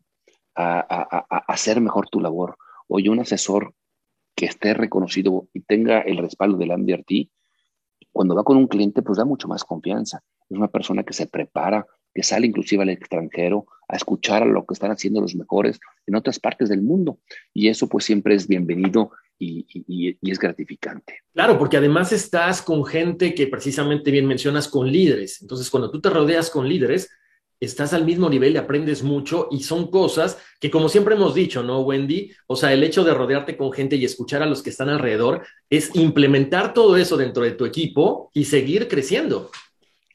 a, 0.57 1.27
hacer 1.49 1.81
mejor 1.81 2.09
tu 2.09 2.21
labor. 2.21 2.57
Oye, 2.89 3.11
un 3.11 3.21
asesor 3.21 3.75
que 4.35 4.47
esté 4.47 4.75
reconocido 4.75 5.49
y 5.53 5.61
tenga 5.61 6.01
el 6.01 6.19
respaldo 6.19 6.57
de 6.57 6.67
la 6.67 6.77
MDRT, 6.77 7.31
cuando 8.13 8.35
va 8.35 8.45
con 8.45 8.57
un 8.57 8.69
cliente, 8.69 9.03
pues 9.03 9.19
da 9.19 9.25
mucho 9.25 9.49
más 9.49 9.65
confianza. 9.65 10.23
Es 10.49 10.57
una 10.57 10.69
persona 10.69 11.03
que 11.03 11.13
se 11.13 11.27
prepara, 11.27 11.87
que 12.15 12.23
sale 12.23 12.47
inclusive 12.47 12.83
al 12.83 12.91
extranjero 12.91 13.67
a 13.89 13.97
escuchar 13.97 14.43
a 14.43 14.47
lo 14.47 14.65
que 14.65 14.75
están 14.75 14.91
haciendo 14.91 15.21
los 15.21 15.35
mejores 15.35 15.81
en 16.07 16.15
otras 16.15 16.39
partes 16.39 16.69
del 16.69 16.83
mundo. 16.83 17.19
Y 17.53 17.69
eso 17.69 17.89
pues 17.89 18.05
siempre 18.05 18.35
es 18.35 18.47
bienvenido 18.47 19.11
y, 19.39 20.17
es 20.23 20.39
gratificante. 20.39 21.21
Claro, 21.33 21.59
porque 21.59 21.77
además 21.77 22.13
estás 22.13 22.63
con 22.63 22.85
gente 22.85 23.35
que 23.35 23.47
precisamente 23.47 24.11
bien 24.11 24.27
mencionas 24.27 24.69
con 24.69 24.91
líderes. 24.91 25.43
Entonces, 25.43 25.69
cuando 25.71 25.91
tú 25.91 26.01
te 26.01 26.09
rodeas 26.09 26.51
con 26.51 26.69
líderes, 26.69 27.11
estás 27.61 27.93
al 27.93 28.05
mismo 28.05 28.29
nivel 28.29 28.55
y 28.55 28.57
aprendes 28.57 29.03
mucho 29.03 29.49
y 29.51 29.63
son 29.63 29.91
cosas 29.91 30.39
que 30.61 30.71
como 30.71 30.89
siempre 30.89 31.15
hemos 31.15 31.35
dicho, 31.35 31.63
¿no, 31.63 31.81
Wendy? 31.81 32.31
O 32.47 32.57
sea, 32.57 32.73
el 32.73 32.83
hecho 32.83 33.05
de 33.05 33.15
rodearte 33.15 33.57
con 33.57 33.73
gente 33.73 33.97
y 33.97 34.05
escuchar 34.05 34.43
a 34.43 34.47
los 34.47 34.63
que 34.63 34.71
están 34.71 34.89
alrededor 34.89 35.43
es 35.71 35.95
implementar 35.95 36.75
todo 36.75 36.97
eso 36.97 37.17
dentro 37.17 37.43
de 37.43 37.53
tu 37.53 37.65
equipo 37.65 38.31
y 38.35 38.45
seguir 38.45 38.89
creciendo. 38.89 39.51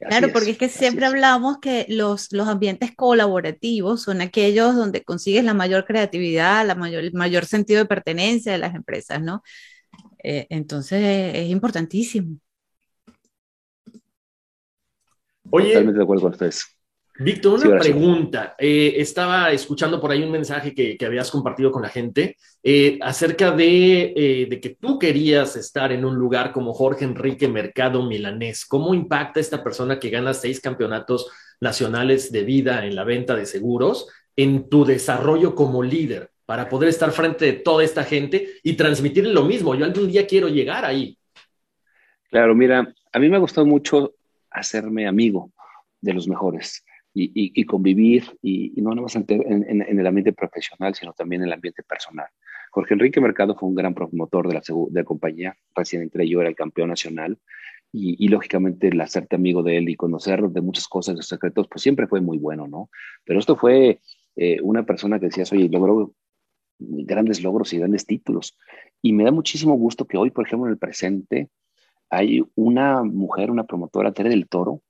Claro, 0.08 0.32
porque 0.32 0.52
es 0.52 0.58
que 0.58 0.70
siempre 0.70 1.04
hablamos 1.04 1.58
que 1.58 1.84
los, 1.88 2.32
los 2.32 2.48
ambientes 2.48 2.94
colaborativos 2.96 4.02
son 4.02 4.22
aquellos 4.22 4.74
donde 4.74 5.04
consigues 5.04 5.44
la 5.44 5.52
mayor 5.52 5.84
creatividad, 5.84 6.66
la 6.66 6.74
mayor, 6.74 7.04
el 7.04 7.12
mayor 7.12 7.44
sentido 7.44 7.80
de 7.80 7.86
pertenencia 7.86 8.52
de 8.52 8.58
las 8.58 8.74
empresas, 8.74 9.20
¿no? 9.20 9.42
Eh, 10.22 10.46
entonces 10.48 11.34
es 11.34 11.50
importantísimo. 11.50 12.38
Oye, 15.50 15.68
Totalmente 15.68 15.98
de 15.98 16.04
acuerdo 16.04 16.22
con 16.22 16.32
ustedes. 16.32 16.64
Víctor, 17.22 17.66
una 17.66 17.78
pregunta. 17.78 18.54
Eh, 18.58 18.94
estaba 18.96 19.52
escuchando 19.52 20.00
por 20.00 20.10
ahí 20.10 20.22
un 20.22 20.30
mensaje 20.30 20.74
que, 20.74 20.96
habías 21.04 21.30
compartido 21.30 21.70
con 21.70 21.82
la 21.82 21.90
gente 21.90 22.38
eh, 22.62 22.98
acerca 23.02 23.50
de, 23.50 24.46
de, 24.48 24.58
que 24.58 24.70
tú 24.70 24.98
querías 24.98 25.54
estar 25.54 25.92
en 25.92 26.06
un 26.06 26.14
lugar 26.14 26.50
como 26.50 26.72
Jorge 26.72 27.04
Enrique 27.04 27.46
Mercado 27.46 28.02
Milanés. 28.06 28.64
¿Cómo 28.64 28.94
impacta 28.94 29.38
esta 29.38 29.62
persona 29.62 30.00
que 30.00 30.08
gana 30.08 30.32
seis 30.32 30.62
campeonatos 30.62 31.30
nacionales 31.60 32.32
de 32.32 32.42
vida 32.42 32.86
en 32.86 32.96
la 32.96 33.04
venta 33.04 33.36
de 33.36 33.44
seguros 33.44 34.08
en 34.34 34.70
tu 34.70 34.86
desarrollo 34.86 35.54
como 35.54 35.82
líder 35.82 36.30
para 36.46 36.70
poder 36.70 36.88
estar 36.88 37.12
frente 37.12 37.44
de 37.44 37.52
toda 37.52 37.84
esta 37.84 38.02
gente 38.02 38.48
y 38.62 38.72
transmitir 38.72 39.26
lo 39.26 39.44
mismo? 39.44 39.74
Yo 39.74 39.84
algún 39.84 40.08
día 40.08 40.26
quiero 40.26 40.48
llegar 40.48 40.86
ahí. 40.86 41.18
Claro, 42.30 42.54
mira, 42.54 42.94
a 43.12 43.18
mí 43.18 43.28
me 43.28 43.36
ha 43.36 43.40
gustado 43.40 43.66
mucho 43.66 44.14
hacerme 44.50 45.06
amigo 45.06 45.52
de 46.00 46.14
los 46.14 46.26
mejores 46.26 46.82
y, 47.12 47.64
convivir, 47.64 48.24
y, 48.42 48.72
no 48.80 48.94
nada 48.94 49.08
en, 49.28 49.98
el 49.98 50.06
ambiente 50.06 50.32
profesional, 50.32 50.94
sino 50.94 51.12
también 51.12 51.42
en 51.42 51.48
el 51.48 51.54
ambiente 51.54 51.82
personal. 51.82 52.28
Jorge 52.70 52.94
Enrique 52.94 53.20
Mercado 53.20 53.56
fue 53.56 53.68
un 53.68 53.74
gran 53.74 53.94
promotor 53.94 54.46
de 54.48 54.54
la, 54.54 54.60
de 54.60 55.00
la 55.00 55.04
compañía, 55.04 55.56
recién 55.74 56.02
entre 56.02 56.28
yo 56.28 56.40
era 56.40 56.48
el 56.48 56.54
campeón 56.54 56.88
nacional, 56.88 57.38
y, 57.92 58.28
lógicamente 58.28 58.88
el 58.88 59.00
hacerte 59.00 59.34
amigo 59.36 59.62
de 59.62 59.78
él 59.78 59.88
y 59.88 59.96
conocer 59.96 60.42
de 60.42 60.60
muchas 60.60 60.86
cosas, 60.86 61.16
de 61.16 61.22
secretos, 61.22 61.66
pues 61.68 61.82
siempre 61.82 62.06
fue 62.06 62.20
muy 62.20 62.38
bueno, 62.38 62.68
¿no? 62.68 62.88
Pero 63.24 63.40
esto 63.40 63.56
fue 63.56 64.00
eh, 64.36 64.58
una 64.62 64.84
persona 64.86 65.18
que 65.18 65.26
decías, 65.26 65.52
oye, 65.52 65.68
logró 65.68 66.14
grandes 66.78 67.42
logros 67.42 67.72
y 67.72 67.78
grandes 67.78 68.06
títulos. 68.06 68.56
Y 69.02 69.12
me 69.12 69.24
da 69.24 69.32
muchísimo 69.32 69.74
gusto 69.74 70.06
que 70.06 70.16
hoy, 70.16 70.30
por 70.30 70.46
ejemplo, 70.46 70.66
en 70.66 70.72
el 70.72 70.78
presente, 70.78 71.48
hay 72.10 72.44
una 72.54 73.02
mujer, 73.02 73.50
una 73.50 73.64
promotora, 73.64 74.12
Tere 74.12 74.30
del 74.30 74.48
Toro, 74.48 74.82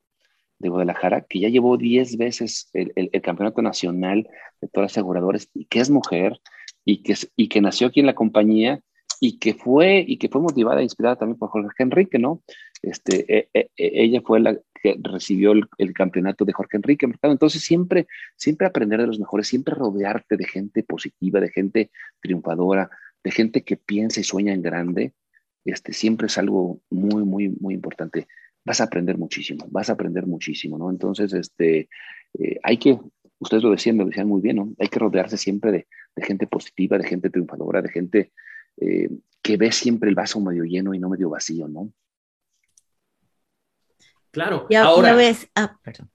de 0.60 0.68
Guadalajara, 0.68 1.22
que 1.22 1.40
ya 1.40 1.48
llevó 1.48 1.76
10 1.76 2.16
veces 2.18 2.70
el, 2.74 3.10
campeonato 3.22 3.62
nacional 3.62 4.28
de 4.60 4.68
todas 4.68 4.84
las 4.84 4.92
aseguradoras 4.92 5.48
y 5.54 5.64
que 5.64 5.80
es 5.80 5.90
mujer 5.90 6.38
y 6.84 7.02
que, 7.02 7.14
y 7.34 7.48
que 7.48 7.60
nació 7.60 7.88
aquí 7.88 8.00
en 8.00 8.06
la 8.06 8.14
compañía 8.14 8.80
y 9.20 9.38
que 9.38 9.54
fue, 9.54 10.04
y 10.06 10.18
que 10.18 10.28
fue 10.28 10.40
motivada 10.40 10.80
e 10.80 10.84
inspirada 10.84 11.16
también 11.16 11.38
por 11.38 11.48
Jorge 11.50 11.82
Enrique, 11.82 12.18
¿no? 12.18 12.42
Este, 12.82 13.24
e, 13.36 13.48
e, 13.52 13.70
e, 13.76 14.04
ella 14.04 14.22
fue 14.22 14.40
la 14.40 14.58
que 14.82 14.98
recibió 15.02 15.52
el, 15.52 15.92
campeonato 15.94 16.44
de 16.44 16.52
Jorge 16.52 16.78
Enrique 16.78 17.06
Mercado. 17.06 17.32
Entonces, 17.32 17.62
siempre, 17.62 18.06
siempre 18.36 18.66
aprender 18.66 19.00
de 19.00 19.06
los 19.06 19.18
mejores, 19.18 19.48
siempre 19.48 19.74
rodearte 19.74 20.36
de 20.36 20.46
gente 20.46 20.82
positiva, 20.82 21.40
de 21.40 21.50
gente 21.50 21.90
triunfadora, 22.20 22.90
de 23.22 23.30
gente 23.30 23.62
que 23.62 23.76
piensa 23.76 24.20
y 24.20 24.24
sueña 24.24 24.54
en 24.54 24.62
grande, 24.62 25.12
este, 25.66 25.92
siempre 25.92 26.28
es 26.28 26.38
algo 26.38 26.80
muy, 26.88 27.24
muy, 27.24 27.48
muy 27.48 27.74
importante 27.74 28.26
vas 28.64 28.80
a 28.80 28.84
aprender 28.84 29.18
muchísimo, 29.18 29.66
vas 29.70 29.88
a 29.90 29.94
aprender 29.94 30.26
muchísimo, 30.26 30.78
¿no? 30.78 30.90
Entonces, 30.90 31.32
este, 31.32 31.88
eh, 32.38 32.58
hay 32.62 32.76
que, 32.76 32.98
ustedes 33.38 33.62
lo 33.62 33.70
decían, 33.70 33.96
lo 33.96 34.06
decían 34.06 34.28
muy 34.28 34.40
bien, 34.40 34.56
¿no? 34.56 34.72
Hay 34.78 34.88
que 34.88 34.98
rodearse 34.98 35.36
siempre 35.36 35.72
de, 35.72 35.86
gente 36.22 36.46
positiva, 36.46 36.98
de 36.98 37.08
gente 37.08 37.30
triunfadora, 37.30 37.80
de 37.80 37.88
gente 37.88 38.32
eh, 38.76 39.08
que 39.40 39.56
ve 39.56 39.72
siempre 39.72 40.10
el 40.10 40.14
vaso 40.14 40.38
medio 40.40 40.64
lleno 40.64 40.92
y 40.92 40.98
no 40.98 41.08
medio 41.08 41.30
vacío, 41.30 41.66
¿no? 41.66 41.90
Claro. 44.30 44.66
Y 44.68 44.74
ahora, 44.74 45.14
ves, 45.14 45.48
ah, 45.54 45.78
perdón. 45.82 46.10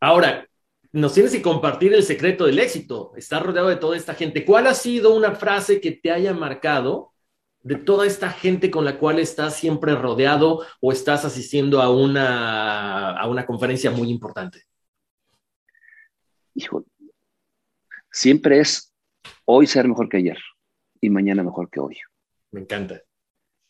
ahora, 0.00 0.46
nos 0.92 1.14
tienes 1.14 1.32
que 1.32 1.40
compartir 1.40 1.94
el 1.94 2.02
secreto 2.02 2.44
del 2.44 2.58
éxito. 2.58 3.12
Estás 3.16 3.42
rodeado 3.42 3.68
de 3.68 3.76
toda 3.76 3.96
esta 3.96 4.14
gente. 4.14 4.44
¿Cuál 4.44 4.66
ha 4.66 4.74
sido 4.74 5.16
una 5.16 5.34
frase 5.34 5.80
que 5.80 5.92
te 5.92 6.10
haya 6.10 6.34
marcado 6.34 7.11
de 7.62 7.76
toda 7.76 8.06
esta 8.06 8.30
gente 8.30 8.70
con 8.70 8.84
la 8.84 8.98
cual 8.98 9.18
estás 9.18 9.56
siempre 9.56 9.94
rodeado 9.94 10.64
o 10.80 10.92
estás 10.92 11.24
asistiendo 11.24 11.80
a 11.80 11.90
una, 11.90 13.16
a 13.16 13.28
una 13.28 13.46
conferencia 13.46 13.90
muy 13.90 14.10
importante? 14.10 14.64
Hijo, 16.54 16.84
siempre 18.10 18.60
es 18.60 18.92
hoy 19.44 19.66
ser 19.66 19.88
mejor 19.88 20.08
que 20.08 20.18
ayer 20.18 20.38
y 21.00 21.10
mañana 21.10 21.42
mejor 21.42 21.70
que 21.70 21.80
hoy. 21.80 21.98
Me 22.50 22.60
encanta. 22.60 23.00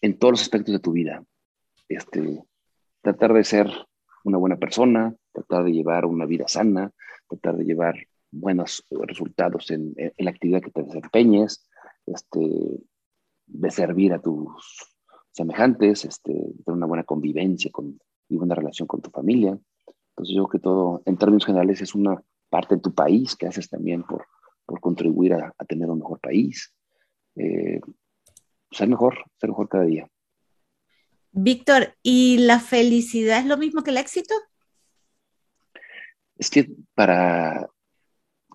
En 0.00 0.18
todos 0.18 0.32
los 0.32 0.42
aspectos 0.42 0.72
de 0.72 0.80
tu 0.80 0.92
vida. 0.92 1.24
Este, 1.88 2.42
tratar 3.02 3.32
de 3.34 3.44
ser 3.44 3.70
una 4.24 4.38
buena 4.38 4.56
persona, 4.56 5.14
tratar 5.32 5.64
de 5.64 5.72
llevar 5.72 6.06
una 6.06 6.26
vida 6.26 6.48
sana, 6.48 6.90
tratar 7.28 7.56
de 7.56 7.64
llevar 7.64 7.94
buenos 8.30 8.84
resultados 8.90 9.70
en, 9.70 9.94
en 9.96 10.24
la 10.24 10.30
actividad 10.30 10.62
que 10.62 10.70
te 10.70 10.82
desempeñes, 10.82 11.68
este, 12.06 12.40
de 13.46 13.70
servir 13.70 14.12
a 14.12 14.20
tus 14.20 14.94
semejantes, 15.30 16.04
este, 16.04 16.32
tener 16.32 16.76
una 16.76 16.86
buena 16.86 17.04
convivencia 17.04 17.70
con, 17.70 17.98
y 18.28 18.36
buena 18.36 18.54
relación 18.54 18.86
con 18.86 19.00
tu 19.00 19.10
familia. 19.10 19.58
Entonces 20.10 20.34
yo 20.34 20.44
creo 20.44 20.48
que 20.48 20.58
todo, 20.58 21.02
en 21.06 21.16
términos 21.16 21.46
generales, 21.46 21.80
es 21.80 21.94
una 21.94 22.22
parte 22.50 22.76
de 22.76 22.80
tu 22.82 22.94
país 22.94 23.34
que 23.34 23.46
haces 23.46 23.68
también 23.68 24.02
por, 24.02 24.26
por 24.66 24.80
contribuir 24.80 25.34
a, 25.34 25.54
tener 25.66 25.88
un 25.88 25.98
mejor 25.98 26.20
país. 26.20 26.72
Eh, 27.36 27.80
ser 28.70 28.88
mejor, 28.88 29.24
ser 29.38 29.50
mejor 29.50 29.68
cada 29.68 29.84
día. 29.84 30.08
Víctor, 31.32 31.94
¿y 32.02 32.38
la 32.38 32.60
felicidad 32.60 33.38
es 33.38 33.46
lo 33.46 33.56
mismo 33.56 33.82
que 33.82 33.90
el 33.90 33.96
éxito? 33.96 34.34
Es 36.36 36.50
que 36.50 36.70
para, 36.94 37.68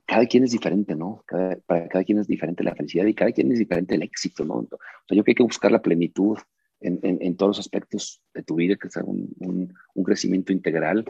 cada 0.08 0.26
quien 0.26 0.44
es 0.46 0.52
diferente, 0.52 0.96
¿no? 0.96 1.24
para 1.66 1.88
cada 1.90 2.04
quien 2.04 2.18
es 2.18 2.28
diferente 2.28 2.64
la 2.64 2.74
felicidad 2.74 3.06
y 3.06 3.14
cada 3.14 3.32
quien 3.32 3.52
es 3.52 3.60
diferente 3.60 3.96
el 3.96 4.04
éxito, 4.04 4.46
¿no? 4.46 4.56
O 4.56 4.68
sea, 4.70 4.78
yo 5.16 5.24
creo 5.24 5.24
que 5.24 5.32
hay 5.32 5.36
que 5.36 5.44
buscar 5.44 5.72
la 5.72 5.82
plenitud 5.82 6.38
en, 6.80 7.00
en, 7.04 7.36
todos 7.36 7.58
los 7.58 7.60
aspectos 7.60 8.22
de 8.34 8.44
tu 8.44 8.56
vida, 8.56 8.76
que 8.76 8.90
sea 8.90 9.04
un, 9.04 9.34
un, 9.40 10.04
crecimiento 10.04 10.54
integral 10.54 11.04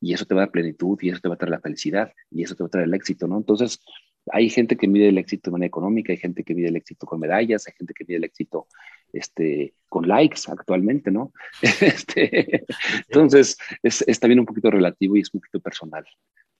y 0.00 0.14
eso 0.14 0.24
te 0.24 0.34
va 0.34 0.42
a 0.42 0.44
dar 0.44 0.52
plenitud 0.52 0.96
y 1.02 1.10
eso 1.10 1.20
te 1.20 1.28
va 1.28 1.34
a 1.34 1.38
traer 1.38 1.50
la 1.50 1.60
felicidad 1.60 2.12
y 2.30 2.42
eso 2.42 2.54
te 2.54 2.62
va 2.62 2.68
a 2.68 2.70
traer 2.70 2.86
el 2.86 2.94
éxito, 2.94 3.26
¿no? 3.26 3.36
Entonces, 3.36 3.80
hay 4.32 4.48
gente 4.48 4.76
que 4.76 4.88
mide 4.88 5.08
el 5.08 5.18
éxito 5.18 5.50
de 5.50 5.52
manera 5.52 5.68
económica, 5.68 6.12
hay 6.12 6.18
gente 6.18 6.44
que 6.44 6.54
mide 6.54 6.68
el 6.68 6.76
éxito 6.76 7.06
con 7.06 7.20
medallas, 7.20 7.66
hay 7.66 7.74
gente 7.76 7.92
que 7.94 8.04
mide 8.06 8.18
el 8.18 8.24
éxito 8.24 8.68
este, 9.12 9.74
con 9.88 10.06
likes 10.06 10.42
actualmente, 10.46 11.10
¿no? 11.10 11.32
Este, 11.80 12.64
entonces, 13.08 13.58
es, 13.82 14.04
es 14.06 14.20
también 14.20 14.40
un 14.40 14.46
poquito 14.46 14.70
relativo 14.70 15.16
y 15.16 15.20
es 15.20 15.34
un 15.34 15.40
poquito 15.40 15.60
personal. 15.60 16.06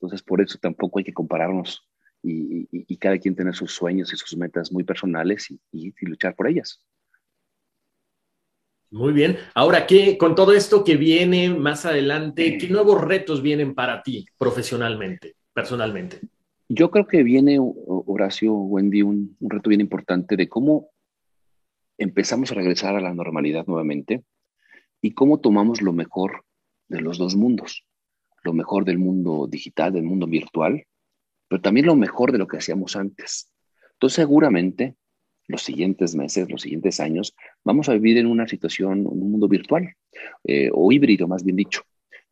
Entonces, 0.00 0.22
por 0.22 0.40
eso 0.40 0.58
tampoco 0.60 1.00
hay 1.00 1.04
que 1.04 1.12
compararnos 1.12 1.88
y, 2.22 2.96
cada 2.98 3.18
quien 3.18 3.34
tener 3.34 3.54
sus 3.54 3.72
sueños 3.72 4.12
y 4.12 4.16
sus 4.16 4.36
metas 4.36 4.72
muy 4.72 4.84
personales 4.84 5.48
y, 5.72 5.92
luchar 6.00 6.36
por 6.36 6.48
ellas. 6.48 6.82
Muy 8.90 9.12
bien. 9.12 9.36
Ahora, 9.54 9.86
¿qué, 9.86 10.16
con 10.16 10.34
todo 10.34 10.52
esto 10.52 10.84
que 10.84 10.96
viene 10.96 11.50
más 11.50 11.84
adelante, 11.84 12.56
qué 12.58 12.68
nuevos 12.68 13.02
retos 13.02 13.42
vienen 13.42 13.74
para 13.74 14.02
ti 14.02 14.26
profesionalmente, 14.38 15.34
personalmente? 15.52 16.20
Yo 16.68 16.90
creo 16.90 17.06
que 17.06 17.22
viene, 17.22 17.58
Horacio, 17.60 18.54
Wendy, 18.54 19.02
un, 19.02 19.36
un 19.40 19.50
reto 19.50 19.68
bien 19.68 19.80
importante 19.80 20.36
de 20.36 20.48
cómo 20.48 20.90
empezamos 21.98 22.52
a 22.52 22.54
regresar 22.54 22.94
a 22.94 23.00
la 23.00 23.14
normalidad 23.14 23.66
nuevamente 23.66 24.22
y 25.02 25.12
cómo 25.12 25.40
tomamos 25.40 25.82
lo 25.82 25.92
mejor 25.92 26.44
de 26.88 27.00
los 27.00 27.18
dos 27.18 27.36
mundos 27.36 27.87
lo 28.42 28.52
mejor 28.52 28.84
del 28.84 28.98
mundo 28.98 29.46
digital, 29.48 29.92
del 29.92 30.04
mundo 30.04 30.26
virtual, 30.26 30.84
pero 31.48 31.60
también 31.60 31.86
lo 31.86 31.96
mejor 31.96 32.32
de 32.32 32.38
lo 32.38 32.46
que 32.46 32.58
hacíamos 32.58 32.96
antes. 32.96 33.50
Entonces, 33.94 34.16
seguramente, 34.16 34.96
los 35.48 35.62
siguientes 35.62 36.14
meses, 36.14 36.50
los 36.50 36.62
siguientes 36.62 37.00
años, 37.00 37.34
vamos 37.64 37.88
a 37.88 37.94
vivir 37.94 38.18
en 38.18 38.26
una 38.26 38.46
situación, 38.46 39.06
un 39.06 39.30
mundo 39.32 39.48
virtual, 39.48 39.94
eh, 40.44 40.70
o 40.72 40.92
híbrido, 40.92 41.26
más 41.26 41.42
bien 41.42 41.56
dicho, 41.56 41.82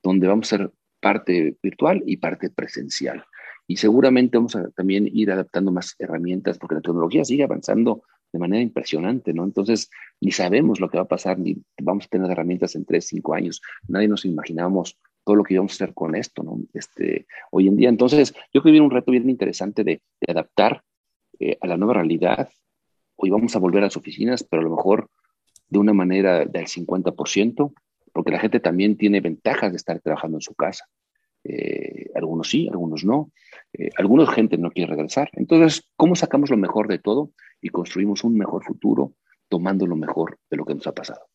donde 0.02 0.28
vamos 0.28 0.52
a 0.52 0.57
ser 0.59 0.70
parte 1.00 1.57
virtual 1.62 2.02
y 2.07 2.18
parte 2.18 2.50
presencial. 2.50 3.24
Y 3.66 3.78
seguramente 3.78 4.36
vamos 4.36 4.54
a 4.54 4.70
también 4.70 5.09
ir 5.12 5.32
adaptando 5.32 5.72
más 5.72 5.94
herramientas, 5.98 6.59
porque 6.59 6.76
la 6.76 6.80
tecnología 6.82 7.24
sigue 7.24 7.42
avanzando 7.42 8.02
de 8.32 8.38
manera 8.38 8.62
impresionante, 8.62 9.32
¿no? 9.32 9.44
Entonces, 9.44 9.90
ni 10.20 10.30
sabemos 10.30 10.78
lo 10.78 10.88
que 10.88 10.98
va 10.98 11.04
a 11.04 11.09
pasar, 11.09 11.38
ni 11.38 11.62
vamos 11.80 12.04
a 12.04 12.09
tener 12.09 12.30
herramientas 12.30 12.74
en 12.74 12.84
tres, 12.84 13.07
cinco 13.07 13.34
años. 13.34 13.62
Nadie 13.88 14.09
nos 14.09 14.24
imaginamos 14.24 14.98
todo 15.27 15.35
lo 15.35 15.43
que 15.43 15.55
íbamos 15.55 15.72
a 15.72 15.74
hacer 15.74 15.93
con 15.93 16.14
esto, 16.14 16.45
¿no? 16.45 16.61
Este, 16.72 17.27
hoy 17.51 17.66
en 17.66 17.77
día. 17.77 17.89
Entonces, 17.89 18.33
yo 18.33 18.62
creo 18.62 18.62
que 18.62 18.70
viene 18.70 18.87
un 18.87 18.93
reto 18.93 19.11
bien 19.11 19.29
interesante 19.29 19.83
de, 19.83 20.01
adaptar 20.29 20.85
eh, 21.41 21.59
a 21.61 21.66
la 21.66 21.77
nueva 21.77 21.95
realidad. 21.95 22.49
Hoy 23.16 23.31
vamos 23.31 23.57
a 23.57 23.59
volver 23.59 23.83
a 23.83 23.87
las 23.87 23.97
oficinas, 23.97 24.45
pero 24.45 24.61
a 24.61 24.64
lo 24.64 24.77
mejor 24.77 25.11
de 25.68 25.81
una 25.81 25.93
manera 25.93 26.45
del 26.45 26.66
50%, 26.66 27.72
porque 28.12 28.31
la 28.31 28.39
gente 28.39 28.61
también 28.61 28.97
tiene 28.97 29.20
ventajas 29.20 29.72
de 29.72 29.79
estar 29.79 30.01
trabajando 30.01 30.37
en 30.37 30.43
su 30.43 30.55
casa. 30.55 30.87
eh, 31.43 32.11
algunos 32.14 32.49
sí, 32.49 32.68
algunos 32.68 33.05
no, 33.05 33.33
eh, 33.72 33.91
algunos 33.99 34.31
gente 34.31 34.59
no 34.59 34.70
quiere 34.70 34.91
regresar. 34.91 35.29
Entonces, 35.33 35.91
¿cómo 35.97 36.14
sacamos 36.14 36.51
lo 36.51 36.57
mejor 36.57 36.87
de 36.87 37.01
todo 37.01 37.33
y 37.61 37.70
construimos 37.70 38.22
un 38.22 38.37
mejor 38.39 38.64
futuro 38.64 39.14
tomando 39.49 39.89
lo 39.89 39.97
mejor 39.97 40.39
de 40.51 40.57
lo 40.57 40.64
que 40.64 40.74
nos 40.74 40.87
ha 40.87 40.93
pasado? 40.93 41.27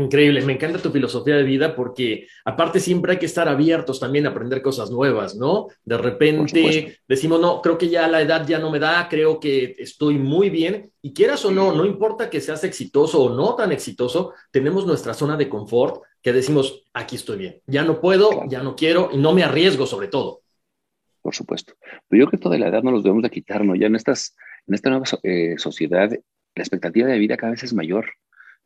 Increíble, 0.00 0.40
me 0.46 0.54
encanta 0.54 0.80
tu 0.80 0.90
filosofía 0.90 1.36
de 1.36 1.42
vida 1.42 1.76
porque 1.76 2.26
aparte 2.46 2.80
siempre 2.80 3.12
hay 3.12 3.18
que 3.18 3.26
estar 3.26 3.48
abiertos 3.48 4.00
también 4.00 4.26
a 4.26 4.30
aprender 4.30 4.62
cosas 4.62 4.90
nuevas, 4.90 5.36
¿no? 5.36 5.68
De 5.84 5.98
repente 5.98 6.98
decimos, 7.06 7.38
no, 7.38 7.60
creo 7.60 7.76
que 7.76 7.90
ya 7.90 8.08
la 8.08 8.22
edad 8.22 8.46
ya 8.46 8.58
no 8.58 8.70
me 8.70 8.78
da, 8.78 9.08
creo 9.10 9.38
que 9.38 9.76
estoy 9.78 10.16
muy 10.16 10.48
bien 10.48 10.90
y 11.02 11.12
quieras 11.12 11.44
o 11.44 11.50
no, 11.50 11.74
no 11.74 11.84
importa 11.84 12.30
que 12.30 12.40
seas 12.40 12.64
exitoso 12.64 13.24
o 13.24 13.36
no 13.36 13.54
tan 13.56 13.72
exitoso, 13.72 14.32
tenemos 14.50 14.86
nuestra 14.86 15.12
zona 15.12 15.36
de 15.36 15.50
confort 15.50 16.02
que 16.22 16.32
decimos, 16.32 16.82
aquí 16.94 17.16
estoy 17.16 17.36
bien, 17.36 17.60
ya 17.66 17.84
no 17.84 18.00
puedo, 18.00 18.48
ya 18.48 18.62
no 18.62 18.74
quiero 18.74 19.10
y 19.12 19.18
no 19.18 19.34
me 19.34 19.44
arriesgo 19.44 19.84
sobre 19.84 20.08
todo. 20.08 20.40
Por 21.20 21.34
supuesto. 21.34 21.74
Pero 22.08 22.24
yo 22.24 22.26
creo 22.26 22.38
que 22.38 22.42
toda 22.42 22.56
la 22.56 22.68
edad 22.68 22.82
no 22.82 22.90
nos 22.90 23.02
debemos 23.02 23.22
de 23.22 23.28
quitarnos, 23.28 23.78
ya 23.78 23.88
en, 23.88 23.96
estas, 23.96 24.34
en 24.66 24.74
esta 24.74 24.88
nueva 24.88 25.04
eh, 25.24 25.56
sociedad 25.58 26.10
la 26.10 26.62
expectativa 26.62 27.06
de 27.06 27.18
vida 27.18 27.36
cada 27.36 27.52
vez 27.52 27.62
es 27.62 27.74
mayor 27.74 28.06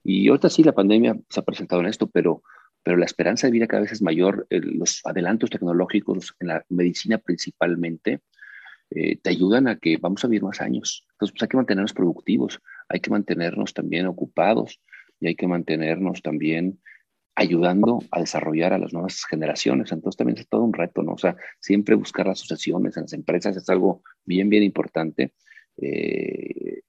y 0.04 0.28
ahorita 0.28 0.50
sí 0.50 0.62
la 0.62 0.74
pandemia 0.74 1.18
se 1.30 1.40
ha 1.40 1.44
presentado 1.44 1.80
en 1.80 1.88
esto, 1.88 2.08
pero, 2.08 2.42
pero 2.82 2.98
la 2.98 3.06
esperanza 3.06 3.46
de 3.46 3.52
vida 3.52 3.66
cada 3.66 3.82
vez 3.82 3.92
es 3.92 4.02
mayor. 4.02 4.46
los 4.50 5.00
adelantos 5.04 5.50
tecnológicos 5.50 6.34
en 6.40 6.48
la 6.48 6.64
medicina 6.68 7.18
principalmente 7.18 8.20
eh, 8.90 9.16
te 9.16 9.30
ayudan 9.30 9.66
a 9.66 9.76
que 9.76 9.96
vamos 9.96 10.22
a 10.22 10.28
vivir 10.28 10.42
más 10.42 10.60
años. 10.60 11.06
Entonces, 11.12 11.32
pues 11.32 11.42
hay 11.42 11.48
que 11.48 11.56
mantenernos 11.56 11.94
productivos, 11.94 12.60
hay 12.88 13.00
que 13.00 13.10
mantenernos 13.10 13.72
también 13.72 14.06
ocupados 14.06 14.78
y 15.18 15.28
hay 15.28 15.34
que 15.34 15.48
mantenernos 15.48 16.20
también 16.20 16.80
ayudando 17.34 18.00
a 18.10 18.20
desarrollar 18.20 18.74
a 18.74 18.78
las 18.78 18.92
nuevas 18.92 19.24
generaciones. 19.24 19.90
Entonces 19.90 20.18
también 20.18 20.38
es 20.38 20.48
todo 20.48 20.62
un 20.62 20.74
reto, 20.74 21.02
¿no? 21.02 21.14
O 21.14 21.18
sea, 21.18 21.34
siempre 21.60 21.94
buscar 21.94 22.28
asociaciones 22.28 22.96
en 22.96 23.04
las 23.04 23.12
empresas 23.14 23.56
es 23.56 23.68
algo 23.70 24.02
bien, 24.24 24.50
bien 24.50 24.62
importante. 24.62 25.32
Eh, 25.78 26.82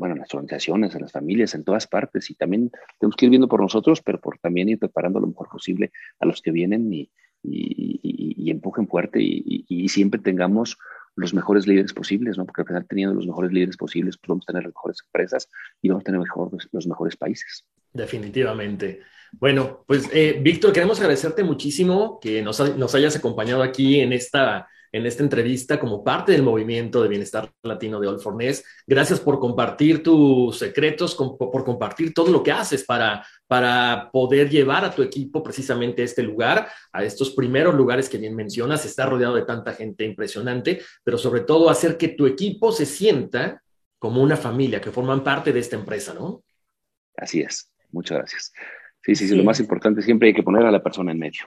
bueno, 0.00 0.14
en 0.14 0.20
las 0.22 0.34
organizaciones, 0.34 0.94
en 0.94 1.02
las 1.02 1.12
familias, 1.12 1.54
en 1.54 1.62
todas 1.62 1.86
partes. 1.86 2.30
Y 2.30 2.34
también 2.34 2.72
tenemos 2.98 3.16
que 3.16 3.26
ir 3.26 3.30
viendo 3.30 3.48
por 3.48 3.60
nosotros, 3.60 4.00
pero 4.00 4.18
por 4.18 4.38
también 4.38 4.70
ir 4.70 4.78
preparando 4.78 5.20
lo 5.20 5.26
mejor 5.26 5.48
posible 5.50 5.92
a 6.18 6.26
los 6.26 6.40
que 6.40 6.50
vienen 6.50 6.90
y, 6.92 7.10
empujen 8.50 8.88
fuerte 8.88 9.18
y, 9.20 9.88
siempre 9.88 10.20
tengamos 10.20 10.78
los 11.16 11.34
mejores 11.34 11.66
líderes 11.66 11.92
posibles, 11.92 12.38
¿no? 12.38 12.46
Porque 12.46 12.62
al 12.62 12.66
final 12.66 12.86
teniendo 12.88 13.14
los 13.14 13.26
mejores 13.26 13.52
líderes 13.52 13.76
posibles, 13.76 14.16
pues 14.16 14.28
vamos 14.28 14.44
a 14.44 14.52
tener 14.52 14.62
las 14.62 14.72
mejores 14.74 14.98
empresas 15.04 15.48
y 15.82 15.88
vamos 15.88 16.02
a 16.02 16.06
tener 16.06 16.20
mejor, 16.20 16.50
los 16.72 16.86
mejores 16.86 17.16
países. 17.16 17.66
Definitivamente. 17.92 19.00
Bueno, 19.32 19.84
pues 19.86 20.08
eh, 20.12 20.40
Víctor, 20.42 20.72
queremos 20.72 20.98
agradecerte 20.98 21.44
muchísimo 21.44 22.18
que 22.20 22.42
nos, 22.42 22.76
nos 22.76 22.94
hayas 22.94 23.16
acompañado 23.16 23.62
aquí 23.62 24.00
en 24.00 24.12
esta 24.12 24.68
en 24.92 25.06
esta 25.06 25.22
entrevista 25.22 25.78
como 25.78 26.02
parte 26.02 26.32
del 26.32 26.42
movimiento 26.42 27.02
de 27.02 27.08
bienestar 27.08 27.50
latino 27.62 28.00
de 28.00 28.08
All 28.08 28.20
for 28.20 28.36
Gracias 28.86 29.20
por 29.20 29.38
compartir 29.38 30.02
tus 30.02 30.58
secretos, 30.58 31.14
por 31.14 31.64
compartir 31.64 32.12
todo 32.12 32.30
lo 32.30 32.42
que 32.42 32.52
haces 32.52 32.84
para, 32.84 33.24
para 33.46 34.10
poder 34.12 34.48
llevar 34.50 34.84
a 34.84 34.94
tu 34.94 35.02
equipo 35.02 35.42
precisamente 35.42 36.02
a 36.02 36.04
este 36.04 36.22
lugar, 36.22 36.68
a 36.92 37.04
estos 37.04 37.30
primeros 37.30 37.74
lugares 37.74 38.08
que 38.08 38.18
bien 38.18 38.34
mencionas. 38.34 38.84
Está 38.84 39.06
rodeado 39.06 39.34
de 39.34 39.42
tanta 39.42 39.72
gente 39.72 40.04
impresionante, 40.04 40.80
pero 41.04 41.18
sobre 41.18 41.42
todo 41.42 41.70
hacer 41.70 41.96
que 41.96 42.08
tu 42.08 42.26
equipo 42.26 42.72
se 42.72 42.86
sienta 42.86 43.62
como 43.98 44.22
una 44.22 44.36
familia, 44.36 44.80
que 44.80 44.90
forman 44.90 45.22
parte 45.22 45.52
de 45.52 45.60
esta 45.60 45.76
empresa, 45.76 46.14
¿no? 46.14 46.42
Así 47.16 47.42
es. 47.42 47.70
Muchas 47.92 48.18
gracias. 48.18 48.52
Sí, 49.02 49.14
sí, 49.14 49.28
sí, 49.28 49.34
lo 49.34 49.44
más 49.44 49.60
importante 49.60 50.02
siempre 50.02 50.28
hay 50.28 50.34
que 50.34 50.42
poner 50.42 50.64
a 50.64 50.70
la 50.70 50.82
persona 50.82 51.12
en 51.12 51.18
medio. 51.18 51.42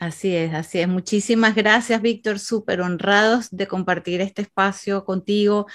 Así 0.00 0.34
es, 0.34 0.54
así 0.54 0.80
es. 0.80 0.88
Muchísimas 0.88 1.54
gracias, 1.54 2.00
Víctor. 2.00 2.38
Súper 2.38 2.80
honrados 2.80 3.50
de 3.50 3.66
compartir 3.66 4.22
este 4.22 4.40
espacio 4.40 5.04
contigo. 5.04 5.66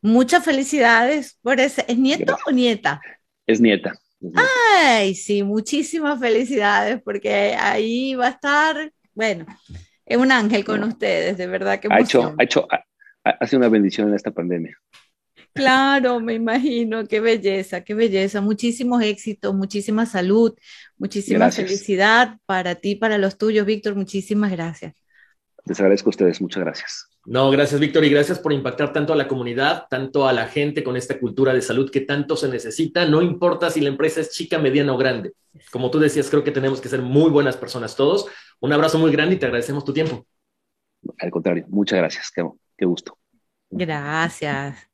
Muchas 0.00 0.42
felicidades 0.42 1.38
por 1.42 1.60
ese. 1.60 1.84
¿Es 1.86 1.98
nieto 1.98 2.38
o 2.46 2.50
nieta? 2.50 3.02
Es 3.46 3.60
nieta. 3.60 3.92
Ay, 4.34 5.14
sí, 5.14 5.42
muchísimas 5.42 6.18
felicidades 6.18 7.02
porque 7.02 7.54
ahí 7.58 8.14
va 8.14 8.28
a 8.28 8.30
estar, 8.30 8.90
bueno, 9.12 9.44
es 10.06 10.16
un 10.16 10.32
ángel 10.32 10.64
con 10.64 10.82
ustedes, 10.82 11.36
de 11.36 11.46
verdad 11.46 11.78
que 11.78 11.88
ha 11.90 12.00
hecho, 12.00 12.34
ha 12.38 12.42
hecho, 12.42 12.66
hace 13.22 13.56
una 13.58 13.68
bendición 13.68 14.08
en 14.08 14.14
esta 14.14 14.30
pandemia. 14.30 14.78
Claro, 15.54 16.18
me 16.18 16.34
imagino, 16.34 17.06
qué 17.06 17.20
belleza, 17.20 17.82
qué 17.82 17.94
belleza. 17.94 18.40
Muchísimos 18.40 19.02
éxitos, 19.02 19.54
muchísima 19.54 20.04
salud, 20.04 20.52
muchísima 20.98 21.50
felicidad 21.52 22.38
para 22.44 22.74
ti, 22.74 22.96
para 22.96 23.18
los 23.18 23.38
tuyos, 23.38 23.64
Víctor. 23.64 23.94
Muchísimas 23.94 24.50
gracias. 24.50 24.94
Les 25.64 25.78
agradezco 25.78 26.08
a 26.08 26.10
ustedes, 26.10 26.40
muchas 26.40 26.64
gracias. 26.64 27.08
No, 27.24 27.50
gracias, 27.50 27.80
Víctor, 27.80 28.04
y 28.04 28.10
gracias 28.10 28.38
por 28.38 28.52
impactar 28.52 28.92
tanto 28.92 29.12
a 29.12 29.16
la 29.16 29.28
comunidad, 29.28 29.86
tanto 29.88 30.28
a 30.28 30.32
la 30.32 30.46
gente 30.46 30.84
con 30.84 30.96
esta 30.96 31.18
cultura 31.18 31.54
de 31.54 31.62
salud 31.62 31.90
que 31.90 32.00
tanto 32.00 32.36
se 32.36 32.48
necesita. 32.48 33.06
No 33.06 33.22
importa 33.22 33.70
si 33.70 33.80
la 33.80 33.88
empresa 33.88 34.20
es 34.20 34.30
chica, 34.30 34.58
mediana 34.58 34.92
o 34.92 34.98
grande. 34.98 35.32
Como 35.70 35.90
tú 35.90 36.00
decías, 36.00 36.28
creo 36.28 36.44
que 36.44 36.50
tenemos 36.50 36.80
que 36.80 36.88
ser 36.88 37.00
muy 37.00 37.30
buenas 37.30 37.56
personas 37.56 37.96
todos. 37.96 38.26
Un 38.60 38.72
abrazo 38.72 38.98
muy 38.98 39.12
grande 39.12 39.36
y 39.36 39.38
te 39.38 39.46
agradecemos 39.46 39.84
tu 39.84 39.94
tiempo. 39.94 40.26
Al 41.18 41.30
contrario, 41.30 41.64
muchas 41.68 41.98
gracias. 41.98 42.30
Qué, 42.34 42.44
qué 42.76 42.84
gusto. 42.84 43.16
Gracias. 43.70 44.93